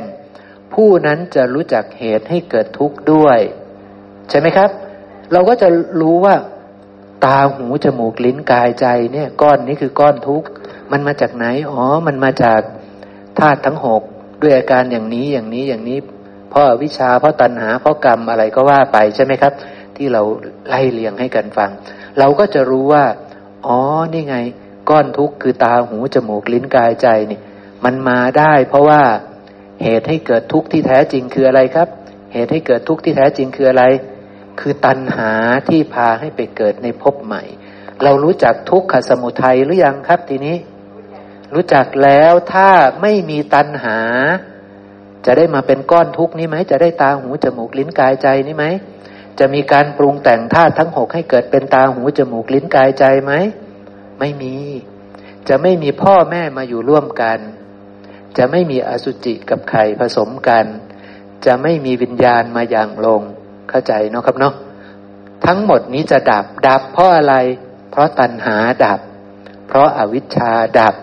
[0.73, 3.39] ผผู้นั้นจะรู้จักเหตุให้เกิดทุกข์ด้วย
[4.29, 4.69] ใช่ไหมครับ
[5.31, 5.67] เราก็จะ
[6.01, 6.35] รู้ว่า
[7.25, 10.47] ตาหูจมูกลิ้นกายใจเนี่ย ก้อนนี้คือก้อนทุกข์
[10.91, 12.61] มันมาจากไหน อ๋อ มันมาจาก
[13.39, 14.01] ธาตุทั้งหก
[14.41, 15.97] ด้วยอาการอย่างนี้อย่างนี้อย่างนี้
[16.49, 19.53] เพราะวิชาเพราะตัณหาเพราะกรรมอะไรก็ว่าไปใช่ไหมครับ
[19.95, 20.21] ที่เรา
[20.69, 21.69] ไล่เลียงให้กันฟัง
[22.19, 23.05] เราก็จะรู้ว่า
[23.67, 23.79] อ๋อ
[24.13, 24.37] นี่ไง
[24.89, 27.39] ก้อนทุกข์คือตาหูจมูกลิ้นกายใจนี่
[27.85, 29.01] มันมาได้ เพราะว่า
[29.83, 31.87] เหตุให้เกิดทุกข์ที่แท้จริงคืออะไรครับ
[32.33, 33.83] เหตุให้เกิดทุกข์ที่แท้จริงคืออะไร
[34.59, 35.31] คือตัณหา
[35.69, 37.43] ที่พาให้ไปเกิดในภพใหม่
[38.03, 40.55] เรารู้จักทุกขสมุทัยหรือยังครับทีนี้
[41.53, 42.69] รู้จักแล้วถ้า
[43.01, 43.99] ไม่มีตัณหา
[45.25, 48.65] จะได้มาเป็นก้อนทุกนี้ไหม จะได้ตาหูจมูกลิ้นกายใจนี้ไหม
[49.39, 53.33] จะมีการปรุงแต่งธาตุทั้งหกให้เกิดเป็นตาหูจมูกลิ้นกายใจไหม
[54.19, 54.55] ไม่มี
[55.47, 57.39] จะไม่มีพ่อแม่มาอยู่ร่วมกัน
[58.37, 60.65] จะไม่มีอสุจิกับไข่ผสมกัน
[61.45, 63.21] จะไม่มีวิญญาณมาอย่างลง
[63.69, 64.53] เข้าใจเนาะครับเนาะ
[65.45, 67.35] ทั้งหมดนี้จะดับ ดับเพราะอะไร
[67.91, 68.99] เพราะตัณหาดับ
[69.67, 70.95] เพราะอาวิชชาดับ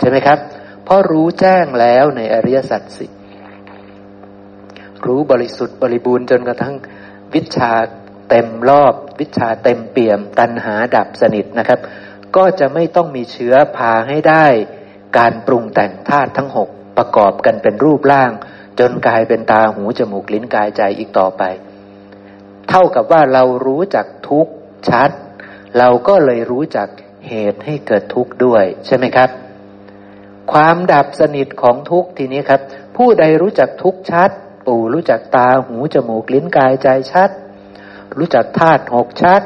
[0.00, 0.38] ใช่ไหมครับ
[0.84, 3.06] เพราะรู้แจ้งแล้วในอริยสัจสิ
[5.06, 6.74] รู้บริสุทธิ์บริบูรณ์จนกระทั่ง
[7.34, 7.72] วิชา
[8.30, 11.80] เต็มรอบ วิชาเต็มเปี่ยม ตัณหาดับสนิทนะครับ
[12.36, 14.46] ก็จะไม่ต้องมีเชื้อพาให้ได้
[15.18, 18.32] การปรุงแต่งธาตุทั้งหกประกอบกันเป็นรูปร่าง
[18.80, 21.42] จนกลายเป็นตาหูจมูกลิ้นกายใจอีกต่อไป
[22.68, 24.46] เท่ากับว่าเรารู้จักทุก
[24.88, 25.10] ชัด
[25.78, 26.88] เราก็เลยรู้จัก
[27.28, 29.28] เหตุให้เกิดทุกข์ด้วยใช่ไหมครับ
[30.52, 32.60] ความดับสนิทของทุกทีนี้ครับ
[32.96, 34.30] ผู้ใดรู้จักทุกชัด
[34.66, 37.30] ปู่รู้จักตาหูจมูกลิ้นกายใจชัด
[38.18, 39.42] รู้จักธาตุหกชัด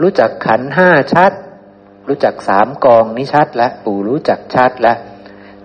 [0.00, 1.32] รู้จักขันห้าชัด
[2.08, 4.98] รู้จักสามกองนี้ชัดและปู่รู้จักชัดแล้ว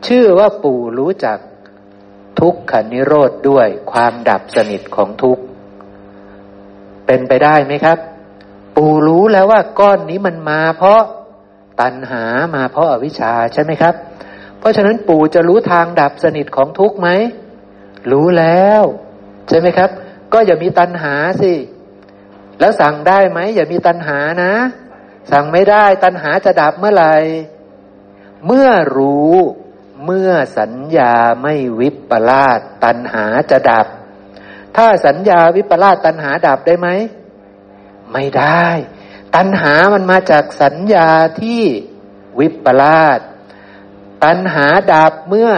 [0.07, 1.37] ชื่อว่าปู่รู้จัก
[2.39, 5.43] ทุกขานิโรธด้วยความดับสนิทของทุกข์
[7.05, 7.97] เป็นไปได้ไหมครับ
[8.75, 11.01] ปู่รู้แล้วว่าก้อนนี้มันมาเพราะ
[11.81, 12.23] ตัณหา
[12.55, 13.95] มาเพราะอวิชชาใช่ไหมครับ
[14.65, 17.09] ราะฉะนั้นปู่จะรู้ทางดับสนิทของทุกข์ไหม
[18.11, 18.83] รู้แล้ว
[19.47, 19.89] ใช่ไหมครับ
[20.33, 21.53] ก็อย่ามีตัณหาสิ
[22.59, 24.53] แล้วสั่งได้ไหม อย่ามีตัณหานะ
[25.31, 27.15] สั่งไม่ได้ตัณหาจะดับเมื่อไหร่
[28.45, 29.33] เมื่อรู้
[30.05, 33.87] เมื่อสัญญาไม่วิปลาสตัณหาจะดับ
[34.75, 36.89] ถ้าสัญญาวิปลาสตัณหาดับได้ไหม
[38.13, 38.65] ไม่ได้
[39.35, 41.09] ตัณหามันมาจากสัญญา
[41.41, 41.63] ที่
[42.39, 43.19] วิปลาส
[44.23, 45.49] ตัณหาดับเมื่อ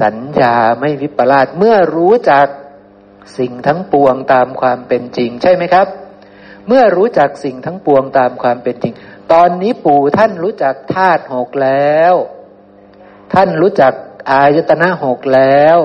[0.00, 2.46] สัญญาไม่วิปลาสเมื่อรู้จัก
[3.38, 5.86] สิ่งทั้งปวงตามความเป็นจริง ใช่ไหมครับ
[6.68, 8.94] เมื่อรู้จักสิ่งทั้งปวงตามความเป็นจริง
[9.32, 12.14] ตอนนี้ปู่ท่านรู้จักธาตุหกแล้ว
[13.34, 13.92] ท่านรู้จัก
[14.30, 15.78] อายตนะหกแล้ว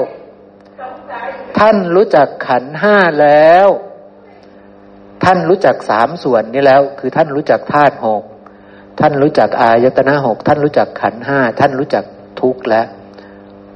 [1.59, 3.67] ท่านรู้จักขันห้าแล้ว
[5.23, 8.23] ท่านรู้จักสามส่วนนี้แล้ว คือท่านรู้จักธาตุหก
[8.99, 12.03] ท่านรู้จักอายตนะหกท่านรู้จักขันห้าท่านรู้จัก
[12.41, 12.85] ทุกข์แล้ว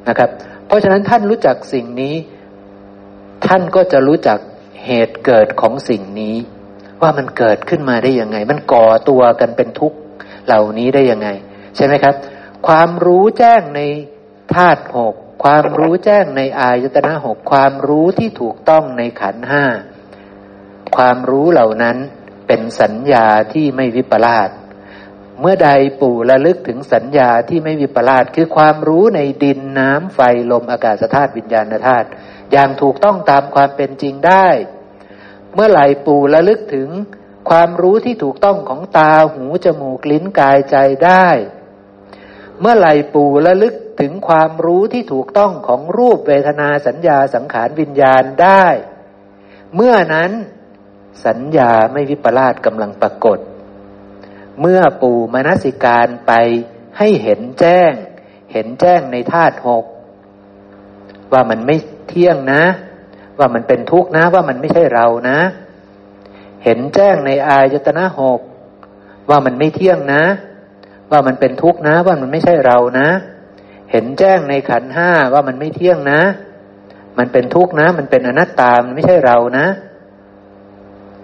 [0.08, 0.30] นะครับ
[0.68, 2.16] เพราะฉะนั้นท่านรู้จักสิ่งนี้
[3.48, 4.40] ท่านก็จะรู้จัก
[4.86, 6.36] เหตุเกิดของสิ่งนี้
[7.02, 9.98] ว่ามันเกิดขึ้นมาได้ยังไง มันก่อตัวกันเป็นทุกข์
[10.46, 11.30] เหล่านี้ได้ยังไง
[11.76, 12.16] ใช่ไหมครับ
[12.68, 13.82] ความรู้แจ้งใน
[14.54, 19.66] ธาตุหกความรู้แจ้งในอายตนะหกความรู้ที่ถูกต้องในขันห้า
[20.96, 21.98] ความรู้เหล่านั้น
[22.48, 24.50] เป็นสัญญาที่ไม่วิปลาส
[25.46, 25.72] เมื่อใด
[26.02, 30.20] ปู่ระลึกถึงสัญญาที่ไม่วิปลาสคือความรู้ในดินน้ำไฟ
[30.52, 32.08] ลมอากาศธาตุวิญญาณธาตุ
[32.52, 34.48] อย่างถูกต้องตามความเป็นจริงได้
[35.54, 36.90] เมื่อไหร่ปู่ระลึกถึง
[37.50, 40.76] ความรู้ที่ถูกต้องของตาหูจมูกลิ้นกายใจ
[41.06, 41.28] ได้
[42.60, 48.66] เมื่อไหร่ปู่ระลึกถึงความรู้ที่ถูกต้องของรูปเวทนาสัญญาสังขารวิญญาณได้
[49.76, 50.32] เมื่อนั้น
[51.26, 53.40] สัญญาไม่วิปลาสกำลังปรากฏ
[54.62, 56.32] เมื่อปู่มนสิการไป
[56.98, 57.92] ให้เห็นแจ้ง
[58.52, 59.86] เห็นแจ้งในธาตุหก
[61.32, 61.76] ว่ามันไม่
[62.10, 62.64] เที่ยงนะ
[63.40, 65.40] ว่ามันเป็นทุกข์นะ ว่ามันไม่ใช่เรานะ
[66.64, 68.40] เห็นแจ้งในอายตนะหก
[69.30, 70.24] ว่ามันไม่เที่ยงนะ
[71.12, 73.10] ว่ามันเป็นทุกข์นะ ว่ามันไม่ใช่เรานะ
[73.92, 76.22] เห็นแจ้งในขันห้าว่ามันไม่เที่ยงนะ
[77.18, 79.66] มันเป็นทุกข์นะ มันเป็นอนัตตา มันไม่ใช่เรานะ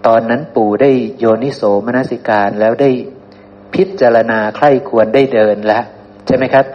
[0.06, 2.90] ตอนนั้นปู่ได้โยนิโสมนสิการแล้วได้
[3.74, 5.84] พิจารณาใคร่ควรได้เดินแล้ว
[6.26, 6.66] ใช่ไหมครับ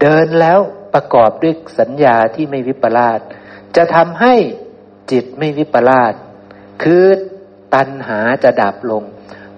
[0.00, 0.58] เดินแล้ว
[0.94, 3.20] ประกอบด้วยสัญญาที่ไม่วิปลาส
[3.76, 4.34] จะทำให้
[5.10, 6.14] จิตไม่วิปลาส
[6.82, 7.04] คือ
[7.74, 9.02] ตัณหาจะดับลง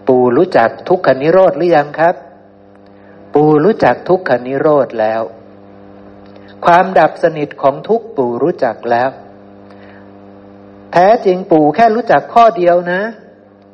[0.08, 2.14] ปู่รู้จักทุกขนิโรธหรือยังครับ
[3.34, 5.22] ปู่รู้จักทุกขนิโรธแล้ว
[6.64, 9.10] ความดับสนิทของทุกปู่รู้จักแล้ว
[10.92, 13.00] แท้จริงปู่แค่รู้จักข้อเดียวนะ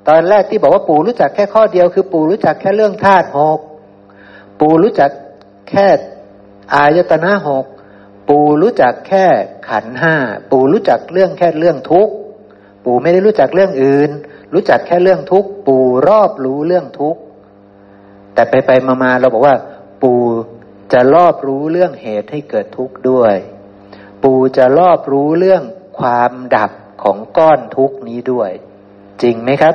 [0.08, 3.60] ตอนแรกที่บอกว่าปู่รู้จักแค่ข้อเดียวคือ ปู่รู้จักแค่เรื่องธาตุหก
[4.60, 5.10] ปู่รู้จัก
[5.70, 5.86] แค่
[6.74, 7.66] อายตนะหก
[8.28, 9.26] ปู่รู้จักแค่
[9.68, 10.14] ขันห้า
[10.50, 12.12] ปู่รู้จักเรื่องแค่เรื่องทุกข์
[12.84, 14.10] ปู่ไม่ได้รู้จักเรื่องอื่น
[14.54, 17.20] รู้จักแค่เรื่องทุกข์ปู่รอบรู้เรื่องทุกข์
[18.34, 19.56] แต่ไปไปมามาเราบอกว่า
[20.02, 20.20] ปู่
[20.92, 23.34] จะรอบรู้เรื่องเหตุให้เกิดทุกข์ด้วย
[24.22, 25.62] ปู่จะรอบรู้เรื่อง
[25.98, 26.70] ความดับ
[27.02, 28.50] ของก้อนทุกนี้ด้วย
[29.22, 29.74] จริงไหมครับ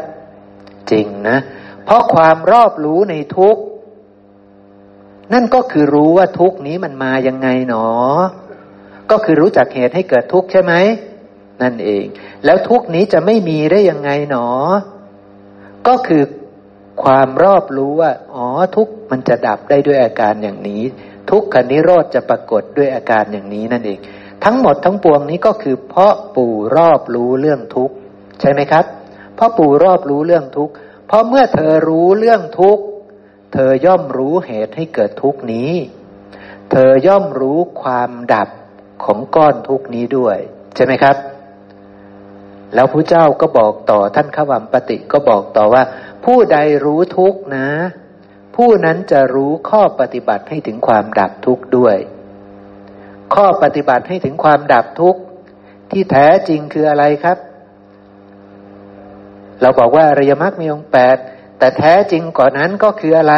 [0.91, 1.38] จริงนะ
[1.85, 3.57] เพราะความรอบรู้ในทุก
[5.34, 7.88] นั่นก็คือรู้ว่าทุกนี้มันมายังไงหนอ
[9.11, 10.73] ก็คือรู้จักเหตุให้เกิดทุกใช่ไหม
[11.61, 12.05] นั่นเอง
[12.45, 14.47] แล้วทุกนี้จะไม่มีได้ยังไงหนอ
[15.88, 16.23] ก็คือ
[17.03, 20.84] ความรอบรู้ว่า อ๋อทุกมันจะดับได้ด้วยอาการอย่างนี้
[21.30, 23.99] ทุกขนิโรธจะปรากฏด้วยอาการอย่างนี้นั่นเอง
[24.43, 27.91] ทั้งหมดทั้งปวงนี้ก็คือเพราะปู่รอบรู้เรื่องทุก
[28.39, 28.85] ใช่ไหมครับ
[29.38, 30.73] พราะปู่รอบรู้เรื่องทุกข์
[31.07, 32.84] เพราะเมื่อเธอรู้เรื่องทุกข์
[33.53, 35.72] เธอย่อมรู้เหตุให้เกิดทุกข์นี้
[36.72, 38.49] เธอย่อมรู้ความดับ
[39.03, 40.38] ของก้อนทุกข์นี้ด้วย
[40.76, 41.15] ใช่ไหมครับ
[42.73, 45.84] แล้วพระเจ้าก็บอกต่อท่านขวัมปติก็บอกต่อว่า
[46.26, 47.68] ผู้ใดรู้ทุกข์นะ
[48.55, 51.97] ผู้นั้นจะรู้ข้อปฏิบัติให้ถึงความดับทุกข์ด้วย
[53.35, 55.22] ข้อปฏิบัติให้ถึงความดับทุกข์
[55.91, 57.38] ที่แท้จริงคืออะไรครับ
[59.61, 61.17] เราบอกว่าอริยมรรคมีองค์แปด
[61.59, 63.35] แต่แท้จริงกว่านั้นก็คืออะไร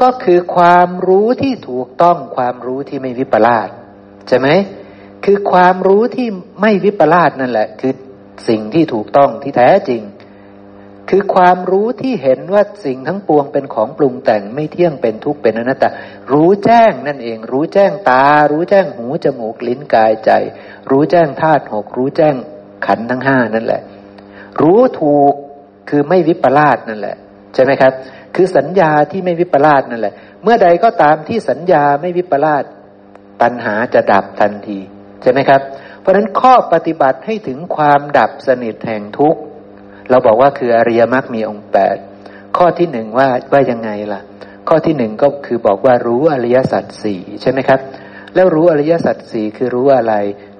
[0.00, 3.68] ก็คือความรู้ที่ถูกต้องความรู้ที่ไม่วิปลาส
[4.28, 4.48] ใช่ไหม
[5.24, 6.28] คือความรู้ที่
[6.60, 7.92] ไม่วิปลาสนั่นแหละ คือ
[8.48, 10.02] สิ่งที่ถูกต้องที่แท้จริง
[11.10, 15.90] คือความรู้ที่เห็นว่าสิ่งทั้งปวงเป็นของปรุงแต่งไม่เที่ยงเป็นทุกข์เป็นอนัตตา
[16.32, 20.30] รู้แจ้งนั่นเอง รู้แจ้งตา รู้แจ้งหูจมูกลิ้นกายใจ
[20.90, 22.34] รู้แจ้งธาตุหกรู้แจ้ง
[22.86, 23.82] ขันทั้งห้านั่นแหละ
[24.60, 25.32] รู้ถูก
[25.88, 27.16] คือไม่วิปลาสนั่นแหละ
[27.54, 27.92] ใช่ไหมครับ
[28.34, 32.64] คือสัญญาที่ไม่วิปลาสนั่นแหละ เมื่อใดก็ตามที่สัญญาไม่วิปลาส
[33.40, 34.78] ปัญหาจะดับทันที
[35.22, 35.60] ใช่ไหมครับ
[36.00, 39.40] เพราะฉะนั้นข้อปฏิบัติให้ถึงความดับสนิทแห่งทุกข์
[40.10, 41.96] เราบอกว่าคืออริยมรรคมีองค์แปด
[42.56, 44.20] ข้อที่หนึ่งว่าว่ายังไงล่ะ
[44.68, 47.80] ข้อที่หนึ่งก็คือบอกว่ารู้อริยสัจสี่ใช่ไหมครับ
[48.34, 50.14] แล้วรู้อริยสัจสี่คือรู้อะไร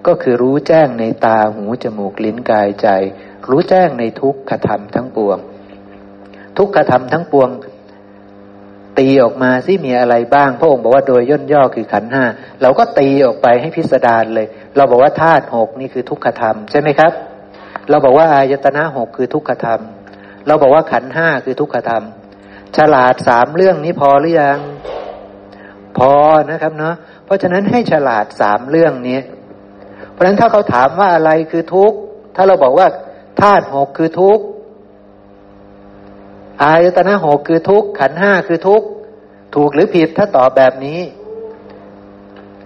[0.06, 2.88] ก็คือรู้แจ้งในตาหูจมูกลิ้นกายใจ
[3.50, 5.38] รู้แจ้งในทุกขธรรมทั้งปวง
[6.58, 7.50] ทุกขธรรมทั้งปวง
[8.98, 12.24] ตีออกมาซิมีอะไรบ้าง พระองค์บอกว่าโดยย่นย่อคือขันห้า
[12.62, 14.46] เราก็ตีออกไปให้พิสดารเลย
[14.76, 17.12] เราบอกว่าธาตุหกนี่คือทุกขธรรมใช่ไหมครับ
[17.90, 19.80] เราบอกว่าอายตนะหกคือทุกขธรรม
[20.46, 22.02] เราบอกว่าขันห้าคือทุกขธรรม
[22.76, 24.58] ฉลาดสามเรื่องนี้พอหรือยัง
[25.98, 26.12] พอ
[26.50, 29.18] นะครับเนาะเพราะฉะนั้นให้ฉลาดสามเรื่องนี้
[30.16, 31.96] เพราะฉะนั้นถ้าเขาถามว่าอะไรคือทุกข์
[32.36, 32.86] ถ้าเราบอกว่า
[33.40, 34.44] ธาตุหกคือทุกข์
[36.62, 38.86] อายตนะหกคือทุกข์ขันห้าคือทุกข์
[39.54, 41.00] ถูกหรือผิดถ้าตอบแบบนี้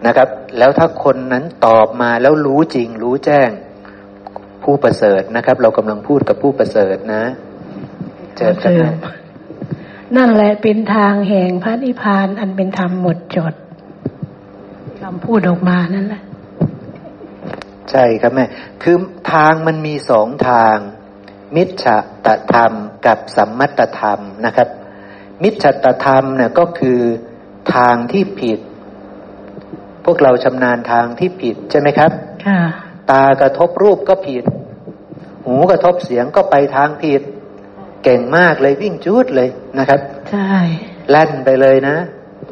[0.06, 0.28] นะครับ
[0.59, 3.51] แล้วถ้าคนนั้นตอบมาแล้วรู้จริง รู้แจ้ง
[4.64, 7.24] ผู้ประเสริฐนะครับ เรากำลังพูดกับผู้ประเสริฐนะ
[8.36, 8.94] เจอกัน
[10.16, 13.55] นั่นแหละเป็นทางแห่งพระนิพพานอันเป็นธรรมหมดจด
[15.01, 16.22] คำพูดออกมานั่นแหละ
[17.91, 18.47] ใช่ครับแม่
[18.83, 18.97] คือ
[19.33, 20.77] ทางมันมีสองทาง
[21.57, 22.73] มิจฉาตธรรม
[23.07, 24.69] กับสัมมัตธรรมนะครับ
[25.43, 27.01] มิจฉาตธรรมเนี่ยก็คือ
[27.75, 28.61] ทางที่ผิด
[30.05, 32.11] พวกเราชำนาญทางที่ผิดใช่ไหมครับ
[32.47, 32.61] ค่ะ
[33.11, 34.45] ตากระทบรูปก็ผิด
[35.45, 37.23] หูกระทบเสียงก็ไปทางผิด
[38.05, 39.49] เก่งมากเลยวิ่งจุดเลย
[39.79, 40.01] นะครับ
[40.31, 40.53] ใช่
[41.11, 41.97] แล่นไปเลยนะ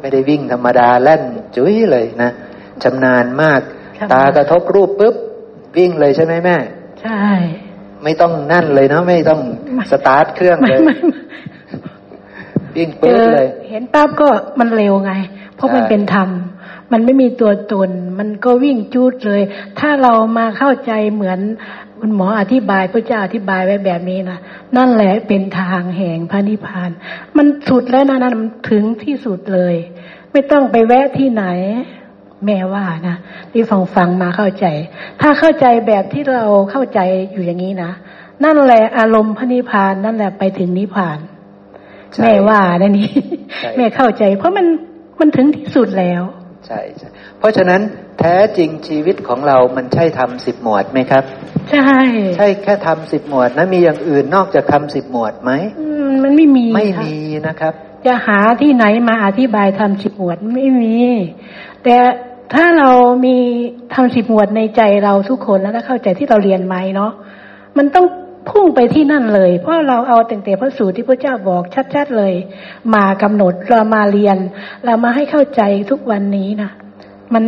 [0.01, 1.23] ไม่ได้วิ่งธรรมดาแล่น
[1.55, 2.31] จุ้ยเลยนะ
[2.83, 3.61] ชำนาญมาก
[4.13, 5.15] ตากระทบรูปปุ๊บ
[5.77, 6.57] วิ่งเลยใช่ไหมแม่
[7.01, 7.21] ใช่
[8.03, 9.41] ไม่ต้องนั่นเลยนะไม่ต้อง
[9.91, 10.79] สตาร์ทเครื่องเลย
[12.75, 14.29] วิ่งปุ๊บเลย เห็นปั๊บก็
[14.59, 15.13] มันเร็วไง
[15.55, 16.29] เพราะมันเป็นธรรม
[16.91, 17.89] มันไม่มีตัวตน
[18.19, 19.41] มันก็วิ่งจูดเลย
[19.79, 21.39] ถ้าเรามาเข้าใจเหมือน
[21.99, 24.39] คุณหมออธิบายพระเจ้าอธิบายไว้แบบนี้นะ
[24.77, 26.89] นั่นแหละเป็นทางแห่งพระนิพพาน
[27.37, 28.33] มันสุดแล้วนะนั่น
[28.69, 29.75] ถึงที่สุดเลย
[30.31, 31.45] ไม่ต้องไปแวะที่ไหน
[32.45, 33.15] แม่ว่านะ
[33.51, 34.65] ที่ฟังฟังมาเข้าใจ
[35.21, 36.99] ถ้าเข้าใจแบบที่เราเข้าใจ
[37.31, 37.91] อยู่อย่างนี้นะ
[38.43, 41.19] นั่นแหละอารมณ์พระนิพพานนั่นแหละไปถึงนิพพาน
[42.21, 43.11] แม่ว่านั่นนี่
[43.77, 44.65] แม่เข้าใจ เพราะมัน
[45.19, 46.23] มันถึงที่สุดแล้ว
[46.65, 47.09] ใช่ใช่
[47.39, 47.81] เพราะฉะนั้น
[48.19, 51.23] แท้จริงชีวิตของเรามันใช่ทำสิบหมวดไหมครับ
[51.71, 51.99] ใช่
[52.37, 55.51] ใช่แค่ทำสิบหมวดนะมีอย่างอื่นนอกจากทำสิบหมวดไหม
[56.23, 57.15] มันไม่มีไม่มี
[57.47, 57.73] นะครับ
[58.05, 60.97] จะหาที่ไหนมาอธิบายทำสิบหมวดไม่มี
[61.83, 61.95] แต่
[62.53, 62.89] ถ้าเรา
[63.25, 63.37] มี
[63.93, 67.11] ทำสิบหมวดในใจเราทุกคนแล้วเข้าใจที่เราเรียนไหมเนาะ
[67.77, 68.05] มันต้อง
[68.49, 71.63] พุ่งไปที่นั่นเลย เพราะเราเอาแต่งแต่พระสูตรที่พระเจ้าบอก
[71.93, 72.33] ชัดๆเลย
[72.93, 74.37] มากำหนดเรามาเรียน
[74.85, 75.61] เรามาให้เข้าใจ
[75.91, 76.71] ทุกวันนี้นะ
[77.33, 77.45] มัน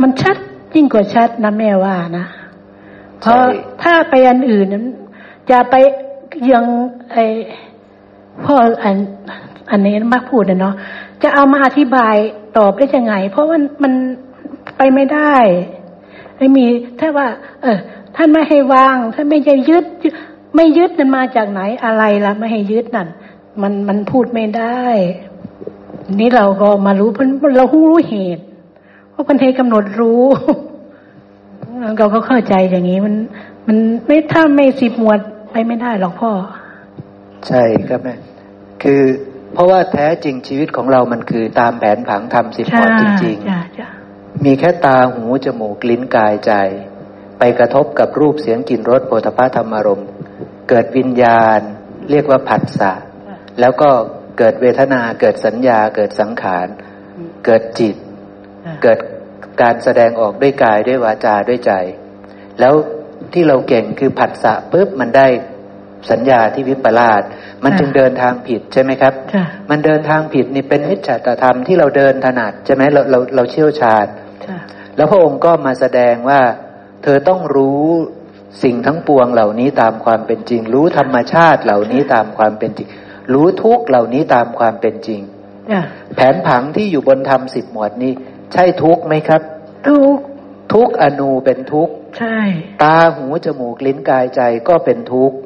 [0.00, 0.36] มันชัด
[0.74, 2.26] ยิ่งกว่าชัดนะแม่ว่านะ
[3.20, 3.40] เพราะ
[3.82, 4.86] ถ้าไปอันอื่นนั้น
[5.50, 5.74] จะไป
[6.52, 6.64] ยัง
[7.12, 7.18] ไอ
[8.44, 8.96] พ่ออัน
[9.70, 10.74] อันนี้มักพูดนะเนาะ
[11.22, 12.14] จะเอามาอธิบาย
[12.56, 13.92] ตอบได้ยังไง เพราะว่ามัน
[14.76, 15.34] ไปไม่ได้
[16.38, 16.66] ไม่มี
[17.00, 17.28] ถ้าว่า
[17.62, 17.78] เออ
[18.16, 19.84] ท่านไม่ให้วางท่านไม่ให้ยึด
[20.56, 23.08] ไม่ยึดมันมาจากไหนอะไรละไม่ให้ยึดนั่น
[23.62, 24.84] มันมันพูดไม่ได้
[26.20, 28.44] นี่เราก็มารู้เพราะเรารู้เหตุ
[29.10, 30.22] เพราะพันเทกำหนดรู้
[31.98, 33.14] เราก็เข้าใจอย่างนี้มัน
[33.66, 35.18] มันไม่ถ้าไม่สิบหมวด
[35.50, 36.30] ไปไม่ได้หรอกพ่อ
[37.46, 38.14] ใช่ครับแม่
[38.82, 39.02] คือ
[39.56, 46.52] เพราะว่าแท้จริงชีวิตของเรามันคือตามแผนผังทำสิบหมวดจริงๆ มีแค่ตาหูจมูกลิ้นกายใจ
[47.38, 50.08] ไปกระทบกับรูปเสียงกลิ่นรสโผฏฐธรรมารมณ์
[50.68, 51.60] เกิดวิญญาณ
[52.10, 52.92] เรียกว่าผัสสะ
[53.60, 53.90] แล้วก็
[54.38, 56.66] เกิดเวทนาเกิดสัญญาเกิดสังขาร
[57.44, 57.96] เกิดจิต
[58.82, 58.98] เกิด
[59.62, 61.72] การแสดงออกด้วยกายด้วยวาจาด้วยใจ
[62.60, 62.74] แล้ว
[63.32, 65.26] ที่เราเก่งคือผัสสะปุ๊บมันได้
[66.10, 67.22] สัญญาที่วิปลาส
[67.64, 69.14] มันจึงเดินทางผิดใช่ไหมครับ
[69.70, 74.06] มันเดินทางผิดนี่เป็นมิจฉาธรรมที่เราเดินถนัดใช่ไหมเราเราเราเชี่ยวชาญ
[74.96, 76.40] แล้วพระองค์ก็มาแสดงว่า
[77.02, 77.84] เธอต้องรู้
[78.62, 82.88] สิ่งทั้งปวงเหล่านี้ตามความเป็นจริง รู้ธรรมชาติเหล่านี้ตามความเป็นจริง
[83.32, 85.20] รู้ทุกเหล่านี้ตามความเป็นจริง
[86.14, 88.12] แผนผังที่อยู่บนธรรมสิบหมวดนี้
[88.52, 89.42] ใช่ทุกไหมครับ
[89.86, 90.18] ทุก
[90.74, 91.88] ทุกอนูเป็นทุก
[92.18, 92.38] ใช่
[92.82, 95.36] ตาหูจมูกลิ้นกายใจก็เป็นทุกข์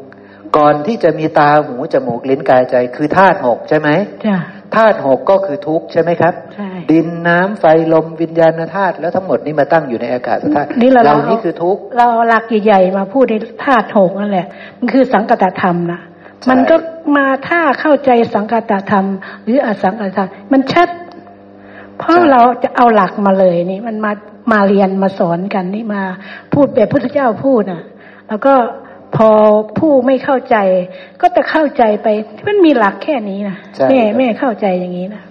[0.57, 3.89] ก่อนที่จะมีตาหูจมูกลิ้นกายใจ คือธาตุหกใช่ไหม
[4.77, 6.35] ธาตุหกก็คือทุกข์ใช่ไหมครับ
[6.91, 14.47] ดินน้ำไฟลมวิญญาณธาตุแล้วทั้งหมดนี้มาตั้งอยู่ในอากาศธาตุนี่เรานี่คือทุกข์เราหลักใหญ่ๆมาพูดในธาตุหกนั่นแหละ
[14.79, 16.01] มันคือสังกัตธรรมนะ
[16.51, 16.77] มันก็
[17.17, 19.07] มาถ้าเข้าใจสังกัตธรรม
[19.45, 20.89] หรืออสังกัตธรรมมันชัด
[21.99, 24.13] เพราะเราจะเอาหลักมาเลยนี่ มันมา
[24.53, 26.03] มาเรียนมาสอนกันนี่มา
[26.53, 27.83] พูดแบบพุทธเจ้าพูดอะ
[28.29, 28.55] แล้วก็
[29.17, 29.31] พอ
[29.79, 30.57] ผู้ไม่เข้าใจ
[31.21, 32.09] ก็จะเข้าใจไป
[32.47, 33.57] มันมีหลักแค่นี้นะ
[33.91, 35.23] แม่แม่เข้าใจอย่างนี้นะ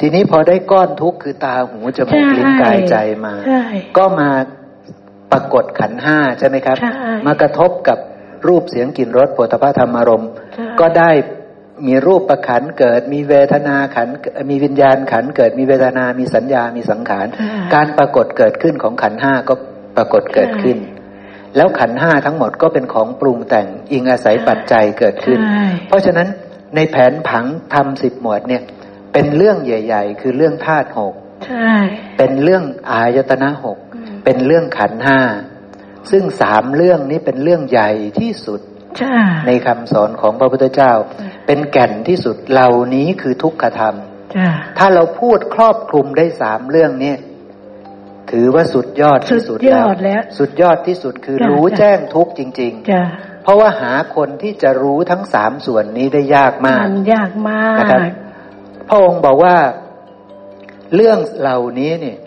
[0.00, 3.34] ทีนี้พอได้ก้อนทุกข์คือตาหูจมูกลิ้นกายใจมา
[3.98, 4.30] ก็มา
[5.32, 6.76] ปรากฏขันห้าใช่ไหมครับ
[7.26, 7.98] มากระทบกับ
[8.48, 10.30] รูปเสียงกลิ่นรสโผฏฐธรรมารมณ์
[10.80, 11.10] ก็ได้
[11.86, 14.08] มีรูปประขันเกิด มีเวทนาขัน
[14.50, 17.26] มีวิญญาณขันเกิด มีเวทนา มีสัญญา มีสังขาร
[17.74, 19.54] การปรากฏเกิดขึ้นของขันห้าก็
[19.96, 20.76] ปรากฏเกิดขึ้น
[21.56, 25.38] แล้วขันห้าทั้งหมดก็เป็นของปรุงแต่งอิงอาศัยปัจจัยเกิดขึ้น
[25.88, 26.28] เพราะฉะนั้น
[26.76, 27.44] ในแผนผัง
[27.74, 28.62] ทำสิบหมวดเนี่ย
[29.12, 31.14] เป็นเรื่องใหญ่ ๆ คือเรื่องธาตุหก
[32.18, 33.78] เป็นเรื่องอายตนะหก
[34.24, 35.20] เป็นเรื่องขันห้า
[36.10, 37.90] ซึ่งสามเรื่องนี้เป็นเรื่องใหญ่
[38.20, 38.60] ที่สุด
[39.46, 40.92] ในคำสอนของพระพุทธเจ้า
[41.46, 43.96] เป็นแก่นที่สุดเหล่านี้คือทุกขธรรม
[44.78, 47.14] ถ้าเราพูดครอบคลุมได้สามเรื่องนี้
[48.30, 49.86] ถือว่าสุดยอดที่สุดแล้ว
[50.38, 58.00] สุดยอดที่สุดคือรู้แจ้งทุกจริงๆเพราะว่าหาคนที่จะรู้ทั้งสามส่วนนี้ได้ยากมากมันยากมากนะครับ
[58.88, 59.56] พระองค์บอกว่า
[60.94, 62.18] เรื่องเหล่านี้เนี่ย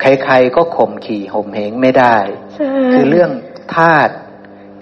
[0.00, 2.16] ใครๆก็ข่มขี่ห่มเหงไม่ได้
[2.94, 3.30] คือเรื่อง
[3.76, 4.14] ธาตุ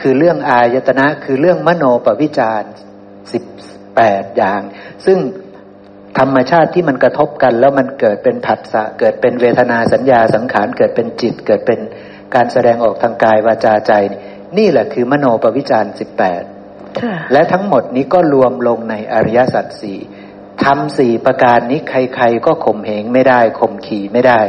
[0.01, 2.63] คือเรื่องอายตนะ คือเรื่องมโนปวิจาร
[3.33, 3.45] สิบ
[3.97, 4.61] แปดอย่าง
[5.07, 5.19] ซึ่ง
[6.19, 11.81] ธรรมชาติที่มันกระทบกัน แล้วมันเกิดเป็นผัสสะเกิดเป็นเวทนาสัญญาสังขารเกิดเป็นจิต เกิดเป็น
[12.35, 13.93] การแสดงออกทางกายวาจาใจ
[14.59, 16.43] นี่แหละคือมโนปวิจารสิบแปด
[17.33, 19.99] และทั้งหมดนี้ก็รวมลงในอริยสัจสี่
[20.65, 24.41] ทำสี่ประการนี้ใครๆก็ข่มเหงไม่ได้ข่มขี่ไม่ได้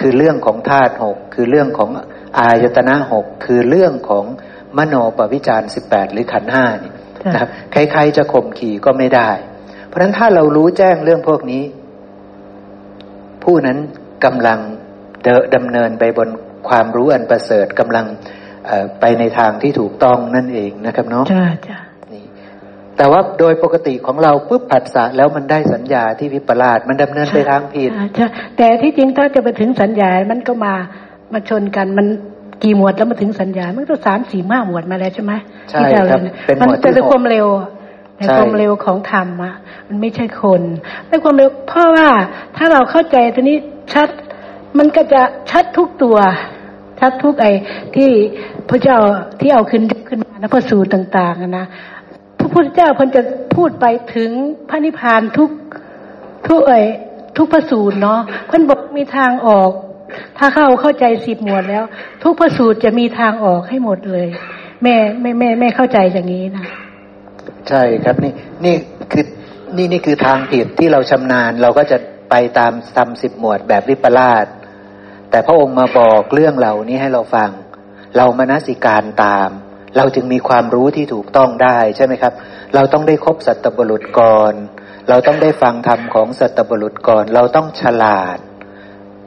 [0.00, 1.90] คือเรื่องของธาตุหกคือเรื่องของ
[2.38, 4.24] อายตนะหกคือเรื่องของ
[4.78, 6.92] มโนปวิจารสิบแปดหรือขันห้านี่
[7.32, 9.30] นะครับใครๆจะข่มขี่ก็ไม่ได้
[9.92, 11.62] เพราะฉะนั้นถ้าเรารู้แจ้งเรื่องพวกนี้
[13.44, 13.78] ผู้นั้น
[14.24, 14.58] กำลัง
[15.22, 16.28] เดดำเนินไปบน
[16.68, 18.06] ความรู้อันประเสริฐกำลัง
[19.00, 21.78] ไปในทางที่ถูกต้องนั่นเองนะครับเนาะจ้าจ้า
[22.12, 22.24] นี่
[22.96, 30.74] แต่ว่าโดยปกติของเราปุ๊บผัสสะแล้วมันได้สัญญาที่วิปลาสมันดำเนินไปทางผิดใช่แต่ที่จริงถ้าจะไปถึงสัญญา มันก็มา
[31.32, 32.06] มาชนกันมัน
[32.62, 35.32] กี่หมวดแล้วมาถึงสัญญา มันก็สามสี่ห้าหมวดมาแล้วใช่ไหม
[35.70, 37.46] ใช่ครับเป็นหมวดที่เป็นความเร็ว
[38.16, 39.54] ในความเร็วของธรรมอะ
[39.88, 40.62] มันไม่ใช่คน
[41.08, 42.08] ในความเร็วเพราะว่า
[42.56, 43.56] ถ้าเราเข้าใจตัวนี้
[43.92, 44.08] ชัด
[44.78, 46.16] มันก็จะชัดทุกตัว
[47.00, 47.52] ชัดทุกไอ้
[47.96, 48.10] ที่
[48.68, 48.98] พระเจ้า
[49.40, 51.66] ที่เอาขึ้นขึ้นมานะพระสูตรต่างๆนะ
[52.38, 53.22] พระพุทธเจ้าเพิ่นจะ
[53.54, 54.30] พูดไปถึง
[54.68, 55.50] พระนิพพานทุก
[56.48, 56.80] ทุกไอ้
[57.36, 59.70] ทุกพระสูตรเนาะเพื่อนบอกมีทางออก
[60.38, 61.84] ถ้าเข้าเข้าใจสิบหมวดแล้ว
[62.22, 64.28] ทุกพระสูตรจะมีทางออกให้หมดเลย
[64.82, 66.66] แม่แม่แม่แม่เข้าใจอย่างนี้นะ
[67.68, 68.32] ใช่ครับนี่
[68.64, 68.74] นี่
[69.12, 69.24] คือ
[69.76, 71.98] นี่นี่คือทางผิดที่เราชำนาญ เราก็จะ
[72.30, 74.46] ไปตามทำสิบหมวดแบบวิปลาส
[75.30, 77.50] แต่พระองค์มาบอกเรื่องเหล่านี้ให้เราฟัง
[78.16, 79.50] เรามนสิการตาม
[79.96, 82.32] เราจึงมีความรู้ที่ถูกต้องได้ใช่ไหมครับ
[82.74, 84.54] เราต้องได้คบสัตบุรุษก่อน
[85.08, 88.38] เราต้องได้ฟังธรรมของสัตบุรุษก่อน เราต้องฉลาด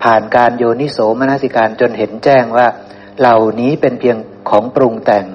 [0.04, 2.68] ผ่านการโยนิโสมนสิการจนเห็นแจ้งว่า
[3.20, 4.18] เหล่านี้เป็นเพียง
[4.50, 5.26] ของปรุงแต่ง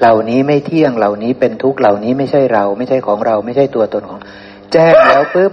[0.00, 4.20] เหล่านี้ไม่เที่ยงเหล่านี้เป็นทุกข์เหล่านี้ไม่ใช่เรา ไม่ใช่ของเรา ไม่ใช่ตัวตนของ
[4.72, 5.52] แจ้งแล้วปุ๊บ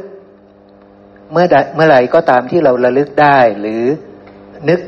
[1.31, 1.45] เมื่อ
[1.75, 3.83] เมื่อไหร่ก็ตามที่เราระลึกได้ หรือ
[4.69, 4.79] นึก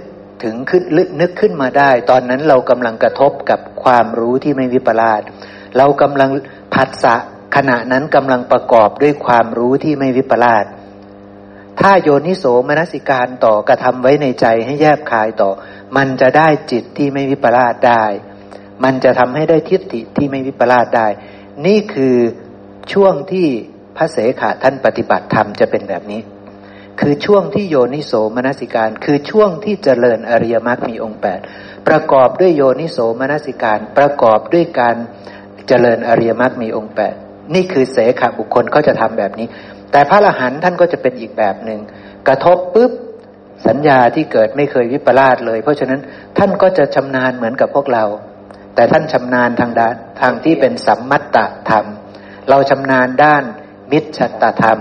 [0.43, 0.83] ถึงขึ้น
[1.21, 5.21] นึกขึ้นมาได้ ตอนนั้นเรากำลังกระทบกับความรู้ที่ไม่วิปลาส
[5.77, 6.29] เรากำลัง
[6.73, 7.15] ผัสสะ
[7.55, 10.65] ขณะนั้นกำลังประกอบด้วยความรู้ที่ไม่วิปลาส
[11.79, 15.49] ถ้าโยนิโสมนสิการต่อกระทำไว้ในใจให้แยบคายต่อ
[15.95, 18.03] มันจะได้จิตที่ไม่วิปลาสได้
[18.83, 21.07] มันจะทำให้ได้ทิฏฐิที่ไม่วิปลาสได้
[21.65, 22.15] นี่คือ
[22.93, 23.47] ช่วงที่
[23.97, 26.21] พระเสขาท่านปฏิบัติธรรมจะเป็นแบบนี้
[26.99, 31.39] คือช่วงที่โยนิโสมนสิการ คือช่วงที่เจริญอริยมรรคมีองค์แปด
[31.87, 34.95] ประกอบด้วยโยนิโสมนสิการ ประกอบด้วยการ
[35.67, 37.15] เจริญอริยมรรคมีองค์แปด
[37.55, 39.47] นี่คือเสขบุคคลเขาจะทำแบบนี้
[39.91, 41.79] แต่พระอรหันต์ท่านก็จะเป็นอีกแบบหนึ่ง
[42.27, 42.91] กระทบปุ๊บ
[43.67, 45.99] สัญญาที่เกิดไม่เคยวิปลาสเลย เพราะฉะนั้น
[46.37, 48.05] ท่านก็จะชำนาญเหมือนกับพวกเรา
[48.75, 51.37] แต่ท่านชำนาญทางด้านทางที่เป็นสัมมัตต
[51.69, 51.85] ธรรม
[52.49, 53.43] เราชำนาญด้าน
[53.91, 54.79] มิจฉตธรรม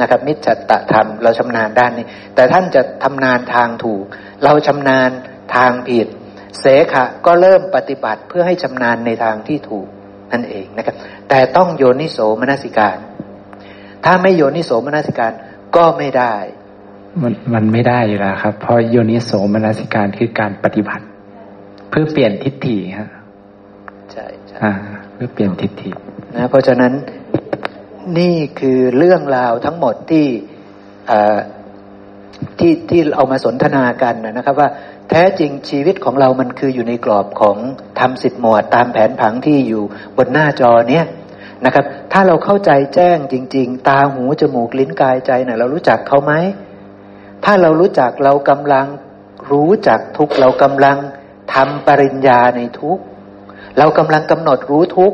[0.00, 4.04] นะครับ มิจฉตธรรม เราชำนาญด้านนี้ แต่ท่านจะทำนานทางถูก
[4.44, 5.10] เราชำนาญ
[5.56, 6.06] ทางผิด
[6.60, 9.86] เสขะก็เริ่มปฏิบัติเพื่อให้ชำนาญในทางที่ถูก
[10.32, 10.96] นั่นเองนะครับ
[11.28, 12.96] แต่ต้องโยนิโสมนสิการ
[14.04, 15.32] ถ้าไม่โยนิโสมนสิการ
[15.76, 16.34] ก็ไม่ได้
[17.22, 21.04] มันมันไม่ได้อยู่แล้วครับ เพราะโยนิโสมนสิการคือการปฏิบัติ
[21.90, 25.90] เพื่อเปลี่ยนทิฏฐิฮะใช่ใช่เพื่อเปลี่ยนทิฏฐิ
[26.34, 26.92] นะเพราะฉะนั้น
[28.18, 30.26] นี่คือเรื่องราวทั้งหมดที่
[32.58, 34.68] ที่ที่เอามาสนทนากันนะครับ ว่า
[35.10, 37.56] แท้จริงชีวิตของเรามันคืออยู่ในกรอบของ
[38.00, 39.82] ทำสิบหมวดตามแผนผังที่อยู่
[40.16, 41.06] บนหน้าจอเนี้ย
[41.64, 46.32] นะครับ ถ้าเราเข้าใจแจ้งจริง ๆ ตาหูจมูกลิ้นกายใจเนะ่ยเรารู้จักเขาไหม
[47.44, 48.86] ถ้าเรารู้จักเรากำลัง
[49.50, 50.98] รู้จักทุกเรากำลัง
[51.54, 52.98] ทำปริญญาในทุก
[53.78, 55.12] เรากำลังกำหนดรู้ทุก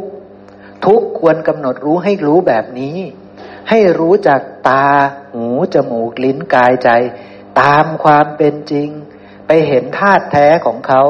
[0.87, 2.97] ทุกควรกำหนดรู้ให้รู้แบบนี้
[3.71, 4.87] ให้รู้จักตา
[5.33, 6.91] หูจมูกลิ้นกายใจ
[7.61, 8.89] ตามความเป็นจริง
[9.47, 11.03] ไปเห็นธาตุแท้ของเขา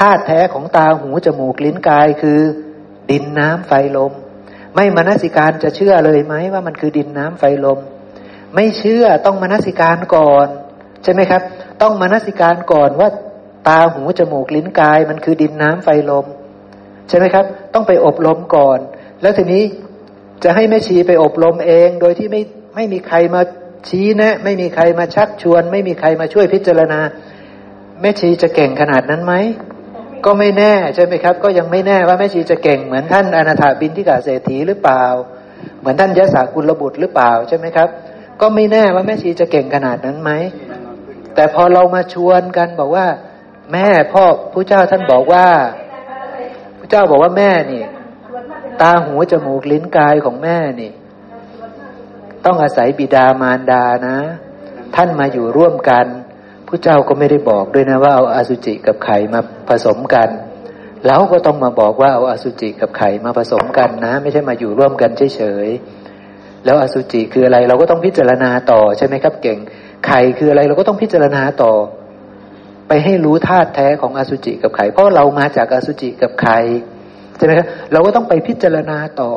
[0.00, 2.40] ธาตุแท้ของตาหูจมูกลิ้นกายคือ
[3.10, 4.12] ดินน้ำไฟลม
[4.74, 7.78] ไม่มนสิการจะเชื่อเลยไหมว่ามันคือดินน้ำไฟลม
[8.54, 10.46] ไม่เชื่อต้องมนสิการก่อน
[11.02, 11.42] ใช่ไหมครับ
[11.82, 13.08] ต้องมนสิการก่อนว่า
[13.68, 16.26] ตาหูจมูกลิ้นกาย มันคือดินน้ำไฟลม
[17.08, 18.78] ใช่ไหมครับ ต้องไปอบรมก่อน
[19.22, 19.62] แล้วทีนี้
[20.44, 22.42] จะให้แม่ชีไปอบรมเอง โดยที่ไม่
[22.74, 23.42] ไม่มีใครมา
[23.88, 27.00] ชี้แนะ ไม่มีใครมาชักชวน ไม่มีใครมาช่วยพิจารณา
[28.00, 29.34] แม่ชีจะเก่งขนาดนั้นไหม
[30.24, 35.04] ก็ไม่แน่ใช่ไหมครับ ก็ยังไม่แน่ว่าแม่ชีจะเก่งเหมือนท่านอนาถาบินทิกาเศรษฐีหรือเปล่า
[35.80, 37.88] เหมือนท่านยะสากุลบุตรหรือเปล่าใช่ไหมครับ
[38.40, 40.30] ก็ไม่แน่ว่าแม่ชีจะเก่งขนาดนั้นไหม
[41.34, 43.06] แต่พอเรามาชวนกันบอกว่า
[43.72, 45.46] แม่พ่อผู้เจ้าท่านบอกว่า
[46.90, 47.82] เจ้าบอกว่าแม่นี่
[48.82, 50.92] ตาหูจมูกลิ้นกายของแม่นี่
[52.44, 54.18] ต้องอาศัยบิดามารดานะ
[54.96, 56.06] ท่านมาอยู่ร่วมกัน
[56.66, 60.28] ผู้เจ้าก็ไม่ได้บอกด้วยนะว่าเอาอาสุจิกับไข่มาผสมกัน
[61.06, 69.58] แล้วก็ต้องมาบอกว่าเอาอาสุจิกับไข่มาผสมกันนะ ไม่ใช่มาอยู่ร่วมกันเฉยๆแล้วอสุจิคืออะไรเราก็ต้องพิจารณาต่อใช่ไหมครับ เก่ง
[70.06, 71.72] ไข่คืออะไรเราก็ต้องพิจารณาต่อ
[72.88, 76.58] ไปให้รู้ธาตุแท้ของอสุจิกับไข่เพราะเรามาจากอสุจิกับไข่
[77.36, 79.30] ใช่ไหมครับเราก็ต้องไปพิจารณาต่อ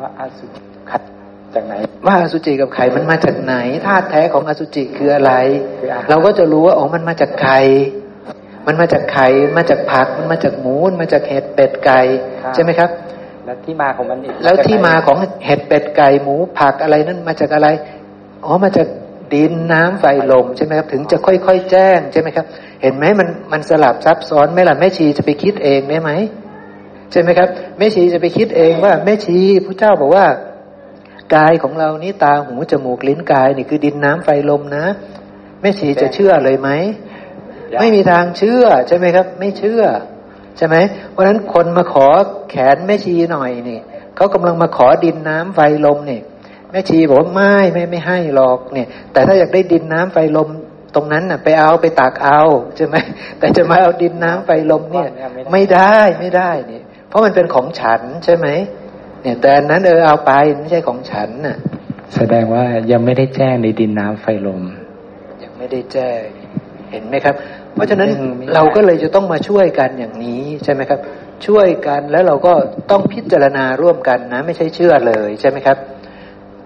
[0.00, 1.02] ว่าอสุจิขัด
[1.54, 1.74] จากไหน
[2.06, 3.54] ว่าอสุจิกับไข่มันมาจากไหน
[3.86, 5.32] ธาตุแท้ของอสุจิคืออะไร
[6.10, 7.60] เราก็จะรู้ว่าอ๋อมันมาจากไข่
[8.66, 12.00] มันมาจากไข่มาจากผักมันมาจากหมูมันมาจากเห็ดเป็ดไก่
[12.54, 12.90] ใช่ไหมครับ
[13.44, 15.16] แล้วที่มาของมันอีกแล้วที่มาของ
[15.46, 17.68] เห็ดเป็ดไก่หมูผักอะไรนั้นมาจากอะไร
[18.44, 18.86] อ๋อมาจาก
[19.34, 22.46] ดินน้ำไฟลมใช่ไหมครับถึงจะค่อยๆแจ้งใช่ไหมครับ
[22.82, 26.10] เห็นไหมมันมันสลับซับซ้อนไหมล่ะแม่ชีจะไปคิดเองได้ไหม
[27.12, 27.48] ใช่ไหมครับ
[27.78, 30.26] แม่ชีจะไปคิดเองว่าแม่ชีพระเจ้าบอกว่า
[31.34, 34.84] กายของเรานี้ตาหูจมูกลิ้นกายนี่คือดินน้ำไฟลมนะ
[35.60, 36.70] แม่ชีจะเชื่อเลยไหม
[37.80, 39.82] ไม่มีทางเชื่อใช่ไหมครับ ไม่เชื่อ
[40.56, 40.76] ใช่ไหม
[41.10, 42.06] เพราะฉะนั้นคนมาขอ
[42.50, 43.80] แขนแม่ชีหน่อยนี่
[44.16, 46.20] เขากำลังมาขอดินน้ำไฟลมนี่
[46.72, 50.48] แม่ชีบอกว่าไม่ไม่ไม่ให้หรอกเนี่ย แต่ถ้าอยากได้ดินน้ำไฟลม
[50.94, 52.40] ตรงนั้นน่ะ ไปเอาไปตักเอา
[52.76, 52.96] ใช่ไหม
[53.38, 55.08] แต่จะมาเอาดินน้ำไฟลมเนี่ย
[55.52, 58.46] ไม่ได้ไม่ได้เนี่ย เพราะมันเป็นของฉันใช่ไหม
[59.22, 61.56] เนี่ย แต่อันนั้นเออเอาไปไม่ใช่ของฉันน่ะ
[62.14, 64.62] แสดงว่ายังไม่ได้แจ้งในดินน้ำไฟลม
[65.42, 66.20] ยังไม่ได้แจ้ง
[66.90, 67.34] เห็นไหมครับ
[67.74, 68.10] เพราะฉะนั้น
[68.54, 71.00] เราก็เลยจะต้องมาช่วยกันอย่างนี้ใช่ไหมครับ
[71.46, 72.52] ช่วยกันแล้วเราก็
[72.90, 75.78] ต้องพิจารณาร่วมกันนะ ไม่ใช่เชื่อเลยใช่ไหมครับ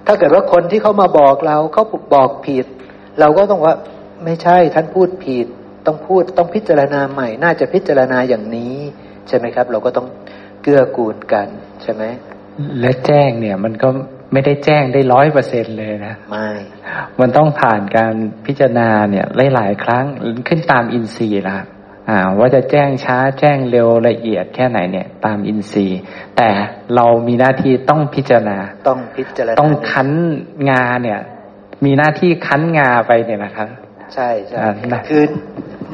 [0.06, 1.84] ถ้าเกิดว่าคนที่เขามาบอกเราเขา
[2.14, 2.66] บอกผิด
[3.20, 3.74] เราก็ต้องว่า
[4.24, 5.46] ไม่ใช่ท่านพูดผิด
[5.86, 8.76] ต้องพูดต้องพิจารณาใหม่ น่าจะพิจารณาอย่างนี้
[9.28, 10.06] ใช่ไหมครับ เราก็ต้อง
[10.62, 11.48] เกื้อกูลกัน
[11.82, 12.02] ใช่ไหม
[12.80, 13.88] และแจ้งเนี่ยมันก็
[14.32, 16.50] ไม่ได้แจ้งได้ร้อยเปอร์เซ็นเลยนะไม่
[17.20, 18.14] มันต้องผ่านการ
[18.46, 20.04] พิจารณาเนี่ยหลายๆครั้ง
[20.48, 21.60] ขึ้นตามอินทรีย์ละอ่า
[22.38, 26.00] ว่าจะแจ้งช้าแจ้งเร็วละเอียดแค่ไหนเนี่ย ตามอินทรีย์
[26.36, 26.48] แต่
[26.94, 28.58] เรามีหน้าที่ต้องพิจารณา
[28.88, 30.10] ต้องพิจารณาต้องคั้น
[30.70, 31.20] งาเนี่ย
[31.84, 33.68] มีหน้าที่คั้นงาไปเนี่ยนะครับ
[34.14, 34.58] ใช่ใช่
[35.08, 35.24] คือ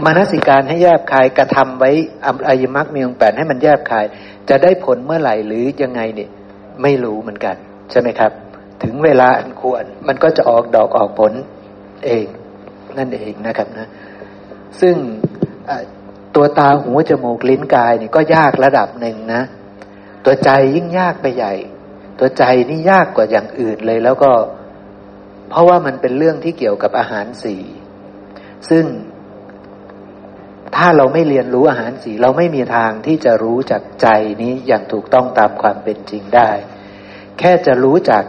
[0.04, 1.90] มนสิการให้แยบคายกระทำไว้
[2.48, 4.04] อายมักมีองแปดให้มันแยบคาย
[4.48, 6.30] จะได้ผลเมื่อไหร่หรือยังไงเนี่ย
[6.82, 7.56] ไม่รู้เหมือนกัน
[7.90, 8.32] ใช่ไหมครับ
[8.82, 11.32] ถึงเวลาอันควรมันก็จะออกดอกออกผล
[12.06, 12.26] เอง
[12.98, 13.88] นั่นเองนะครับนะ
[14.80, 14.96] ซึ่ง
[16.36, 19.42] ตัวตาหูจมูกลิ้นกายนี่ก็ยากระดับหนึ่งนะ
[20.24, 21.54] ตัวใจยิ่งยากไปใหญ่
[22.18, 24.32] ตัวใจนี่ยากกว่าอย่างอื่นเลยแล้วก็
[25.50, 27.56] เพราะว่ามันเป็นเรื่องที่เกี่ยวกับอาหารสี
[28.70, 28.84] ซึ่ง
[30.76, 34.08] ถ้าเราไม่เรียนรู้อาหารสีเราไม่มีทางที่จะรู้จักใจ
[34.42, 36.50] นี้อย่างถูกต้องตามความเป็นจริงได้
[37.38, 38.24] แค่จะรู้จัก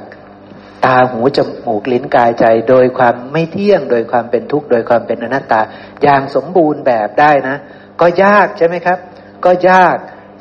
[0.86, 5.62] ตาหูจมูกลิ้นกายใจ โดยความไม่เที่ยง โดยความเป็นทุกข์ โดยความเป็นอนัตตา
[6.04, 7.58] อย่างสมบูรณ์แบบได้นะ
[8.04, 8.98] ก็ยากใช่ไหมครับ
[9.46, 9.98] ก็ยาก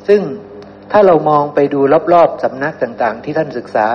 [0.07, 0.21] ซึ่ง
[0.91, 1.79] ถ้าเรามองไปดู
[2.13, 3.85] รอบๆสำนักต่างๆ ที่ท่านศึกษา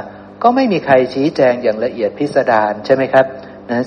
[0.42, 3.26] ก็ไม่มีใครชี้แจงอย่างละเอียดพิสดารใช่ไหมครับ
[3.70, 3.84] นะ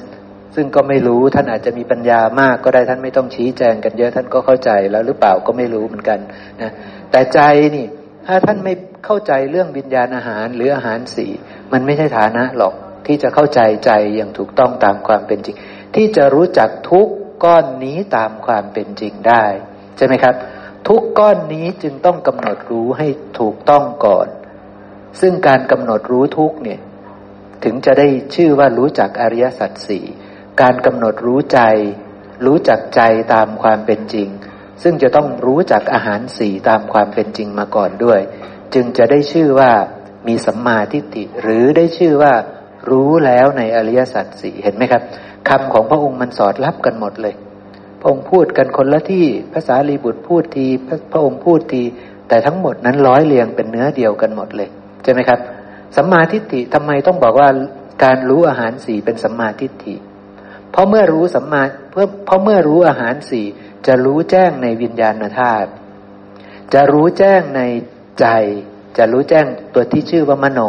[0.55, 6.19] ซึ่งก็ไม่รู้ท่านอาจจะมีปัญญามากก็ได้ท่านไม่ต้องชี้แจงกันเยอะท่านก็เข้าใจแล้วหรือเปล่าก็ไม่รู้เหมือนกัน
[6.61, 6.71] นะ
[7.11, 7.39] แต่ใจ
[7.75, 7.85] นี่
[8.27, 8.73] ถ้าท่านไม่
[9.05, 11.27] เข้าใจเรื่องวิญญาณอาหารหรืออาหารสี
[11.73, 12.73] มันไม่ใช่ฐานะหรอก
[13.07, 15.55] ที่จะเข้าใจใจอย่างถูกต้องตามความเป็นจริง
[15.95, 17.07] ที่จะรู้จักทุก
[17.43, 19.45] ก้อนนี้ตามความเป็นจริงได้
[19.97, 20.35] ใช่ไหมครับ
[20.88, 23.07] ทุกก้อนนี้จึงต้องกำหนดรู้ให้
[23.39, 24.27] ถูกต้องก่อน
[25.22, 26.80] ซึ่งการกำหนดรู้ทุกเนี่ย
[27.63, 30.05] ถึงจะได้ชื่อว่ารู้จักอริยสัจสี่
[30.61, 31.59] การกำหนดรู้ใจ
[32.45, 33.01] รู้จักใจ
[33.34, 34.27] ตามความเป็นจริง
[34.84, 38.19] ซึ่งจะต้องรู้จักอาหารสี่ตามความเป็นจริงมาก่อนด้วย
[38.73, 39.72] จึงจะได้ชื่อว่า
[40.27, 42.34] มีสัมมาทิฏฐิหรือได้ชื่อว่า
[42.89, 45.03] รู้แล้วในอริยสัจสี่เห็นไหมครับ
[45.49, 47.35] คำของพระองค์มันสอดรับกันหมดเลย
[48.02, 51.84] พระองค์พูดกันคนละที่ภาษาลีบุตรพูดทีพระพระองค์พูดที
[52.28, 54.69] แต่ทั้งหมดนั้นร้อยเรียงเป็นเนื้อเดียวกันหมดเลย
[55.03, 55.40] ใช่ไหมครับ
[55.95, 57.49] สัมมาทิฏฐิทำไมต้องบอกว่า
[58.03, 59.95] การรู้อาหารสี่เป็นสัมมาทิฏฐิ
[60.72, 61.61] เพราะเมื่อรู้สัมมา
[61.91, 63.45] เพื่อเพราะเมื่อรู้อาหารสี่
[63.88, 65.69] จะรู้แจ้งในวิญญาณธาตุ
[66.73, 67.61] จะรู้แจ้งใน
[68.19, 68.26] ใจ
[68.98, 70.60] จะรู้แจ้งตัวที่ชื่อว่ามโน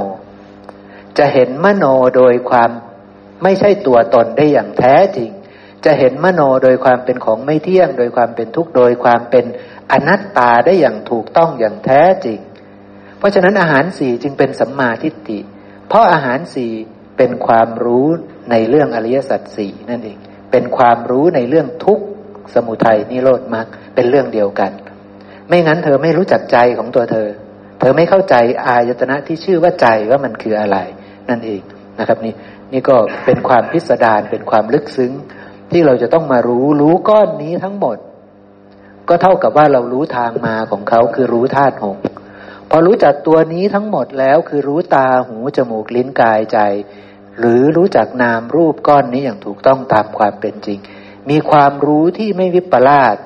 [1.18, 1.84] จะเห็นมโน
[2.16, 2.70] โดยความ
[3.42, 5.30] ไม่ใช่ตัวตนได้อย่างแท้จริง
[5.84, 9.44] จะเห็นมโนโดยความเป็นของไม่เที่ยง โดยความเป็นทุกข์โดยความเป็น
[9.92, 12.38] อนัตตาได้อย่างถูกต้องอย่างแท้จริง
[13.18, 15.38] เพราะฉะนั้นอาหารสี่จึงเป็นสัมมาทิฏฐิ
[15.88, 16.72] เพราะอาหารสี่
[17.16, 18.06] เป็นความรู้
[18.50, 20.18] ในเรื่องอริยสัจสี่นั่นเอง
[20.52, 22.04] เป็นความรู้ในเรื่องทุกข์
[22.54, 24.70] สมุทัยนิโรธมรรคเป็นเรื่องเดียวกัน
[25.48, 27.28] ไม่งั้นเธอไม่รู้จักใจของตัวเธอ
[27.80, 28.34] เธอไม่เข้าใจ
[28.66, 30.78] อายตนะที่ชื่อว่าใจว่ามันคืออะไร
[31.28, 31.62] นั่นเอง
[31.98, 32.34] นะครับนี่
[32.72, 32.96] นี่ก็
[33.26, 35.12] เป็นความพิสดารเป็นความลึกซึ้ง
[35.72, 37.96] ที่เราจะต้องมารู้รู้ก้อนนี้ทั้งหมด
[39.08, 41.98] ก็เท่ากับว่าเรารู้ทางมาของเขาคือรู้ธาตุหก
[42.70, 46.58] พอรู้จักตัวนี้ทั้งหมดแล้วคือรู้ตาหูจมูกลิ้นกายใจ
[47.38, 50.78] หรือรู้จักนามรูปก้อนนี้อย่างถูกต้องตามความเป็นจริง
[51.30, 53.16] มีความรู้ที่ไม่วิปลาส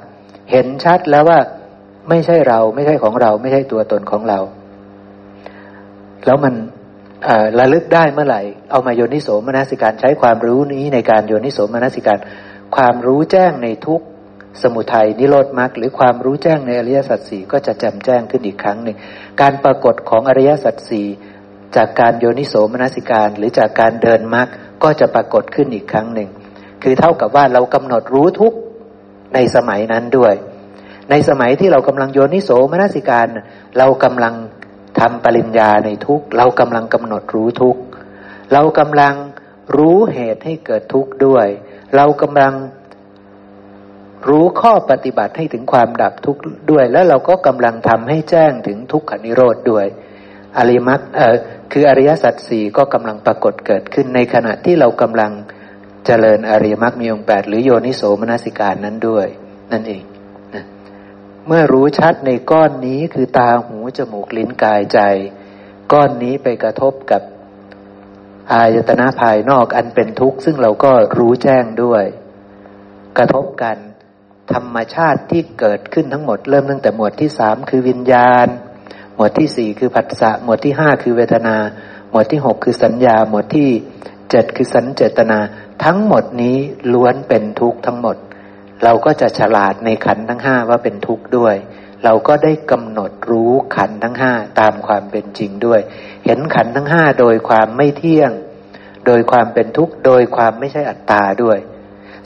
[0.50, 1.40] เห็นชัดแล้วว่า
[2.08, 4.38] ไม่ใช่เราไม่ใช่ของเรา ไม่ใช่ตัวตนของเรา
[6.26, 6.54] แล้วมัน
[7.58, 12.18] ระลึกได้เมื่อไหร่ เอามาโยนิโสมนสิการใช้ความรู้นี้ในการโยนิโสมนสิการ
[12.76, 14.00] ความรู้แจ้งในทุก
[14.62, 18.96] สมุทัยนิโรธมรรคหรือความรู้แจ้งในอริยสัจสี่ก็จะแจ่มแจ้งขึ้นอีกครั้งหนึ่ง
[19.40, 21.06] การปรากฏของอริยสัจสี่
[21.76, 24.48] จากการโยนิโสมนสิการ หรือจากการเดินมรรค
[24.82, 26.28] ก็จะปรากฏขึ้นอีกครั้งหนึ่ง
[26.82, 28.52] คือเท่ากับว่าเรากำหนดรู้ทุก
[29.34, 30.34] ในสมัยนั้นด้วย
[31.10, 33.26] ในสมัยที่เรากำลังโยนิโสมนสิการ
[33.78, 34.34] เรากำลัง
[34.98, 37.76] ทำปริญญาในทุกเรากำลังกำหนดรู้ทุก
[38.52, 39.14] เรากำลัง
[39.76, 41.46] รู้เหตุให้เกิดทุกข์ด้วย
[41.96, 42.54] เรากำลัง
[44.28, 46.40] รู้ข้อปฏิบัติให้ถึงความดับทุกข์
[46.70, 49.86] ด้วย แล้วเราก็กำลังทำให้แจ้งถึงทุกขนิโรธด้วย
[50.56, 51.34] อริมักเอ่อ
[51.72, 55.32] คืออริยสัจสี่ก็กำลังปรากฏเกิดขึ้นในขณะที่เรากำลัง
[56.06, 59.26] เจริญอริยมรรคมีองค์แปดหรือโยนิโสมนสิการนั้นด้วย
[59.72, 60.02] นั่นเอง
[61.48, 64.98] เมื่อรู้ชัดในก้อนนี้คือตาหูจมูกลิ้นกายใจ
[65.92, 67.22] ก้อนนี้ไปกระทบกับ
[68.52, 72.04] อายตนะภายนอกอันเป็นทุกข์ ซึ่งเราก็รู้แจ้งด้วย
[73.18, 73.76] กระทบกัน
[74.52, 78.46] ธรรมชาติที่เกิดขึ้นทั้งหมด เริ่มตั้งแต่หมวดที่สามคือวิญญาณ
[79.14, 81.56] หมวดที่สี่คือผัสสะหมวดที่ห้าคือเวทนา
[82.10, 83.68] หมวดที่หกคือสัญญา หมวดที่
[84.30, 85.38] เจ็ดคือสัญเจตนา
[85.84, 86.56] ทั้งหมดนี้
[86.92, 88.16] ล้วนเป็นทุกข์ทั้งหมด
[88.84, 91.56] เราก็จะฉลาดในขันทั้งห้าว่าเป็นทุกข์ด้วย
[92.04, 95.80] เราก็ได้กำหนดรู้ขันทั้งห้าตามความเป็นจริงด้วย
[96.24, 98.32] เห็นขันทั้งห้าโดยความไม่เที่ยง
[99.06, 101.58] โดยความเป็นทุกข์ โดยความไม่ใช่อัตตาด้วย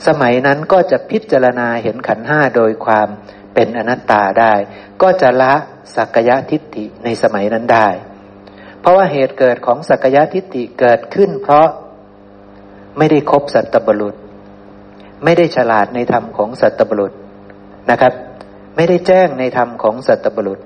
[0.07, 3.07] สมัยนั้นก็จะพิจารณาเห็นขันห้าโดยความ
[3.53, 4.53] เป็นอนัตตาได้
[5.01, 5.53] ก็จะละ
[5.95, 7.87] สักยะทิฏฐิในสมัยนั้นได้
[8.81, 11.67] เพราะว่าเหตุเกิดของสักยะทิฏฐิเกิดขึ้น เพราะ
[12.97, 14.15] ไม่ได้คบสัตตบรุษ
[15.23, 17.13] ไม่ได้ฉลาดในธรรมของสัตบรุษ
[17.89, 18.13] นะครับ
[18.75, 20.59] ไม่ได้แจ้งในธรรมของสัตบรุษ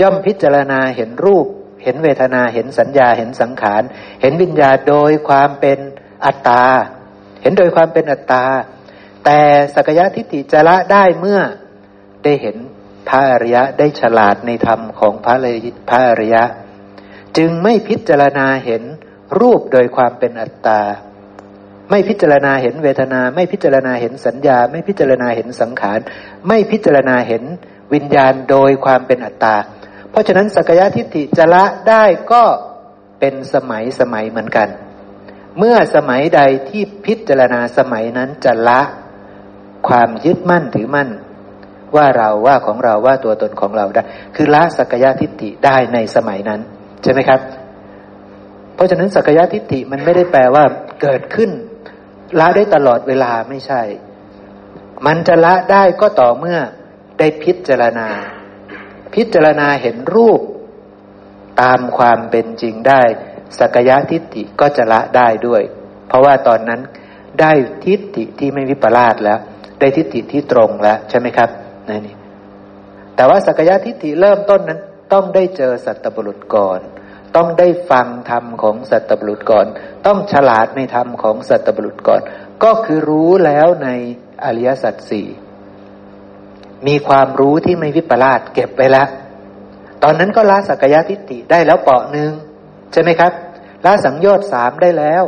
[0.00, 1.46] ย่อมพิจารณาเห็นรูป
[1.82, 3.82] เห็นเวทนาเห็นสัญญาเห็นสังขาร
[4.20, 5.78] เห็นวิญญาโดยความเป็น
[6.24, 6.64] อัตตา
[7.42, 8.44] เห็นโดยความเป็นอัตตา
[9.24, 9.40] แต่
[9.74, 11.40] สักยะทิฏฐิจะละได้เมื่อ
[12.24, 12.56] ได้เห็น
[13.08, 15.34] พระอริยะได้ฉลาดในธรรมของพระ
[15.90, 16.44] พระอริยะ
[17.36, 18.82] จึงไม่พิจารณาเห็น
[19.40, 20.80] รูปโดยความเป็นอัตตา
[21.90, 25.98] ไม่พิจารณาเห็นเวทนา ไม่พิจารณาเห็นสัญญา ไม่พิจารณาเห็นสังขาร
[26.48, 27.42] ไม่พิจารณาเห็น
[27.94, 29.56] วิญญาณโดยความเป็นอัตตา
[30.10, 32.44] เพราะฉะนั้นสักยะทิฏฐิจะละได้ก็
[33.20, 34.68] เป็นสมัยสมัยเหมือนกัน
[35.58, 38.80] เมื่อสมัยใดที่พิจารณาสมัยนั้นจะละ
[39.88, 41.08] ความยึดมั่นถือมั่น
[41.96, 44.02] ว่าเราว่าของเราว่าตัวตนของเราได้
[44.36, 46.60] คือละสักยะทิฏฐิได้ในสมัยนั้น
[47.02, 47.40] ใช่ไหมครับ
[48.74, 50.64] เพราะฉะนั้นสักยะทิฏฐิมันไม่ได้แปลว่า
[51.02, 51.50] เกิดขึ้น
[52.38, 53.82] ละได้ตลอดเวลาไม่ใช่
[55.06, 56.58] มันจะละได้ก็ต่อเมื่อ
[57.18, 58.08] ได้พิจารณา
[59.14, 60.40] พิจารณาเห็นรูป
[61.62, 63.02] ตามความเป็นจริงได้
[63.58, 65.62] สักยะทิฏฐิก็จะละได้ด้วย
[66.08, 66.80] เพราะว่าตอนนั้น
[67.40, 67.52] ได้
[67.84, 69.38] ทิฏฐิที่ไม่วิปลาสแล้ว
[69.80, 71.50] ได้ทิฏฐิที่ตรงแล้ว ใช่ไหมครับ
[71.88, 72.16] นั่นนี่
[73.16, 74.80] แต่ว่าสักยะทิฏฐิเริ่มต้นนั้น
[75.12, 76.80] ต้องได้เจอสัตบุรุษก่อน
[77.38, 79.66] ต้องได้ฟังธรรมของสัตบุรุษก่อน
[80.06, 82.20] ต้องฉลาดในธรรมของสัตบุรุษก่อน
[82.64, 83.88] ก็คือรู้แล้วใน
[84.44, 85.28] อริยสัจสี่
[86.86, 89.08] มีความรู้ที่ไม่วิปลาสเก็บไว้แล้ว
[90.02, 92.30] ตอนนั้นก็ละสักยะทิฏฐิได้แล้วเปาะหนึ่ง
[92.92, 93.32] ใช่ไหมครับ
[93.84, 95.24] ละสังโยชน์สามได้แล้ว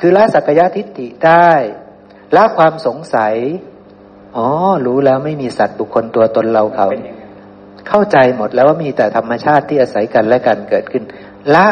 [0.00, 1.50] คือละสักยะทิฏฐิได้
[2.36, 3.34] ละความสงสัย
[4.36, 4.46] อ๋อ
[4.86, 6.88] รู้แล้วไม่มีสัตว์บุคคลตัวตนเราเขา
[7.88, 11.04] เข้าใจหมดแล้วว่ามีแต่ธรรมชาติที่อาศัยกันและกันเกิดขึ้น
[11.54, 11.66] ละ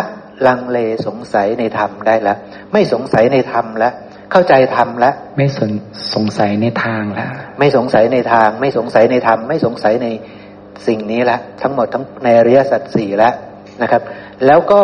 [0.47, 2.39] ลังเลสงสัยในธรรมได้แล้ว
[2.73, 3.93] ไม่สงสัยในธรรมแล้ว
[4.33, 5.71] เข้าใจธรรมแล้วไม่สน
[6.15, 7.29] สงสัยในทางแล้ว
[7.59, 10.09] ไม่สงสัยในทาง ไม่สงสัยในธรรม ไม่สงสัยใน
[10.87, 13.35] สิ่งนี้ละทั้งหมดทั้งในอริยสัจสี่แล้ว
[13.83, 14.03] นะครับ
[14.47, 14.83] แล้วก็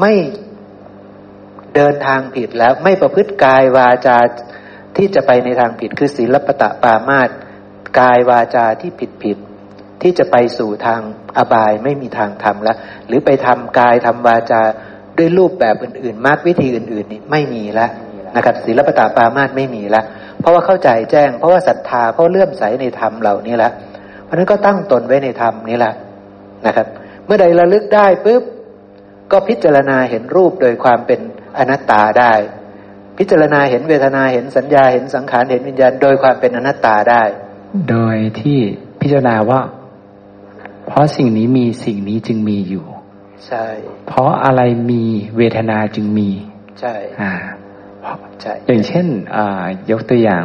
[0.00, 0.12] ไม่
[1.74, 4.18] เดินทางผิดแล้ว ไม่ประพฤติกายวาจา
[4.96, 7.30] ที่จะไปในทางผิดคือศีลปตะปามาต
[8.00, 9.38] กายวาจาที่ผิดผิด
[10.02, 11.00] ที่จะไปสู่ทาง
[11.36, 12.76] อบายไม่มีทางทำแล้ว
[13.06, 14.62] หรือไปทำกายทำวาจา
[15.18, 17.90] ด้วยรูปแบบอื่นๆมากวิธีอื่นๆนี่ไม่มีแล้ว
[18.36, 20.04] นะครับศีลปตะปามาตไม่มีแล้ว
[20.40, 23.72] เพราะว่าเข้าใจแจ้ง เพราะว่าศรัทธาเพราะเลื่อมใสในธรรมเหล่านี้แล้ว
[24.24, 25.94] เพราะนั้นก็ตั้งตนไว้ในธรรมนี้แหละ
[26.66, 26.86] นะครับ
[27.24, 28.42] เมื่อใดระลึกได้ปุ๊บ
[29.32, 31.20] ก็พิจารณาเห็นรูปโดยความเป็น
[31.58, 32.32] อนัตตาได้
[33.18, 37.22] พิจารณาเห็นเวทนาเห็นสัญญาเห็นสังขารเห็นวิญญาณโดยความเป็นอนัตตาได้
[37.90, 38.58] โดยที่
[39.00, 39.60] พิจารณาว่า
[40.88, 42.86] เพราะสิ่งนี้มีสิ่งนี้จึงมีอยู่
[43.46, 43.66] ใช่
[44.08, 45.02] เพราะอะไรมี
[45.36, 46.30] เวทนาจึงมี
[46.80, 47.32] ใช่อ่า
[48.42, 49.06] ใช่อย่างเช่น
[49.36, 50.42] อ่ายกตัวอย่าง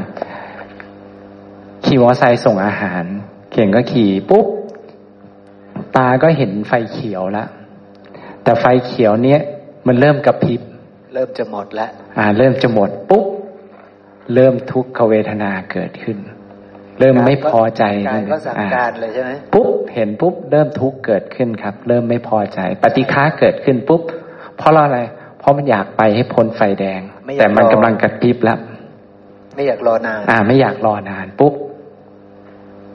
[1.86, 3.04] ขี่มอเตอร์ไซค์ส่งอาหาร
[3.52, 4.46] เก่งก็ขี่ปุ๊บ
[5.96, 7.48] ตาก็เห็นไฟเขียวแล้ว
[8.44, 9.40] แต่ไฟเขียวเนี้ย
[9.88, 10.62] มันเริ่มกระพริบ
[11.14, 13.26] เริ่มจะหมดแล้วอ่า เริ่มจะหมดปุ๊บ
[14.34, 16.18] เริ่มทุกขเวทนาเกิดขึ้น
[17.00, 24.02] เริ่มไม่พอใจการก็สั่งการเลยใช่ไหมปุ๊บเห็นปุ๊บเริ่มทุกข์เกิดขึ้นครับ เริ่มไม่พอใจ ปฏิฆาเกิดขึ้นปุ๊บ
[24.58, 25.00] เพราะอะไร
[25.40, 27.02] เพราะมันอยากไปให้พ้นไฟแดง
[27.40, 28.60] แต่มันกำลังกระพริบแล้ว
[29.56, 31.54] ไม่อยากรอนาน อ่า ไม่อยากรอนานปุ๊บ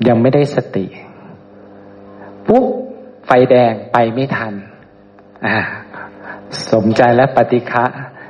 [0.09, 0.87] ยังไม่ได้สติ
[2.49, 2.65] ปุ๊บ
[3.27, 4.55] ไฟแดงไปไม่ทัน
[5.47, 5.57] อ่า
[6.73, 7.85] สมใจและปฏิฆะ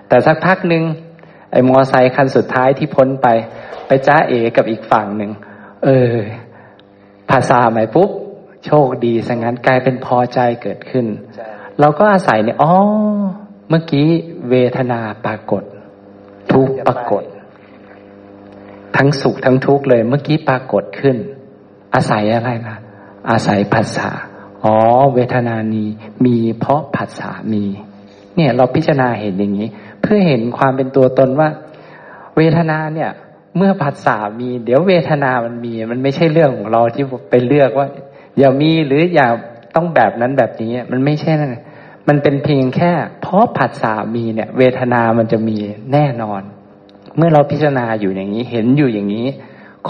[0.09, 0.85] แต่สักพักหนึ่ง
[1.53, 3.27] ไอ้มอไซค์คันสุดท้ายที่พ้นไป
[3.86, 5.31] ไปจ้าเอกับอีกฝั่งหนึ่ง
[5.85, 6.17] เออ
[7.31, 8.11] ภาษาใหม่ปุ๊บ
[8.67, 11.07] โชคดีสังั้นกลายเป็นพอใจเกิดขึ้น
[11.81, 12.73] เราก็อาศัยเนี่ยอ๋อ
[13.69, 14.09] เมื่อกี้
[14.51, 15.63] เวทนาปรากฏ
[16.53, 17.23] ทุกปรากฏ
[18.97, 21.17] ทั้งสุขทั้งทุกข์เลย เมื่อกี้ปรากฏขึ้น
[21.95, 22.77] อาศัยอะไรล่ะ
[23.31, 24.09] อาศัยภาษา
[24.65, 24.75] อ๋อ
[25.15, 25.89] เวทนานี้
[26.25, 27.65] มีเพราะภาษามี
[28.37, 29.69] เนี่ยเราพิจารณาเห็นอย่างนี้
[30.01, 31.49] เพื่อเห็นความเป็นตัวตนว่า
[32.37, 33.11] เวทนาเนี่ย
[33.59, 37.86] เมื่อภาษามี เดี๋ยวเวทนามันมี มันไม่ใช่เรื่องของเราที่ไปเลือกว่า
[38.39, 39.28] อย่ามีหรืออย่า
[39.74, 41.55] ต้องแบบนั้นแบบนี้ มันไม่ใช่นั่น
[42.09, 45.56] มันเป็นเพียงแค่ เพราะผัสสะมีเนี่ย เวทนามันจะมี
[45.93, 46.43] แน่นอน
[47.16, 49.26] เมื่อเราพิจารณาอยู่อย่างนี้ เห็นอยู่อย่างนี้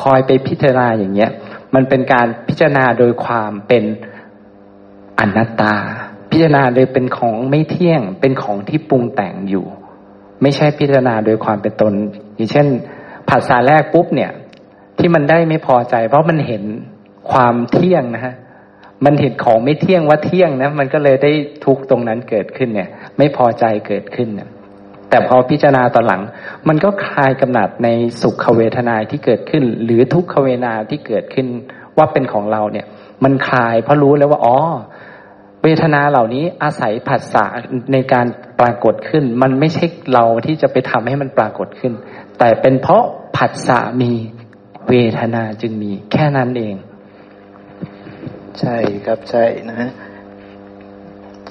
[0.01, 1.31] คอยไปพิจารณาอย่างเงี้ย
[1.75, 3.85] มันเป็นการพิจารณาโดยความเป็น
[5.19, 5.75] อนัตตา
[6.31, 9.67] พิจารณาโดยเป็นของไม่เที่ยง เป็นของที่ปรุงแต่งอยู่
[10.43, 11.93] ไม่ใช่พิจารณาโดยความเป็นตน
[12.37, 12.67] อย่างเช่น
[13.31, 14.31] ภาษาแรกปุ๊บเนี่ย
[14.99, 16.63] ที่มันได้ไม่พอใจ เพราะมันเห็น
[17.31, 18.35] ความเที่ยงนะฮะ
[19.05, 21.33] มันเห็นของไม่เที่ยงว่าเที่ยงนะมันก็เลยได้
[21.65, 22.89] ทุกตรงนั้นเกิดขึ้นเนี่ย
[23.19, 24.49] ไม่พอใจเกิดขึ้นเนี่ย
[25.11, 26.23] แต่พอพิจารณาตอนหลัง
[26.69, 27.89] มันก็คลายกำหนัดใน
[28.23, 31.47] สุขเวทนาที่เกิดขึ้น หรือทุกขเวทนาที่เกิดขึ้น
[31.97, 32.87] ว่าเป็นของเราเนี่ย
[33.25, 34.59] มันคลายเพราะรู้แล้วว่าอ๋อ
[35.63, 37.45] เวทนาเหล่านี้อาศัยผัสสะ
[37.93, 38.27] ในการ
[38.61, 41.93] ปรากฏขึ้น มันไม่ใช่เราที่จะไปทำให้มันปรากฏขึ้น
[42.39, 43.05] แต่เป็นเพราะ
[43.37, 44.13] ผัสสะมี
[44.89, 46.77] เวทนาจึงมี แค่นั้นเอง
[48.61, 49.89] ใช่ครับใช่นะ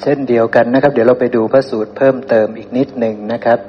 [0.02, 3.60] เช่นเดียวกันนะครับ เดี๋ยวเราไปดูพระสูตรเพิ่มเติมอีกนิดหนึ่งนะครับ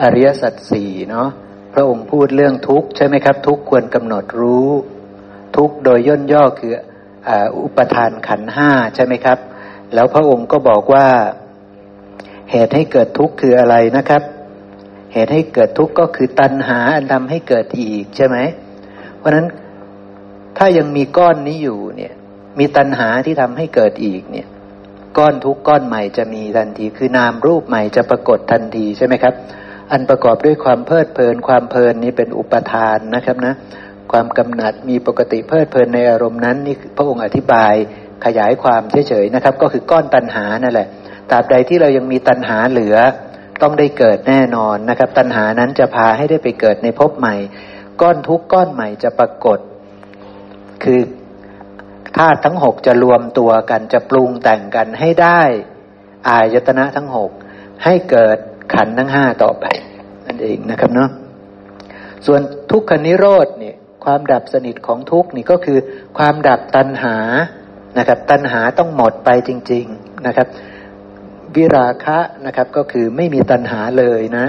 [0.00, 1.28] อริยสัจสี่เนาะ
[1.74, 4.68] พระองค์พูดเรื่องทุกข์ใช่ไหมครับ ทุกข์ควรกำหนดรู้
[5.56, 6.72] ทุกข์โดยย่นย่อคือ
[7.58, 9.38] อุปทานขันห้าใช่ไหมครับ
[9.94, 11.06] แล้วพระองค์ก็บอกว่า
[12.50, 14.22] เหตุให้เกิดทุกข์คืออะไรนะครับ
[15.14, 18.36] เหตุให้เกิดทุกข์ก็คือตัณหาอันทำให้เกิดอีกใช่ไหม
[19.18, 19.46] เพราะนั้น
[20.58, 22.12] ถ้ายังมีก้อนนี้อยู่เนี่ย
[22.58, 24.46] มีตัณหาที่ทำให้เกิดอีกเนี่ย
[25.18, 29.34] ก้อนทุกก้อนใหม่จะมีทันที คือนามรูปใหม่จะปรากฏทันทีใช่ไหมครับ
[29.92, 33.54] อันประกอบด้วยความเพลิดเพลิน ความเพลินนี้เป็นอุปทานนะครับนะ
[34.12, 37.74] ความกำหนัดมีปกติเพลิดเพลินในอารมณ์นั้นนี่พระองค์อธิบาย
[38.24, 40.88] ขยายความเฉยๆนะครับ ก็คือก้อนตัณหานั่นแหละ
[41.30, 42.96] ตราบใดที่เรายังมีตัณหาเหลือ
[43.62, 47.34] ต้องได้เกิดแน่นอนนะครับ ตัณหานั้นจะพาให้ได้ไปเกิดในภพใหม่
[48.00, 49.58] ก้อนทุกก้อนใหม่จะปรากฏ
[50.82, 51.00] คือ
[52.16, 55.42] ธาตุทั้งหกจะรวมตัวกันจะปรุงแต่งกันให้ได้
[56.28, 57.30] อายตนะทั้งหก
[57.84, 58.38] ให้เกิด
[58.74, 59.64] ขันทั้งห้าต่อไป
[60.26, 61.10] นั่นเองนะครับเนาะ
[62.26, 62.40] ส่วน
[62.70, 65.78] ทุกขนิโรธเนี่ยความดับสนิทของทุกนี่ก็คือ
[66.18, 67.16] ความดับตัณหา
[67.98, 70.46] นะครับ ตัณหาต้องหมดไปจริง ๆนะครับ
[71.56, 74.46] วิราคะนะครับก็คือไม่มีตัณหาเลยนะ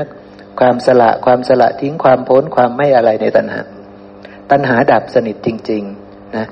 [0.59, 3.61] ความสละความสละทิ้งความพ้นความไม่อะไรในตัณหา
[4.51, 6.45] ตัณหาดับสนิทจริงๆนะ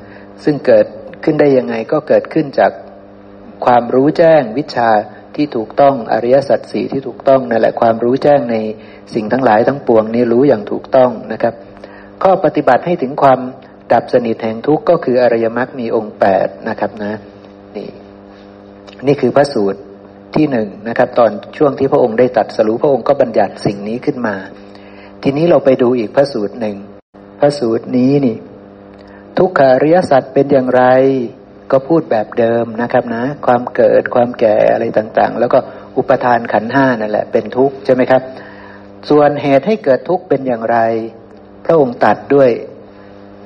[0.44, 0.86] ซึ่งเกิด
[1.24, 2.72] ขึ้นได้ยังไงก็เกิดขึ้นจาก
[3.66, 4.90] ความรู้แจ้งวิชา
[5.36, 8.56] ที่ถูกต้องอริยสัจสี่ที่ถูกต้องนั่นแหละความรู้แจ้งใน
[9.14, 11.54] สิ่งทั้งหลายทั้งปวงนี้รู้อย่างถูกต้องนะครับ
[12.24, 13.40] ข้อปฏิบัติให้ถึงความ
[13.94, 17.14] ดับสนิทแห่งทุกข์ก็คืออริยมรรคมีองค์แปดนะครับนะ
[17.76, 17.90] นี่
[19.08, 19.80] นี่คือพระสูตร
[20.38, 24.36] ที่หนึ่งนะครับ ตอนช่วงที่พระองค์ได้ตัดสรุปพระองค์ก็บัญญัติสิ่งนี้ขึ้นมา
[25.24, 26.78] ทีนี้เราไปดูอีกพระสูตรหนึ่ง
[27.40, 28.38] พระสูตรนี้นี่
[29.38, 30.84] ทุกขาริยสัตว์เป็นอย่างไร
[31.72, 35.60] ก็พูดแบบเดิมนะครับนะ ความเกิดความแก่อะไรต่างๆ แล้วก็
[35.98, 38.22] อุปทานขันห้านั่นแหละ เป็นทุกข์ใช่ไหมครับ
[39.10, 40.78] ส่วนเหตุให้เกิดทุกข์เป็นอย่างไร
[41.66, 42.50] พระองค์ตัดด้วย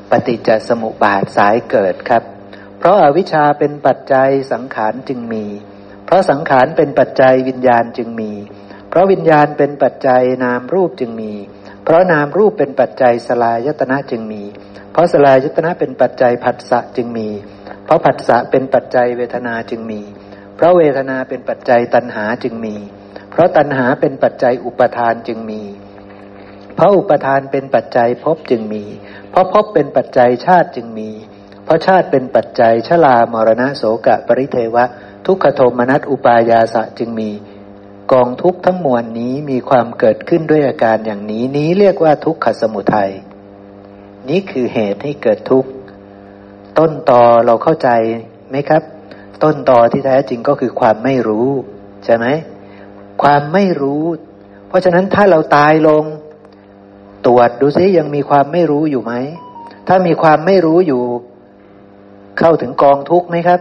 [0.10, 2.24] ปฏิจจสมุปบาทสายเกิดครับ
[2.80, 5.46] เพราะอาวิชชาเป็นปัจจัยสังขารจึงมี
[6.08, 8.32] เพราะสังขารเป็นปัจจัยวิญญาณจึงมี
[8.90, 11.34] เพราะวิญญาณเป็นปัจจัยนามรูปจึงมี
[11.84, 14.44] เพราะนามรูปเป็นปัจจัยสลายตนะจึงมี
[14.92, 17.30] เพราะสลายยตนะเป็นปัจจัยผัสสะจึงมี
[17.86, 20.02] เพราะผัสสะเป็นปัจจัยเวทนาจึงมี
[20.56, 22.76] เพราะเวทนาเป็นปัจจัยตัณหาจึงมี
[23.32, 25.62] เพราะตัณหาเป็นปัจจัยอุปทานจึงมี
[26.76, 28.84] เพราะอุปทานเป็นปัจจัยภพจึงมี
[29.32, 31.10] เพราะภพเป็นปัจจัยชาติจึงมี
[31.66, 34.86] เพราะชาติเป็นปัจจัยชลามรณะโสกะปริเทวะ
[35.26, 37.30] ทุกขโทมนัสอุปายาสะจึงมี
[38.12, 43.12] กองทุกทั้งมวลนี้มีความเกิดขึ้นด้วยอาการอย่างนี้นี้เรียกว่าทุกขสมุทัย
[44.30, 45.70] นี่คือเหตุให้เกิดทุกข์
[46.78, 47.90] ต้นตอเราเข้าใจ
[48.50, 48.84] ไหมครับ
[49.44, 51.50] ต้นตอที่แท้จริงก็คือความไม่รู้
[52.06, 52.26] ใช่ไหม
[53.22, 54.04] ความไม่รู้
[54.68, 56.04] เพราะฉะนั้นถ้าเราตายลง
[57.26, 59.14] ตรวจดูซิยังมีความไม่รู้อยู่ไหม
[59.88, 61.02] ถ้ามีความไม่รู้อยู่
[62.40, 63.60] เข้าถึงกองทุกข์ไหมครับ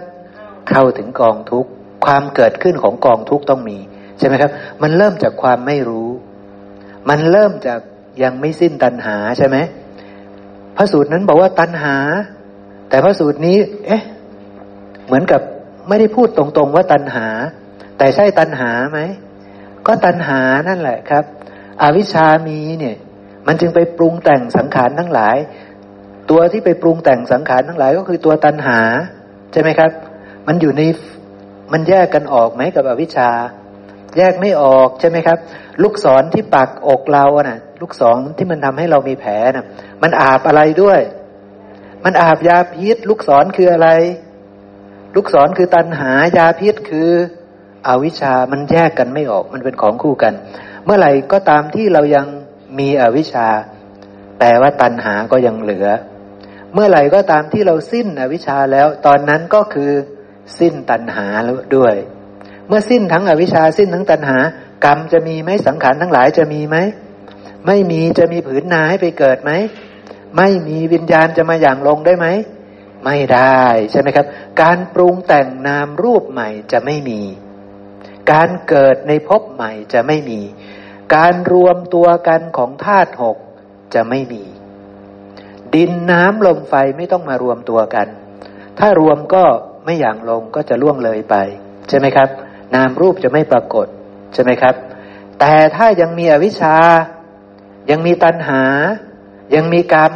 [0.70, 1.70] เข้าถึงกองทุกข์
[2.05, 3.78] ความเกิดขึ้นของกองทุกข์ต้องมี
[4.18, 4.51] ใช่ไหมครับ
[4.82, 6.10] มันเริ่มจากความไม่รู้
[7.09, 7.80] มันเริ่มจาก
[8.22, 9.56] ยังไม่สิ้นตัณหาใช่ไหม
[10.76, 11.97] พระสูตรนั้นบอกว่าตัณหา
[12.88, 13.56] แต่พระสูตรนี้
[13.86, 14.02] เอ๊ะ
[15.06, 15.40] เหมือนกับ
[15.88, 17.26] ไม่ได้พูดตรงๆว่าตัณหา
[17.98, 19.01] แต่ใช่ตัณหาไหม
[19.86, 21.24] ก็ตัณหานั่นแหละครับ
[21.82, 22.97] อวิชามีเนี่ย
[23.47, 25.36] มันจึงไปปรุงแต่งสังขารทั้งหลาย
[26.30, 28.80] ตัวที่ไปปรุงแต่งสังขารทั้งหลายก็คือตัวตัณหา
[29.52, 29.90] ใช่ไหมครับ
[30.47, 30.82] มันอยู่ใน
[31.73, 33.31] มันแยกกันออกไหมกับอวิชชา
[34.16, 35.39] แยกไม่ออกใช่ไหมครับ
[35.82, 39.66] ลูกศรที่ปักอกเราอะนะลูกศรที่มันทำให้เรามีแผลน่ะ
[40.02, 41.01] มันอาบอะไรด้วย
[42.05, 43.89] มันอาบยาพิษ ลูกศรคืออะไร
[45.14, 47.10] ลูกศรคือตันหายาพิษคือ
[47.86, 50.35] อวิชชามันแยกกันไม่ออก มันเป็นของคู่กัน
[50.85, 52.27] เมื่อไหร่ก็ตามที่เรายัง
[52.78, 53.48] มีอวิชชา
[54.39, 55.89] แปลว่าตันหาก็ยังเหลือ
[56.74, 59.90] เมื่อไหร่ก็ตามที่เราสิ้นอวิชชาแล้ว ตอนนั้นก็คือ
[60.59, 61.94] สิ้นตัณหาแล้วด้วย
[62.68, 64.39] เมื่อสิ้นทั้งอวิชชาสิ้นทั้งตัณหา
[64.85, 66.77] กรรมจะมีไหมสังขารทั้งหลายจะมีไหม
[67.66, 69.52] ไม่มีจะมีผืนนาให้ไปเกิดไหม
[70.36, 72.27] ไม่มีวิญญาณจะมาอย่างลงได้ไหม
[73.05, 74.27] ไม่ได้ใช่ไหมครับ
[74.62, 77.20] การปรุงแต่งนามรูปใหม่จะไม่มี
[78.32, 80.40] การเกิดในภพใหม่จะไม่มี
[81.14, 83.36] การรวมตัวกันของธาตุหก
[83.94, 84.44] จะไม่มี
[85.74, 88.09] ดินน้ำลมไฟไม่ต้องมารวมตัวกัน
[88.78, 89.44] ถ้ารวมก็
[89.86, 91.36] ไม่อย่างลงก็จะล่วงเลยไป
[91.88, 92.28] ใช่ไหมครับ
[92.74, 93.86] นามรูปจะไม่ปรากฏ
[94.34, 94.74] ใช่ไหมครับ
[95.40, 96.76] แต่ถ้ายังมีอวิชชา
[97.90, 98.62] ยังมีตัณหา
[99.54, 100.12] ยังมีกรรม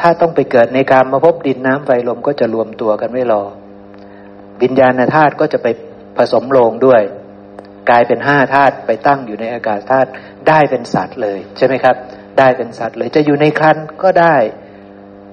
[0.00, 3.42] ถ้าต้องไปเกิดในกรรมมาพบดินน้ำไฟลมก็จะรวมตัวกันไม่รอ
[4.62, 5.66] วิญญาณธาตุก็จะไป
[6.16, 7.02] ผสมลงด้วย
[7.90, 10.08] กลายเป็นห้าธาตุไปตั้งอยู่ในอากาศธาตุ
[10.48, 11.96] ได้เป็นสัตว์เลย ใช่ไหมครับ
[12.38, 14.36] ได้เป็นสัตว์เลยจะอยู่ในครันก็ได้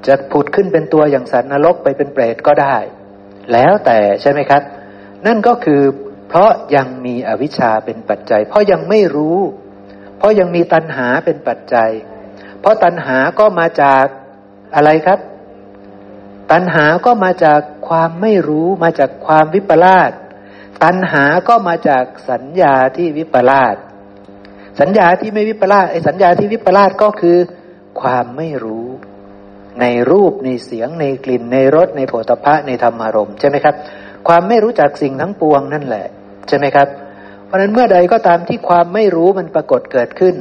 [0.07, 2.77] จะผุดขึ้นเป็นตัวอย่างสัตว์นรกไปเป็นเปรตก็ได้
[3.53, 4.61] แล้วแต่ใช่ไหมครับ
[5.25, 5.81] นั่นก็คือ
[6.29, 9.39] เพราะยังมีอวิชชาเป็นปัจจัย เพราะยังไม่รู้
[10.17, 11.91] เพราะยังมีตัณหาเป็นปัจจัย
[12.61, 14.05] เพราะตัณหาก็มาจาก
[14.75, 15.19] อะไรครับ
[16.51, 20.11] ตัณหาก็มาจากความไม่รู้มาจากความวิปลาส
[20.83, 23.75] ตัณหาก็มาจากสัญญาที่วิปลาส
[24.79, 27.37] สัญญาที่ไม่วิปลาสไอ้สัญญาที่วิปลาสก็คือ
[28.01, 28.87] ความไม่รู้
[29.81, 33.75] ในรูปในเสียงในกลิ่นในรสในโผฏฐะในธรรมารมณ์ใช่ไหมครับ
[34.27, 36.05] ความไม่รู้จักสิ่งทั้งปวงนั่นแหละ
[36.47, 36.87] ใช่ไหมครับ
[37.45, 40.35] เพราะนั้นเมื่อใดก็ตามที่ความไม่รู้มันปรากฏเกิดขึ้น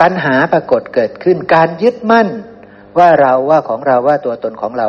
[0.00, 2.28] ตัณหาปรากฏเกิดขึ้น การยึดมั่น
[2.98, 4.88] ว่าเราว่าของเราว่าตัวตนของเรา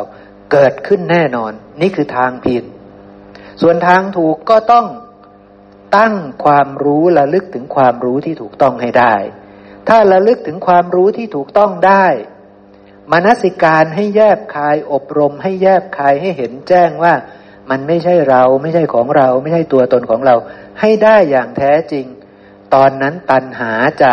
[0.52, 2.64] เกิดขึ้นแน่นอน นี่คือทางผิด
[3.62, 4.86] ส่วนทางถูกก็ต้อง
[5.96, 6.14] ตั้ง
[6.44, 9.14] ความรู้ระลึกถึงความรู้ที่ถูกต้องให้ได้
[9.88, 12.06] ถ้าระลึกถึงความรู้ที่ถูกต้องได้
[13.12, 17.14] มนสิการให้แยบคาย อบรมให้แยบคายให้เห็นแจ้งว่า
[17.70, 20.34] มันไม่ใช่เราไม่ใช่ของเรา ไม่ใช่ตัวตนของเรา
[20.80, 22.06] ให้ได้อย่างแท้จริง
[22.74, 23.72] ตอนนั้นตัณหา
[24.02, 24.12] จะ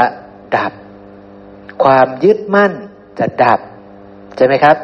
[0.56, 0.74] ดับ
[1.84, 2.74] ความยึดมั่น
[3.20, 3.60] จะดับ
[4.38, 4.78] ใช่ไหมครับ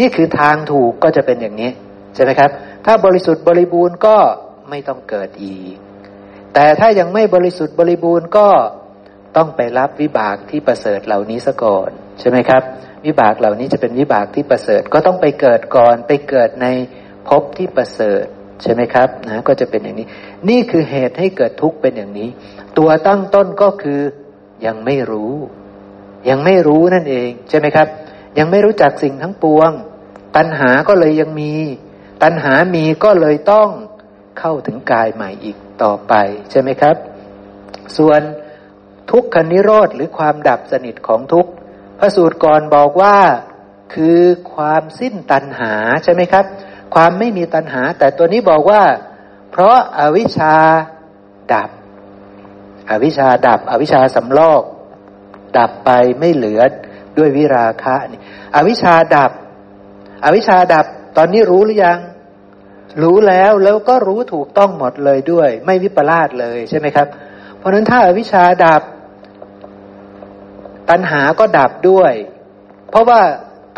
[0.00, 1.70] นี่คือทางถูกก็จะเป็นอย่างนี้
[2.14, 2.50] ใช่ไหมครับ
[2.86, 4.16] ถ้าบริสุทธิ์บริบูรณ์ก็
[4.70, 5.76] ไม่ต้องเกิดอีก
[6.54, 8.48] แต่ถ้ายังไม่บริสุทธิ์บริบูรณ์ก็
[9.36, 11.90] ต้องไปรับวิบากที่ประเสริฐเหล่านี้ซะก่อน
[12.22, 12.62] ใช่ไหมครับ
[13.06, 16.66] วิบากเหล่านี้จะเป็นวิบากที่ประเสริฐก็ต้องไปเกิดก่อนไปเกิดใน
[17.28, 18.24] ภพที่ประเสริฐ
[18.62, 20.06] ใช่ไหมครับนะก็จะเป็นอย่างนี้
[20.48, 22.28] นี่คือเหตุให้เกิดทุกข์เป็นอย่างนี้
[22.78, 24.00] ตัวตั้งต้นก็คือ
[24.66, 25.34] ยังไม่รู้
[26.28, 27.88] ยังไม่รู้นั่นเองใช่ไหมครับ
[28.38, 29.70] ยังไม่รู้จักสิ่งทั้งปวง
[30.36, 31.54] ตัณหาก็เลยยังมี
[32.22, 33.68] ตัณหามีก็เลยต้อง
[34.38, 36.14] เข้าถึงกายใหม่อีกต่อไป
[36.50, 36.96] ใช่ไหมครับ
[37.96, 38.20] ส่วน
[39.10, 41.50] ทุกขนิโรธหรือความดับสนิทของทุกข์
[42.02, 43.16] ระสูตรก่อนบอกว่า
[43.94, 44.20] คือ
[44.54, 45.74] ความสิ้นตัณหา
[46.04, 46.44] ใช่ไหมครับ
[46.94, 48.82] ความไม่มีตัณหา แต่ตัวนี้บอกว่า
[49.50, 50.54] เพราะอาวิชชา
[51.52, 51.70] ดับ
[52.90, 54.62] อวิชชาดับ อวิชชาสำลอก
[55.58, 56.60] ดับไปไม่เหลือ
[57.18, 58.20] ด้วยวิราคะนี่
[58.56, 59.30] อวิชชาดับ
[60.24, 61.98] อวิชชาดับ ตอนนี้รู้หรือยัง
[63.02, 67.06] รู้แล้วแล้วก็รู้ถูกต้องหมดเลยด้วย ไม่วิปลาสเลยใช่ไหมครับ
[67.58, 68.82] เพราะนั้นถ้าอาวิชชาดับ
[70.90, 72.12] ตัณหาก็ดับด้วย
[72.90, 73.20] เพราะว่า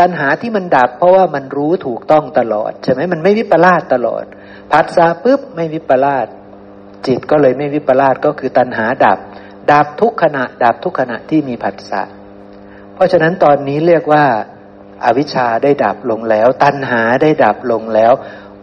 [0.01, 4.25] ตัณหาที่มันดับ เพราะว่ามันรู้ถูกต้องตลอดใช่ไหมมันไม่วิปลาสตลอด
[4.73, 6.27] ผัสสะปุ๊บไม่วิปลาส
[7.07, 9.19] จิตก็เลยไม่วิปลาสก็คือตัณหาดับ
[9.73, 12.03] ดับทุกขณะ ดับทุกขณะที่มีผัสสะ
[12.95, 14.25] เพราะฉะนั้นตอนนี้เรียกว่า
[15.05, 18.13] อาวิชชาได้ดับลงแล้ว ตัณหาได้ดับลงแล้ว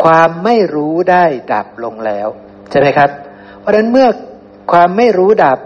[0.04, 2.28] ความไม่รู้ได้ดับลงแล้ว
[2.70, 3.10] ใช่ไหมครับ
[3.60, 4.08] เพราะฉะนั้นเมื่อ
[4.72, 5.60] ความไม่รู้ดับ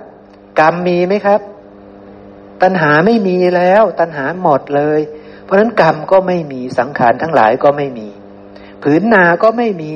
[0.59, 1.39] กรรมมีไหมครับ
[2.61, 4.99] ตัณหาไม่มีแล้ว ตัณหาหมดเลย
[5.43, 8.07] เพราะนั้นกรรมก็ไม่มีสังขารทั้งหลายก็ไม่มี
[8.83, 9.91] ผืนนาก็ไม่มี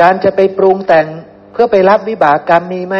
[0.00, 1.06] การจะไปปรุงแต่ง
[1.52, 2.96] เพื่อไปรับวิบากกรรมมีไหม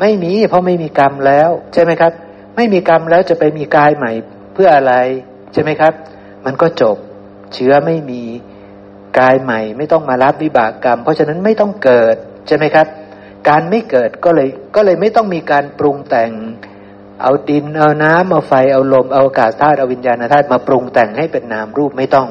[0.00, 2.12] ไม่มี เพราะไม่มีกรรมแล้ว ใช่ไหมครับ
[2.56, 4.12] ไม่มีกรรมแล้วจะไปมีกายใหม่
[4.54, 4.94] เพื่ออะไร
[5.52, 5.92] ใช่ไหมครับ
[6.44, 6.96] มันก็จบ
[7.54, 8.22] เชื้อไม่มี
[9.18, 12.16] กายใหม่ ไม่ต้องมารับวิบากกรรม เพราะฉะนั้นไม่ต้องเกิด
[12.46, 12.86] ใช่ไหมครับ
[13.48, 16.30] การไม่เกิดก็เลยก็เลยไม่ต้องมีการปรุงแต่ง
[17.22, 22.28] เอาดินเอาน้ำเอาไฟเอาลมเอาอากาศธาตุเอาวิญญาณธาตุมาปรุงแต่งให้เป็นนามรูปไม่ต้อง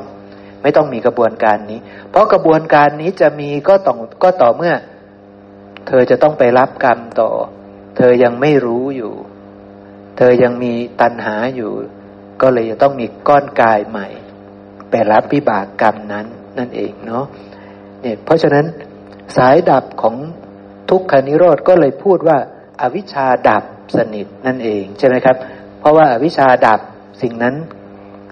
[0.62, 1.80] ไม่ต้องมีกระบวนการนี้
[2.10, 4.74] เพราะกระบวนการนี้จะมีก็ต้องก็ต่อเมื่อ
[5.88, 7.30] เธอจะต้องไปรับกรรมต่อ
[7.98, 9.14] เธอยังไม่รู้อยู่
[10.18, 11.72] เธอยังมีตัณหาอยู่
[12.42, 14.08] ก็เลยจะต้องมีก้อนกายใหม่
[14.90, 16.26] ไปรับวิบากกรรมนั้น
[16.58, 17.26] นั่นเองเนาะ
[18.02, 18.66] เนี่ยเพราะฉะนั้น
[19.36, 20.16] สายดับของ
[20.90, 22.38] ทุกขานิโรธก็เลยพูดว่า
[22.82, 23.64] อาวิชชาดับ
[23.98, 25.36] สนิทนั่นเองใช่ไหมครับ
[25.80, 26.80] เพราะว่าวิชชาดับ
[27.22, 27.56] สิ่งนั้น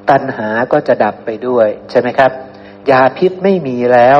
[0.09, 2.31] ตัณหาก็จะดับไปด้วยใช่ไหมครับ
[2.91, 4.19] ยาพิษไม่มีแล้ว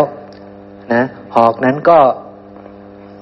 [0.93, 1.03] นะ
[1.35, 1.99] หอกนั้นก็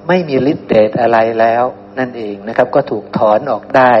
[0.08, 1.64] ไม่มีฤทธิ์เดชอะไรแล้ว
[1.98, 3.92] นั่นเองนะครับ ก็ถูกถอนออกได้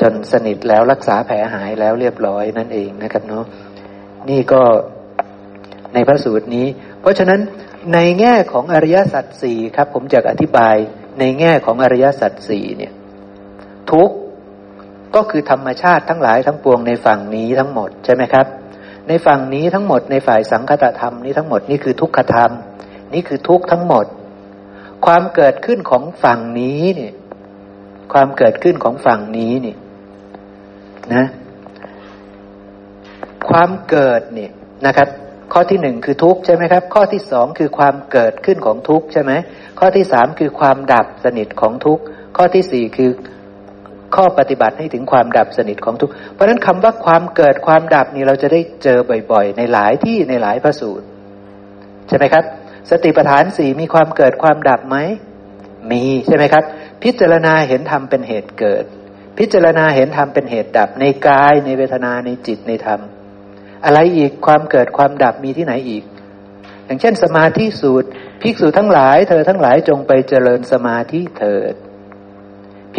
[0.00, 3.44] จนสนิทแล้วรักษาแผลหายแล้วเรียบร้อยนั่นเองนะครับเนาะ
[4.28, 4.62] นี่ก็
[5.94, 6.66] ในพระสูตรนี้
[7.00, 7.40] เพราะฉะนั้น
[7.94, 10.76] ในแง่ของอริยสัจสี่ครับ ผมจะอธิบาย
[11.20, 12.92] ในแง่ของอริยสัจสี่เนี่ย
[13.92, 14.10] ทุก
[15.14, 18.46] ก็คือธรรมชาติทั้งหลายทั้งปวงในฝั่งนี้ทั้งหมดใช่ไหมครับ
[19.08, 22.50] ในฝั่งนี้ทั้งหมดในฝ่ายสังคตธรรมนี้ทั้งหมดนี่คือทุกขธรรม
[23.14, 24.06] นี่คือทุกทั้งหมด
[25.06, 27.14] ความเกิดขึ้นของฝั่งนี้เนี่ย
[28.12, 29.74] ความเกิดขึ้นของฝั่งนี้นี่
[31.14, 31.26] นะ
[33.48, 34.50] ความเกิดเนี่ย
[34.86, 35.08] นะครับ
[35.52, 39.32] ข้อที่หนึ่งคือทุกข์ใช่ไหมครับ ข้อที่สองคือความเกิดขึ้นของทุกข์ใช่ไหม
[39.78, 42.02] ข้อที่สามคือความดับสนิทของทุกข์
[42.36, 43.10] ข้อที่สี่คือ
[44.14, 48.98] ข้อปฏิบัติให้ถึงความดับสนิทของทุกข์เพราะฉะนั้นคำว่าความเกิดความดับนี่เราจะได้เจอ
[49.32, 51.06] บ่อยๆ ในหลายที่ในหลายพระสูตร
[52.08, 52.44] ใช่ไหมครับ
[52.90, 54.96] สติปัฏฐานสี่มีความเกิดความดับไหม
[55.90, 56.64] มีใช่ไหมครับ
[57.02, 58.84] พิจารณาเห็นธรรมเป็นเหตุเกิด
[59.38, 63.00] พิจารณาเห็นธรรมเป็นเหตุดับในกายในเวทนาในจิตในธรรม
[63.84, 66.04] อะไรอีกความเกิดความดับมีที่ไหนอีก
[66.86, 68.08] อย่างเช่น สมาธิสูตร
[68.42, 71.74] ภิกษุทั้งหลาย เธอทั้งหลายจงไปเจริญสมาธิเถิด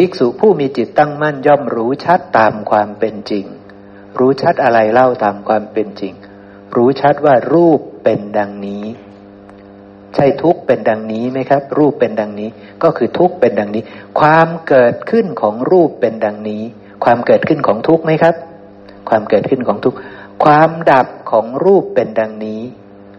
[0.04, 3.44] ิกษุผู้มีจิตตั้งมั่นย่อมรู้ชัดตามความเป็นจริง
[4.18, 6.14] รู้ชัดอะไรเล่าตามความเป็นจริง
[6.76, 8.84] รู้ชัดว่ารูปเป็นดังนี้
[10.14, 12.48] ใช่ทุกเป็นดังนี้ไหมครับ รูปเป็นดังนี้
[12.82, 13.82] ก็คือทุกเป็นดังนี้
[14.20, 16.62] ความเกิดขึ้นของรูปเป็นดังนี้
[17.04, 18.34] ความเกิดขึ้นของทุกไหมครับ
[19.08, 19.94] ความเกิดขึ้นของทุก
[20.44, 22.60] ความดับของรูปเป็นดังนี้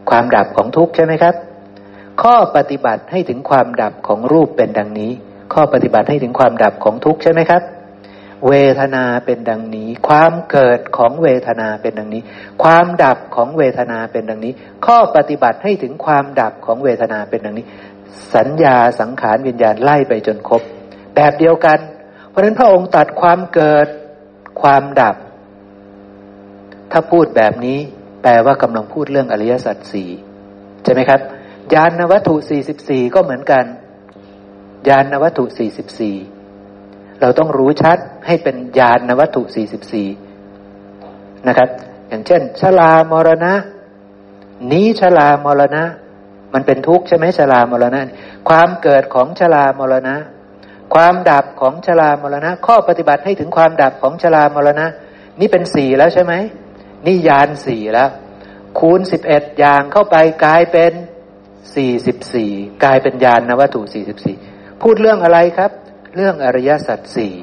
[0.10, 1.36] ความดับของทุกใช่ไหมครับ
[2.22, 5.12] ข้อปฏิบัติให้ถึงความดับของรูปเป็นดังนี้
[5.54, 7.64] ข้อปฏิบัติให้ถึงความดับของทุกข์ใช่ไหมครับ
[8.48, 12.22] เวทนาเป็นดังนี้ ความเกิดของเวทนาเป็นดังนี้
[12.64, 14.54] ความดับของเวทนาเป็นดังนี้
[14.86, 17.66] ข้อปฏิบัติให้ถึงความดับของเวทนาเป็นดังนี้
[18.36, 20.62] สัญญาสังขารวิญญาณไล่ไปจนครบ
[21.16, 21.80] แบบเดียวกัน
[22.30, 23.88] เพราะฉะนั้นพระองค์ตัดความเกิด
[24.62, 25.16] ความดับ
[26.92, 27.78] ถ้าพูดแบบนี้
[28.22, 30.10] แปลว่ากำลังพูดเรื่องอริยสัจสี่
[30.84, 31.20] ใช่ไหมครับ
[31.74, 33.64] ยานวัตถุสี่สิบสี่ก็เหมือนกัน
[34.88, 36.16] ยานวัตถุสี่สิบสี่
[37.22, 37.98] เราต้องรู้ชัด
[38.28, 40.08] ให้เป็นยานวัตถุสี่สิบสี่
[41.48, 41.70] นะครับ
[42.10, 43.54] อย่างเช่น ชลามรณะ
[44.72, 45.84] นี้ชลามรณะ
[46.54, 48.02] มันเป็นทุกข์ใช่ไหมชลามรณะ
[48.50, 50.16] ความเกิดของชลามรณะ
[50.94, 54.86] ความดับของชลามรณะ ข้อปฏิบัติให้ถึงความดับของชลามรณะ
[55.40, 56.34] นี่เป็นสี่แล้วใช่ไหม
[57.06, 58.10] นี่ยานสี่แล้ว
[58.80, 60.16] คูณสิบเอ็ดอย่างเข้าไป
[60.46, 60.92] กลายเป็น
[61.76, 62.52] สี่สิบสี่
[62.84, 64.38] กลายเป็นยานนวัตถุสี่สิบสี่
[64.82, 65.72] พูดเรื่องอะไรครับ
[66.16, 67.34] เรื่องอริยสัจสี่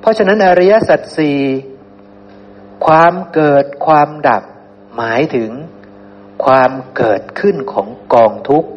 [0.00, 1.38] เพราะฉะนั้นอริยสัจสี่
[2.86, 4.42] ความเกิดความดับ
[4.96, 5.50] หมายถึง
[6.44, 8.68] ความเกิดขึ้นของกองทุกข์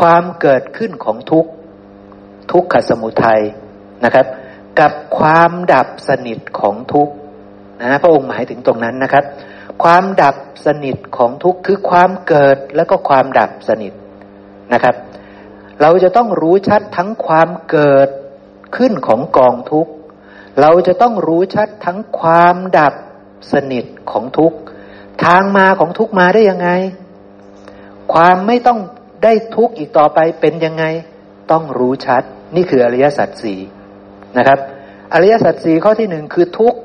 [0.00, 1.50] ความเกิดขึ้นของทุกข์
[2.52, 3.42] ทุกขสมุทัย
[4.04, 4.26] นะครับ
[4.80, 7.14] กับความดับสนิทของทุกข์
[7.80, 9.24] นะพระองค์หมายถึงตรงนั้นนะครับ
[9.84, 13.92] ความดับสนิทของทุกข์คือความเกิดแล้วก็ความดับสนิท
[14.72, 14.96] นะครับ
[15.82, 18.08] เราจะต้องรู้ชัดทั้งความเกิด
[18.76, 19.92] ขึ้นของกองทุกข์
[20.60, 22.94] เราจะต้องรู้ชัดทั้งความดับ
[23.52, 24.58] สนิทของทุกข์
[25.24, 26.68] ทางมาของทุกข์มาได้ยังไง
[28.12, 28.78] ความไม่ต้อง
[29.24, 30.84] ได้ทุกข์อีกต่อไปเป็นยังไง
[31.50, 32.22] ต้องรู้ชัด
[32.56, 33.58] นี่คืออริยสัจสี่
[34.38, 34.58] นะครับ
[35.14, 36.78] อริยสัจสี่ข้อที่หนึ่งคือทุกข์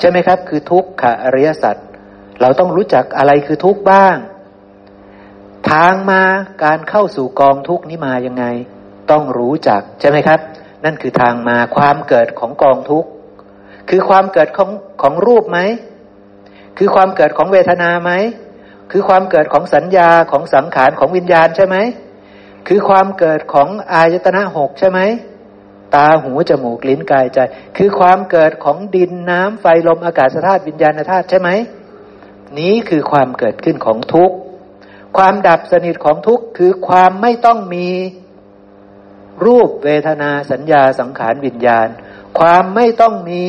[0.00, 1.76] ใช่ไหมครับ คือทุกขอริยสัจ
[2.40, 4.16] เราต้องรู้จักอะไรคือทุกบ้าง
[5.70, 6.22] ทางมา
[6.64, 8.44] การเข้าสู่กองทุกนี้มายังไง
[9.10, 10.40] ต้องรู้จักใช่ไหมครับ
[10.84, 13.04] นั่นคือทางมาความเกิดของกองทุก
[13.90, 14.70] คือความเกิดของ
[15.02, 15.58] ของรูปไหม
[16.78, 18.12] คือความเกิดของเวทนาไหม
[18.90, 21.76] คือความเกิดของสัญญาของสังขารของวิญญาณใช่ไหม
[22.68, 25.00] คือความเกิดของอายตนะหกใช่ไหม
[25.94, 27.38] ตาหูจมูกลิ้นกายใจ
[27.76, 31.50] คือความเกิดของดินน้ำไฟลมอากาศธาตุวิญญาณธาตุใช่ไหม
[32.58, 34.36] นี้คือความเกิดขึ้นของทุกข์
[35.16, 37.88] ความดับสนิทของทุกข์คือความไม่ต้องมี
[39.44, 41.88] รูปเวทนาสัญญาสังขารวิญญาณ
[42.38, 43.44] ความไม่ต้องมี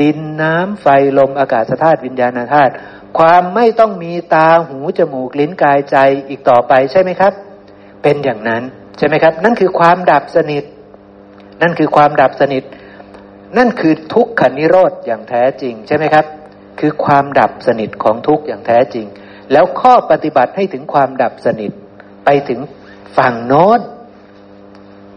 [0.00, 0.86] ดินน้ำไฟ
[1.18, 2.72] ลมอากาศธาตุวิญญาณธาตุ
[3.18, 5.96] ความไม่ต้องมีตาหูจมูกลิ้นกายใจ
[6.28, 7.32] อีกต่อไปใช่ไหมครับ
[8.02, 8.62] เป็นอย่างนั้น
[8.98, 10.64] ใช่ไหมครับ นั่นคือความดับสนิท
[11.62, 12.64] นั่นคือความดับสนิท
[13.58, 16.26] นั่นคือทุกขนิโรธอย่างแท้จริง ใช่ไหมครับ
[16.80, 19.06] คือความดับสนิทของทุกอย่างแท้จริง
[19.52, 21.72] แล้วข้อปฏิบัติให้ถึงความดับสนิท
[22.24, 22.60] ไปถึง
[23.16, 23.80] ฝั่งโน้น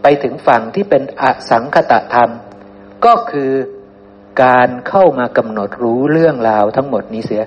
[0.02, 2.30] ไปถึงฝั่งที่เป็นอสังคตะธรรม
[3.04, 3.52] ก็คือ
[4.44, 7.42] การเข้ามากำหนดรู้เรื่องราวทั้งหมดนี้เสีย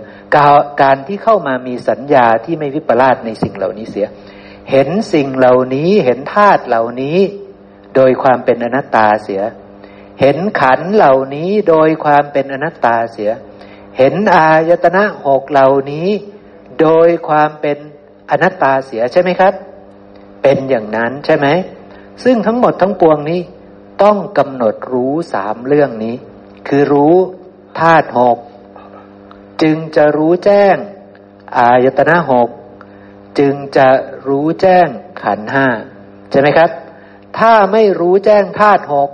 [0.82, 4.08] การที่เข้ามามีสัญญาที่ไม่วิปลาสในสิ่งเหล่านี้เสีย
[4.72, 7.20] เห็นสิ่งเหล่านี้เห็นธาตุเหล่านี้
[7.96, 9.42] โดยความเป็นอนัตตาเสีย
[10.22, 13.32] เห็นขันเหล่านี้โดยความเป็นอนัตตาเสีย
[13.98, 16.10] เห็นอายตนะหกเหล่านี้
[16.82, 17.78] โดยความเป็น
[18.30, 19.54] อนัตตาเสียใช่ไหมครับ
[20.44, 21.48] เป็นอย่างนั้นใช่ไหม
[22.24, 23.42] ซึ่งทั้งหมดทั้งปวงนี้
[24.04, 26.16] ต้องกำหนดรู้สามเรื่องนี้
[26.68, 27.16] คือรู้
[27.80, 28.38] ธาตุหก
[29.62, 30.76] จึงจะรู้แจ้ง
[31.58, 32.50] อายตนะหก
[33.40, 33.90] จึงจะ
[34.28, 34.88] รู้แจ้ง
[35.22, 35.68] ขันห้า
[36.32, 36.70] ใช่ไหมครับ
[37.38, 39.10] ถ้าไม่รู้แจ้งธาตุหก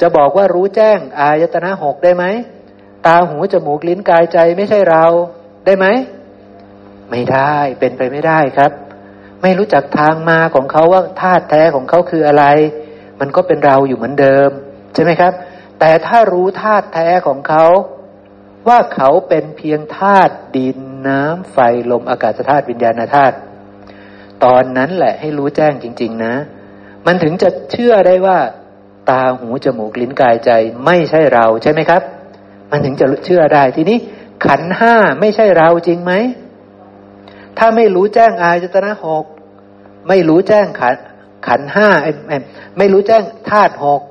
[0.00, 2.24] จะบอกว่ารู้แจ้งอายตนะหกได้ไหม
[3.06, 5.04] ตาหูจมูกลิ้นกายใจไม่ใช่เรา
[5.66, 5.86] ได้ไหม
[7.10, 8.72] ไม่ได้เป็นไปไม่ได้ครับ
[9.42, 12.44] ไม่รู้จักทางมาของเขาว่าธาตุแท้ของเขาคืออะไร
[13.20, 14.50] มันก็เป็นเราอยู่เหมือนเดิม
[14.94, 15.32] ใช่ไหมครับ
[15.80, 17.64] แต่ถ้ารู้ธาตุแท้ของเขา
[18.68, 20.78] ว่าเขาเป็นเพียงธาตุดิน
[21.08, 21.58] น้ำไฟ
[21.90, 23.36] ลมอากาศธาตุวิญญาณธาตุ
[24.44, 26.34] ตอนนั้นแหละให้รู้แจ้งจริง ๆ นะ
[27.06, 28.38] มันถึงจะเชื่อได้ว่า
[29.10, 30.50] ตาหูจมูกลิ้นกายใจ
[30.84, 32.02] ไม่ใช่เราใช่ไหมครับ
[32.70, 33.98] มันถึงจะเชื่อได้ทีนี้
[34.44, 36.12] ขันห้าไม่ใช่เราจริงไหม
[37.58, 39.24] ถ้าไม่รู้แจ้งอายตนะหก
[40.08, 40.96] ไม่รู้แจ้งขัน
[41.46, 41.88] ขันห้า
[42.78, 44.02] ไม่รู้แจ้งธาตุหก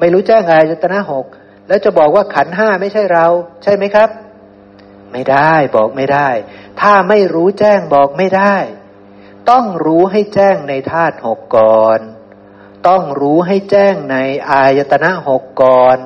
[0.00, 1.24] ไม่รู้แจ้งอายตนะหก
[1.68, 3.26] แล้วจะบอกว่าขันห้าไม่ใช่เรา
[3.62, 4.08] ใช่ไหมครับ
[5.12, 6.28] ไม่ได้บอกไม่ได้
[6.80, 8.56] ถ้าไม่รู้แจ้งบอกไม่ได้
[9.50, 12.00] ต้องรู้ให้แจ้งในธาตุหกก่อน
[12.88, 14.16] ต้องรู้ให้แจ้งใน
[14.50, 15.96] อายตนะหกก่อน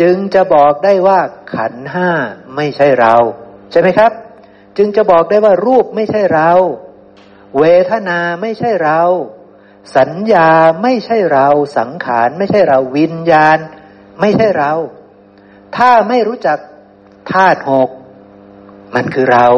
[0.00, 1.20] จึงจะบอกได้ว่า
[1.54, 2.10] ขันห้า
[2.56, 3.14] ไม่ใช่เรา
[3.70, 4.12] ใช่ไหมครับ
[4.76, 6.50] จึงจะบอกได้ว่ารูปไม่ใช่เรา
[7.58, 9.00] เวทนาไม่ใช่เรา
[9.96, 10.50] สัญญา
[10.82, 11.48] ไม่ใช่เรา
[11.78, 13.58] สังขารไม่ใช่เราวิญญาณ
[14.20, 14.72] ไม่ใช่เรา
[15.76, 16.58] ถ้าไม่รู้จัก
[17.32, 17.90] ธาตุหก
[18.94, 19.48] มันคือเรา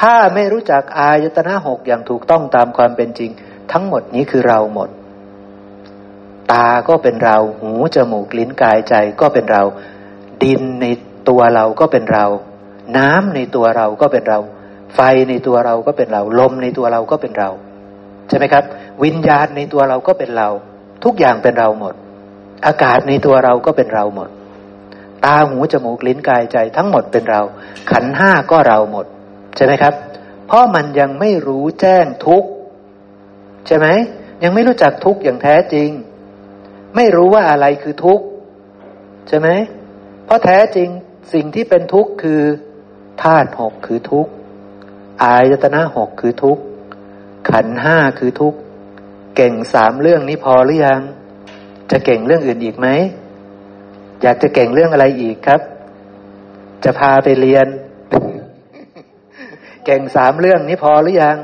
[0.00, 3.30] ถ้าไม่รู้จักอายตนะหกอย่างถูกต้องตามความเป็นจริง
[3.72, 4.90] ทั้งหมดนี้คือเราหมด
[6.52, 9.62] ตาก็เป็นเรา หูจมูกลิ้นกายใจก็เป็นเรา
[10.42, 10.86] ดินใน
[11.28, 12.26] ตัวเราก็เป็นเรา
[12.98, 14.38] น้ำในตัวเราก็เป็นเรา
[14.94, 17.50] ไฟในตัวเราก็เป็นเรา ลมในตัวเราก็เป็นเรา
[18.28, 18.64] ใช่ไหมครับ
[19.04, 20.48] วิญญาณในตัวเราก็เป็นเรา
[21.04, 21.94] ทุกอย่างเป็นเราหมด
[22.66, 24.30] อากาศในตัวเราก็เป็นเราหมด
[25.24, 27.42] ตาหูจมูกลิ้นกายใจทั้งหมดเป็นเรา
[27.90, 29.06] ขันห้าก็เราหมด
[29.56, 29.94] ใช่ไหมครับ
[30.46, 32.44] เพราะมันยังไม่รู้แจ้งทุก
[33.66, 33.86] ใช่ไหม
[34.42, 35.88] ยังไม่รู้จักทุกอย่างแท้จริง
[36.96, 38.20] ไม่รู้ว่าอะไรคือทุก
[39.28, 39.48] ใช่ไหม
[40.24, 40.88] เพราะแท้จริง
[41.34, 42.42] สิ่งที่เป็นทุกข์คือ
[43.22, 44.32] ธาตุหกคือทุกข์
[45.22, 46.62] อายตนะหกคือทุกข์
[47.50, 48.58] ขันห้าคือทุกข์
[49.36, 51.00] เก่งสามเรื่องนี้พอหรือยัง
[51.90, 52.88] จะเก่งเรื่องอื่นอีกไหม
[54.22, 55.60] อยากจะเก่งเรื่องอะไรอีกครับ
[56.84, 57.66] จะพาไปเรียน
[59.86, 61.36] เก่งสามเรื่องนี้พอหรือยัง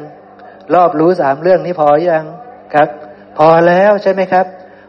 [0.75, 2.25] รอบรู้สามเรื่องนี้พอหรือยัง
[2.75, 2.89] ครับ
[3.39, 4.47] พอแล้วใช่ไหมครับ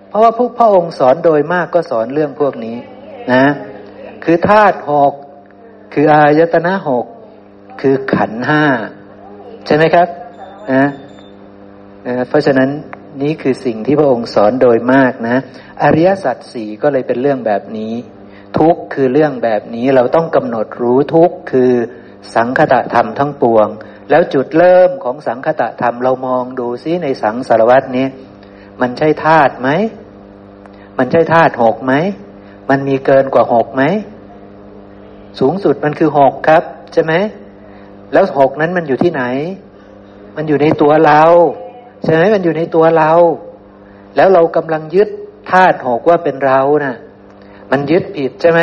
[0.07, 2.77] เพราะว่าพวกพระองค์สอนโดยมากก็สอนเรื่องพวกนี้
[3.33, 3.45] นะ
[4.23, 5.13] คือธาตุหก
[5.93, 7.05] คืออายตนะหก
[7.81, 8.63] คือขันห้า
[9.65, 10.07] ใช่ไหมครับ
[10.73, 10.85] นะ
[12.27, 12.69] เพราะฉะนั้น
[13.21, 15.37] นี้คือสิ่งที่พระองค์สอนโดยมากนะ
[15.83, 17.93] อริยสัจสี่ก็เลยเป็นเรื่องแบบนี้
[18.57, 21.71] ทุกคือเรื่องแบบนี้เราต้องกำหนดรู้ทุกคือ
[22.35, 23.67] สังคตะธรรมทั้งปวง
[24.09, 28.07] แล้วจุดเริ่มของสังคตะธรรมเรามองดูซิในสังสารวัตนี้
[28.81, 29.69] มันใช่ธาตุไหม
[30.97, 31.93] มันใช่ธาตุหกไหม
[32.69, 33.83] มันมีเกินกว่าหกไหม
[35.39, 37.13] สูงสุดมันคือหกครับ ใช่ไหม
[38.13, 39.23] แล้วหกนั้นมันอยู่ที่ไหน
[40.35, 41.23] มันอยู่ในตัวเรา
[42.03, 43.11] ใช่ไหมมันอยู่ในตัวเรา
[44.15, 45.09] แล้วเรากำลังยึด
[45.51, 46.95] ธาตุหกว่าเป็นเรานะ่ะ
[47.71, 48.61] มันยึดผิดใช่ไหม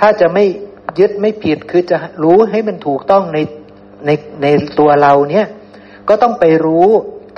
[0.00, 0.44] ถ้าจะไม่
[0.98, 3.38] ยึดไม่ผิดคือจะรู้ให้มันถูกต้องใน
[4.06, 4.10] ใน
[4.42, 4.46] ใน
[4.78, 5.46] ตัวเราเนี่ย
[6.08, 6.86] ก็ต้องไปรู้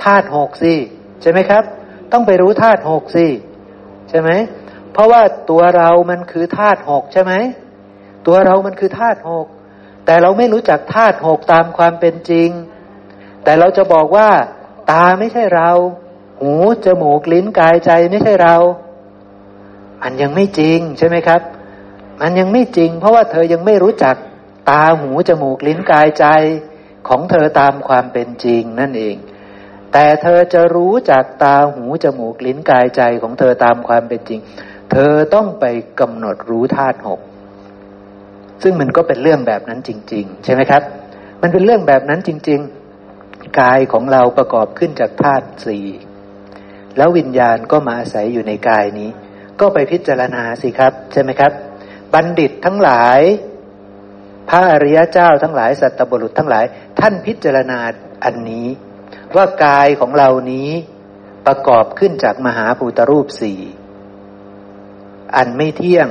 [0.03, 0.73] ธาตุหกสิ
[1.21, 1.63] ใช่ไหมครับ
[2.11, 3.27] ต้องไปรู้ธาตุหกสิ
[4.09, 4.29] ใช่ไหม
[4.93, 7.33] เพราะว่าตัวเรามันคือธาตุหกใช่ไหม
[8.25, 9.47] ตัวเรามันคือธาตุหก
[10.05, 12.49] แต่เราไม่รู้จักธาตุหกตามความเป็นจริง
[13.43, 14.29] แต่เราจะบอกว่า
[14.91, 15.71] ตาไม่ใช่เรา
[16.39, 16.53] หู
[16.85, 18.55] จมูกลิ้นกายใจไม่ใช่เรา
[20.01, 21.41] มันยังไม่จริงใช่ไหมครับ
[22.21, 24.15] มันยังไม่จริง เพราะว่าเธอยังไม่รู้จัก
[24.69, 26.25] ตาหูจมูกลิ้นกายใจ
[27.07, 29.15] ของเธอตามความเป็นจริงนั่นเอง
[29.93, 34.39] แต่เธอจะรู้จากตาหูจมูกลิ้นกายใจของเธอตามความเป็นจริง
[34.91, 35.65] เธอต้องไป
[35.99, 37.19] กำหนดรู้ธาตุหก
[38.63, 40.83] ซึ่งมันก็เป็นเรื่องแบบนั้นจริง ๆ ใช่ไหมครับ
[41.41, 42.59] มันเป็นเรื่องแบบนั้นจริง
[43.07, 45.85] ๆ กายของเราประกอบขึ้นจากธาตุสี่
[46.97, 49.09] แล้ววิญญาณก็มาอาศัยอยู่ในกายนี้
[49.59, 51.51] ก็ไปพิจารณาสิครับ ใช่ไหมครับ
[52.13, 53.19] บัณฑิตทั้งหลาย
[54.49, 56.65] พระอริยเจ้าทั้งหลายสัตบุรุษทั้งหลาย
[56.99, 57.79] ท่านพิจารณา
[58.23, 58.67] อันนี้
[59.35, 60.69] ว่ากายของเรานี้
[61.47, 63.59] ประกอบขึ้นจากมหาภูตรูปสี่
[65.35, 66.07] อันไม่เที่ยง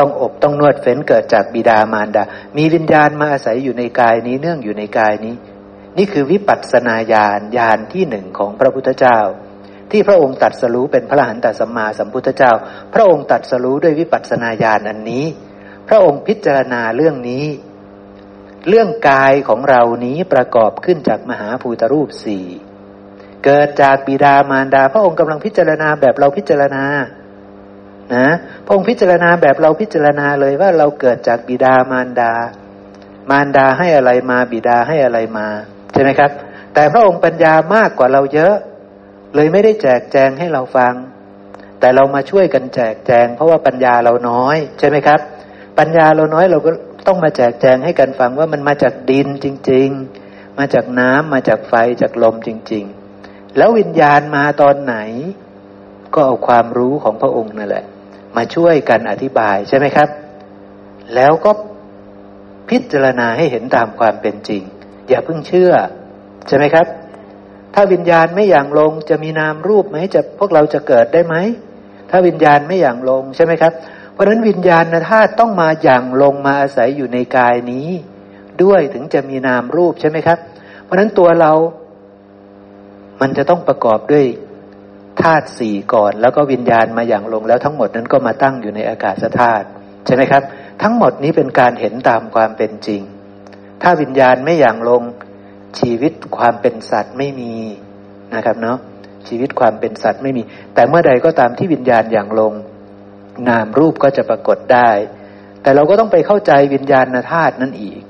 [0.00, 2.24] ต้องอบต้องนวดเฟ้นเกิดจากบิดามารดา
[2.56, 5.34] มีวิญญาณมาอาศัยอยู่ในกายนี้เนื่องอยู่ในกายนี้
[5.98, 9.18] นี่คือวิปัสสนาญาณญาณที่หนึ่งของพระพุทธเจ้า
[9.90, 12.52] ที่พระองค์ตัดสรู้เป็นพระหันตสัมมาสัมพุทธเจ้า
[12.94, 15.24] พระองค์ตัดสรู้ด้วยวิปัสสนาญาณอันนี้
[15.88, 17.44] พระองค์พิจารณาเรื่องนี้
[18.68, 22.46] เรื่องกายของเรานี้ประกอบขึ้นจากมหาภูตรูปสี่
[23.44, 26.84] เกิดจากบิดามารดา พระองค์กำลังพิจารณาแบบเราพิจารณา
[28.14, 28.26] นะ
[28.64, 32.32] พระองค์พิจารณาแบบเราพิจารณาเลยว่าเราเกิดจากบิดามารดา
[33.30, 35.46] มารดาให้อะไรมาบิดาให้อะไรมา
[35.92, 36.30] ใช่ไหมครับ
[36.74, 38.54] แต่พระองค์ปัญญามากกว่าเราเยอะ
[39.34, 40.94] เลยไม่ได้แจกแจงให้เราฟัง
[41.80, 45.20] แต่เรามาช่วยกันแจกแจง เพราะว่าปัญญาเราน้อย ใช่ไหมครับ
[45.78, 46.70] ปัญญาเราน้อยเราก็
[47.06, 49.88] ต้องมาแจกแจงให้กันฟังว่ามันมาจากดินจริง
[50.24, 52.84] ๆ มาจากน้ำมาจากไฟจากลมจริง
[53.20, 54.96] ๆ แล้ววิญญาณมาตอนไหน
[56.14, 57.84] ก็เอาความรู้ของพระองค์นั่นแหละ
[58.36, 60.08] มาช่วยกันอธิบายใช่ไหมครับ
[61.14, 61.50] แล้วก็
[62.68, 64.62] พิจารณาให้เห็นตามความเป็นจริง
[65.08, 65.72] อย่าเพิ่งเชื่อ
[66.46, 66.86] ใช่ไหมครับ
[67.74, 71.36] ถ้าวิญญาณไม่อย่างลงจะมีนามรูปไหมจะพวกเราจะเกิดได้ไหม
[72.10, 73.72] ถ้าวิญญาณไม่อย่างลงใช่ไหมครับ
[74.12, 77.88] เพราะนั้นวิญญาณธาตุต้องมาอย่างลงมาอาศัยอยู่ในกายนี้
[78.62, 80.38] ด้วยถึงจะมีนามรูปใช่ไหมครับ
[80.84, 81.52] เพราะนั้นตัวเรา
[83.20, 84.26] มันจะต้องประกอบด้วย
[85.22, 89.66] ธาตุสี่ก่อน แล้วก็วิญญาณมาอย่างลงแล้วทั้งหมดนั้นก็มาตั้งอยู่ในอากาศธาตุ
[90.06, 90.42] ใช่ไหมครับ
[90.82, 93.02] ทั้งหมดนี้เป็นการเห็นตามความเป็นจริง
[93.82, 95.02] ถ้าวิญญาณไม่อย่างลง
[95.78, 97.54] ชีวิตความเป็นสัตว์ไม่มี
[98.34, 98.78] นะครับเนาะ
[99.28, 100.42] ชีวิตความเป็นสัตว์ไม่มี
[100.74, 102.52] แต่เมื่อใดก็ตามที่วิญญาณอย่างลง
[103.48, 104.90] นามรูปก็จะปรากฏได้
[105.62, 108.00] แต่เราก็ต้องไปเข้าใจวิญญาณธาตุนั่นอีก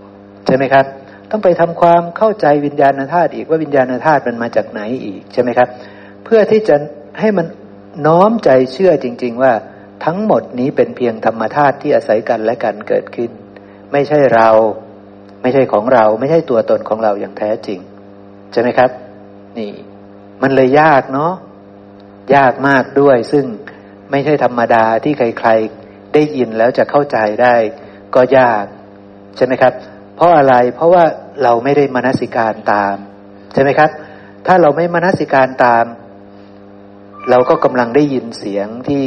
[0.47, 0.87] ใช่ไหมครับ
[1.31, 5.69] ต้องไปทำความเข้าใจวิญญาณธาตุอีกว่าวิญญาณธาตุมันมาจากไหนอีกใช่ไหมครับ
[6.33, 6.77] พื่อที่จะ
[7.21, 7.47] ให้มัน
[8.07, 9.53] น้อมใจเชื่อจริง ๆ ว่า
[10.05, 13.31] ทั้งหมดนี้เป็นเพียงธรรมธาตุที่อาศัยกันและกันเกิดขึ้น
[13.93, 14.49] ไม่ใช่เรา
[15.43, 17.81] ไม่ใช่ของเรา ไม่ใช่ตัวตนของเราอย่างแท้จริง
[18.53, 18.91] ใช่ไหมครับ
[19.59, 19.73] นี่
[20.43, 21.33] มันเลยยากเนาะ
[22.37, 23.45] ยากมากด้วย ซึ่ง
[24.11, 27.55] ไม่ใช่ธรรมดาที่ใครๆได้ยินแล้วจะเข้าใจได้
[28.15, 28.65] ก็ยาก
[29.37, 29.73] ใช่ไหมครับ
[30.17, 31.05] เพราะอะไรเพราะว่า
[31.43, 32.97] เราไม่ได้มนสิการตาม
[33.53, 33.91] ใช่ไหมครับ
[34.47, 35.85] ถ้าเราไม่มนสิการตาม
[37.29, 39.07] เราก็กำลังได้ยินเสียงที่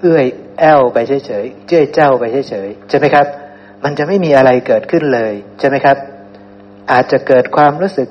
[0.00, 0.26] เอื้อย
[0.60, 3.26] แอวไปเฉยๆเจ้ยเจ้าไปเฉยๆใช่ไหมครับ
[3.84, 5.96] มันจะไม่มีอะไรเกิดขึ้นเลยใช่ไหมครับ
[6.92, 8.08] อาจจะเกิดความรู้สึก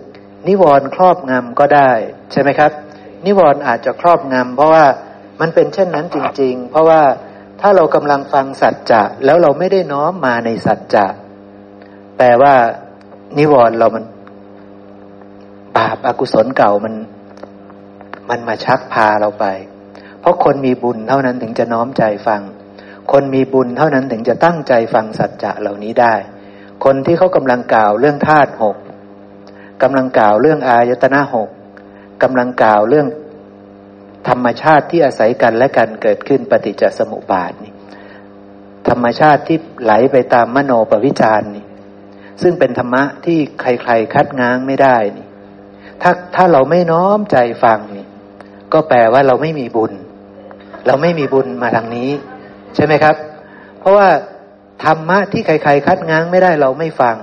[0.47, 1.91] นิวรณ์ครอบงำก็ได้
[2.31, 2.71] ใช่ไหมครับ
[3.25, 4.85] นิวรณ์อาจจะครอบงำเพราะว่า
[5.41, 7.01] มันเป็นเช่นนั้นจริง ๆ เพราะว่า
[7.61, 11.05] ถ้าเรากำลังฟังสัจจะแล้วเราไม่ได้น้อมมาในสัจจะ
[12.17, 12.53] แปลว่า
[13.37, 14.05] นิวรณ์เรามัน
[15.77, 16.93] บาปอากุศลเก่ามัน
[18.31, 19.45] มันมาชักพาเราไป
[20.19, 22.41] เพราะคนมีบุญเท่านั้นถึงจะน้อมใจฟัง
[23.11, 26.15] คนมีบุญเท่านั้นถึงจะตั้งใจฟังสัจจะเหล่านี้ได้
[26.83, 28.77] คนที่เขากำลังกล่าวเรื่องธาตุหก
[29.83, 31.49] กำลังกล่าวเรื่องอายตนะหก
[32.23, 33.07] กำลังกล่าวเรื่อง
[34.27, 37.73] ธรรมชาติที่อาศัยกันและกันเกิดขึ้นปฏิจจสมุปบาทนี่
[38.89, 41.65] ธรรมชาติที่ไหลไปตามมโนปวิจารนี่
[42.41, 45.27] ซึ่งเป็นธรรมะที่ใครๆคัดง้างไม่ได้นี่
[46.01, 48.00] ถ้าถ้าเราไม่น้อมใจฟังนี่
[48.73, 49.93] ก็แปลว่าเราไม่มีบุญ
[50.87, 52.09] เราไม่มีบุญมาทางนี้
[52.75, 53.15] ใช่ไหมครับ
[53.79, 54.09] เพราะว่า
[54.83, 57.17] ธรรมะที่ใครๆคัดง้างไม่ได้เราไม่ฟัง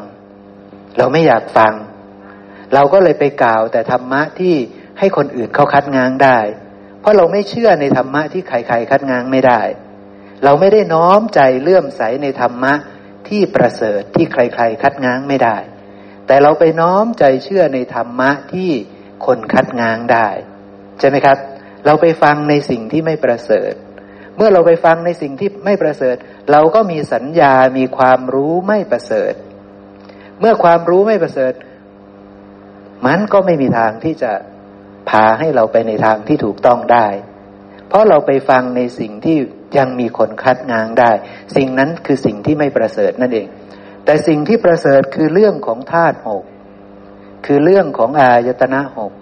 [0.98, 1.72] เราไม่อยากฟัง
[2.74, 4.54] เราก็เลยไปกล่าว แต่ธรรมะที่
[4.98, 6.38] ให้คนอื่นเขาคัดง้างได้
[7.00, 9.60] เพราะเราไม่เชื่อในธรรมะที่ใครๆคัดง้างไม่ได้
[10.44, 12.72] เราไม่ได้น้อมใจเลื่อมใสในธรรมะ
[13.28, 15.56] ที่ประเสริฐที่ใครๆคัดง้างไม่ได้
[16.26, 18.70] แต่เราไปน้อมใจเชื่อในธรรมะที่
[19.26, 20.28] คนคัดง้างได้
[21.00, 21.38] ใช่ไหมครับ
[21.86, 23.72] เราไปฟังในสิ่งที่ไม่ประเสริฐ
[24.36, 26.16] เมื่อเราไปฟังในสิ่งที่ไม่ประเสริฐ
[26.52, 29.32] เราก็มีสัญญา มีความรู้ไม่ประเสริฐ
[30.40, 31.52] เมื่อความรู้ไม่ประเสริฐ
[33.06, 34.32] มันก็ไม่มีทางที่จะ
[35.10, 37.06] พาให้เราไปในทางที่ถูกต้องได้
[37.88, 39.36] เพราะเราไปฟังในสิ่งที่
[39.78, 41.10] ยังมีคนคัดง้างได้
[41.56, 43.48] สิ่งนั้นคือสิ่งที่ไม่ประเสริฐนั่นเอง
[44.04, 46.44] แต่สิ่งที่ประเสริฐคือเรื่องของธาตุหก
[47.46, 49.12] คือเรื่องของอายตนะหก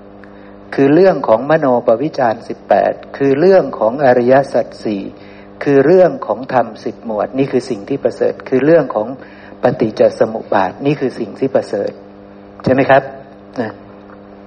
[0.76, 5.02] คือเรื่องของมโนปวิจารสิบแปดคือเรื่องของอริยสัจสี่
[5.64, 9.06] คือเรื่องของธรรมสิบหมวด นี่คือสิ่งที่ประเสริฐ คือเรื่องของ
[9.62, 11.90] ปฏิจจสมุปบาทนี่คือสิ่งที่ประเสริฐ
[12.64, 13.02] ใช่ไหมครับ
[13.60, 13.72] นะ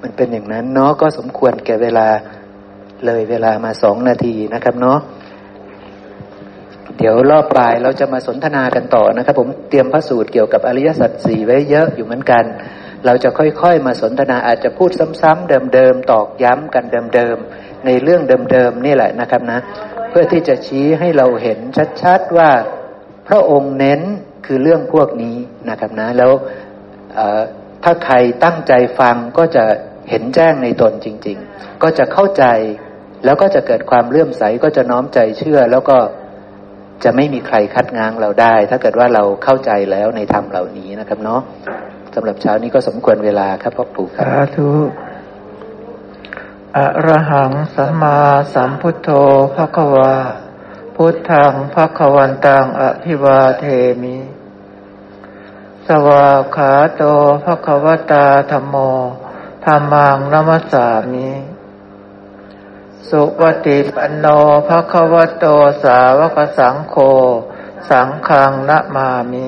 [0.02, 2.08] มันเป็นอย่างนั้นเนาะก็สมควรแก่เวลา
[3.06, 5.00] เลยเวลามาสองนาทีนะครับเนาะ
[6.98, 12.44] เดี๋ยวรอบปลายเราจะมาสนทนากันต่อนะครับ ผมเตรียมพระสูตรเกี่ยวกับอริยสัจสี่ไว้เยอะอยู่เหมือนกัน
[13.06, 14.90] เราจะค่อยๆ มาสนทนาอาจจะพูด
[15.22, 16.86] ซ้ำๆเดิมๆตอกย้ำกัน
[17.16, 18.22] เดิมๆในเรื่อง
[18.52, 19.60] เดิมๆนี่แหละนะครับนะ
[20.10, 21.60] เพื่อที่จะชี้ให้เราเห็น
[22.02, 22.50] ชัดๆว่า
[23.28, 24.02] พระองค์เน้น
[24.46, 25.38] คือเรื่องพวกนี้
[25.70, 26.32] นะครับนะ แล้ว
[27.84, 29.66] ถ้าใครตั้งใจฟังก็จะ
[30.10, 32.46] เห็นแจ้งในตนจริง ๆ ก็จะเข้าใจ
[33.26, 35.98] แล้วก็จะเกิดความเลื่อมใสก็จะน้อมใจเชื่อ แล้วก็
[37.04, 41.42] จะไม่มีใครคัดง้างเราได้ ถ้าเกิดว่าเราเข้าใจแล้วในธรรมเหล่านี้นะครับเนาะ
[42.16, 44.70] สำหรับเช้านี้ก็สมควรเวลาครับพ่อปู่ครับสาธุ
[46.78, 48.20] อะระหังสัมมา
[48.54, 49.10] สัมพุทโธ
[49.56, 50.14] พระควา
[50.96, 53.66] พุทธังพระควันตังอภิวาเท
[54.02, 54.18] มิ
[55.88, 57.04] สวาขาโต
[57.44, 58.76] พระควตาธรรมโม
[59.66, 61.30] ธรรมังนัมสามิ
[63.10, 64.26] สุปฏิปันโน
[64.68, 65.46] ภะคะวะโต
[65.84, 66.96] สาวกสังโฆ
[67.90, 69.48] สังฆังนะมามิ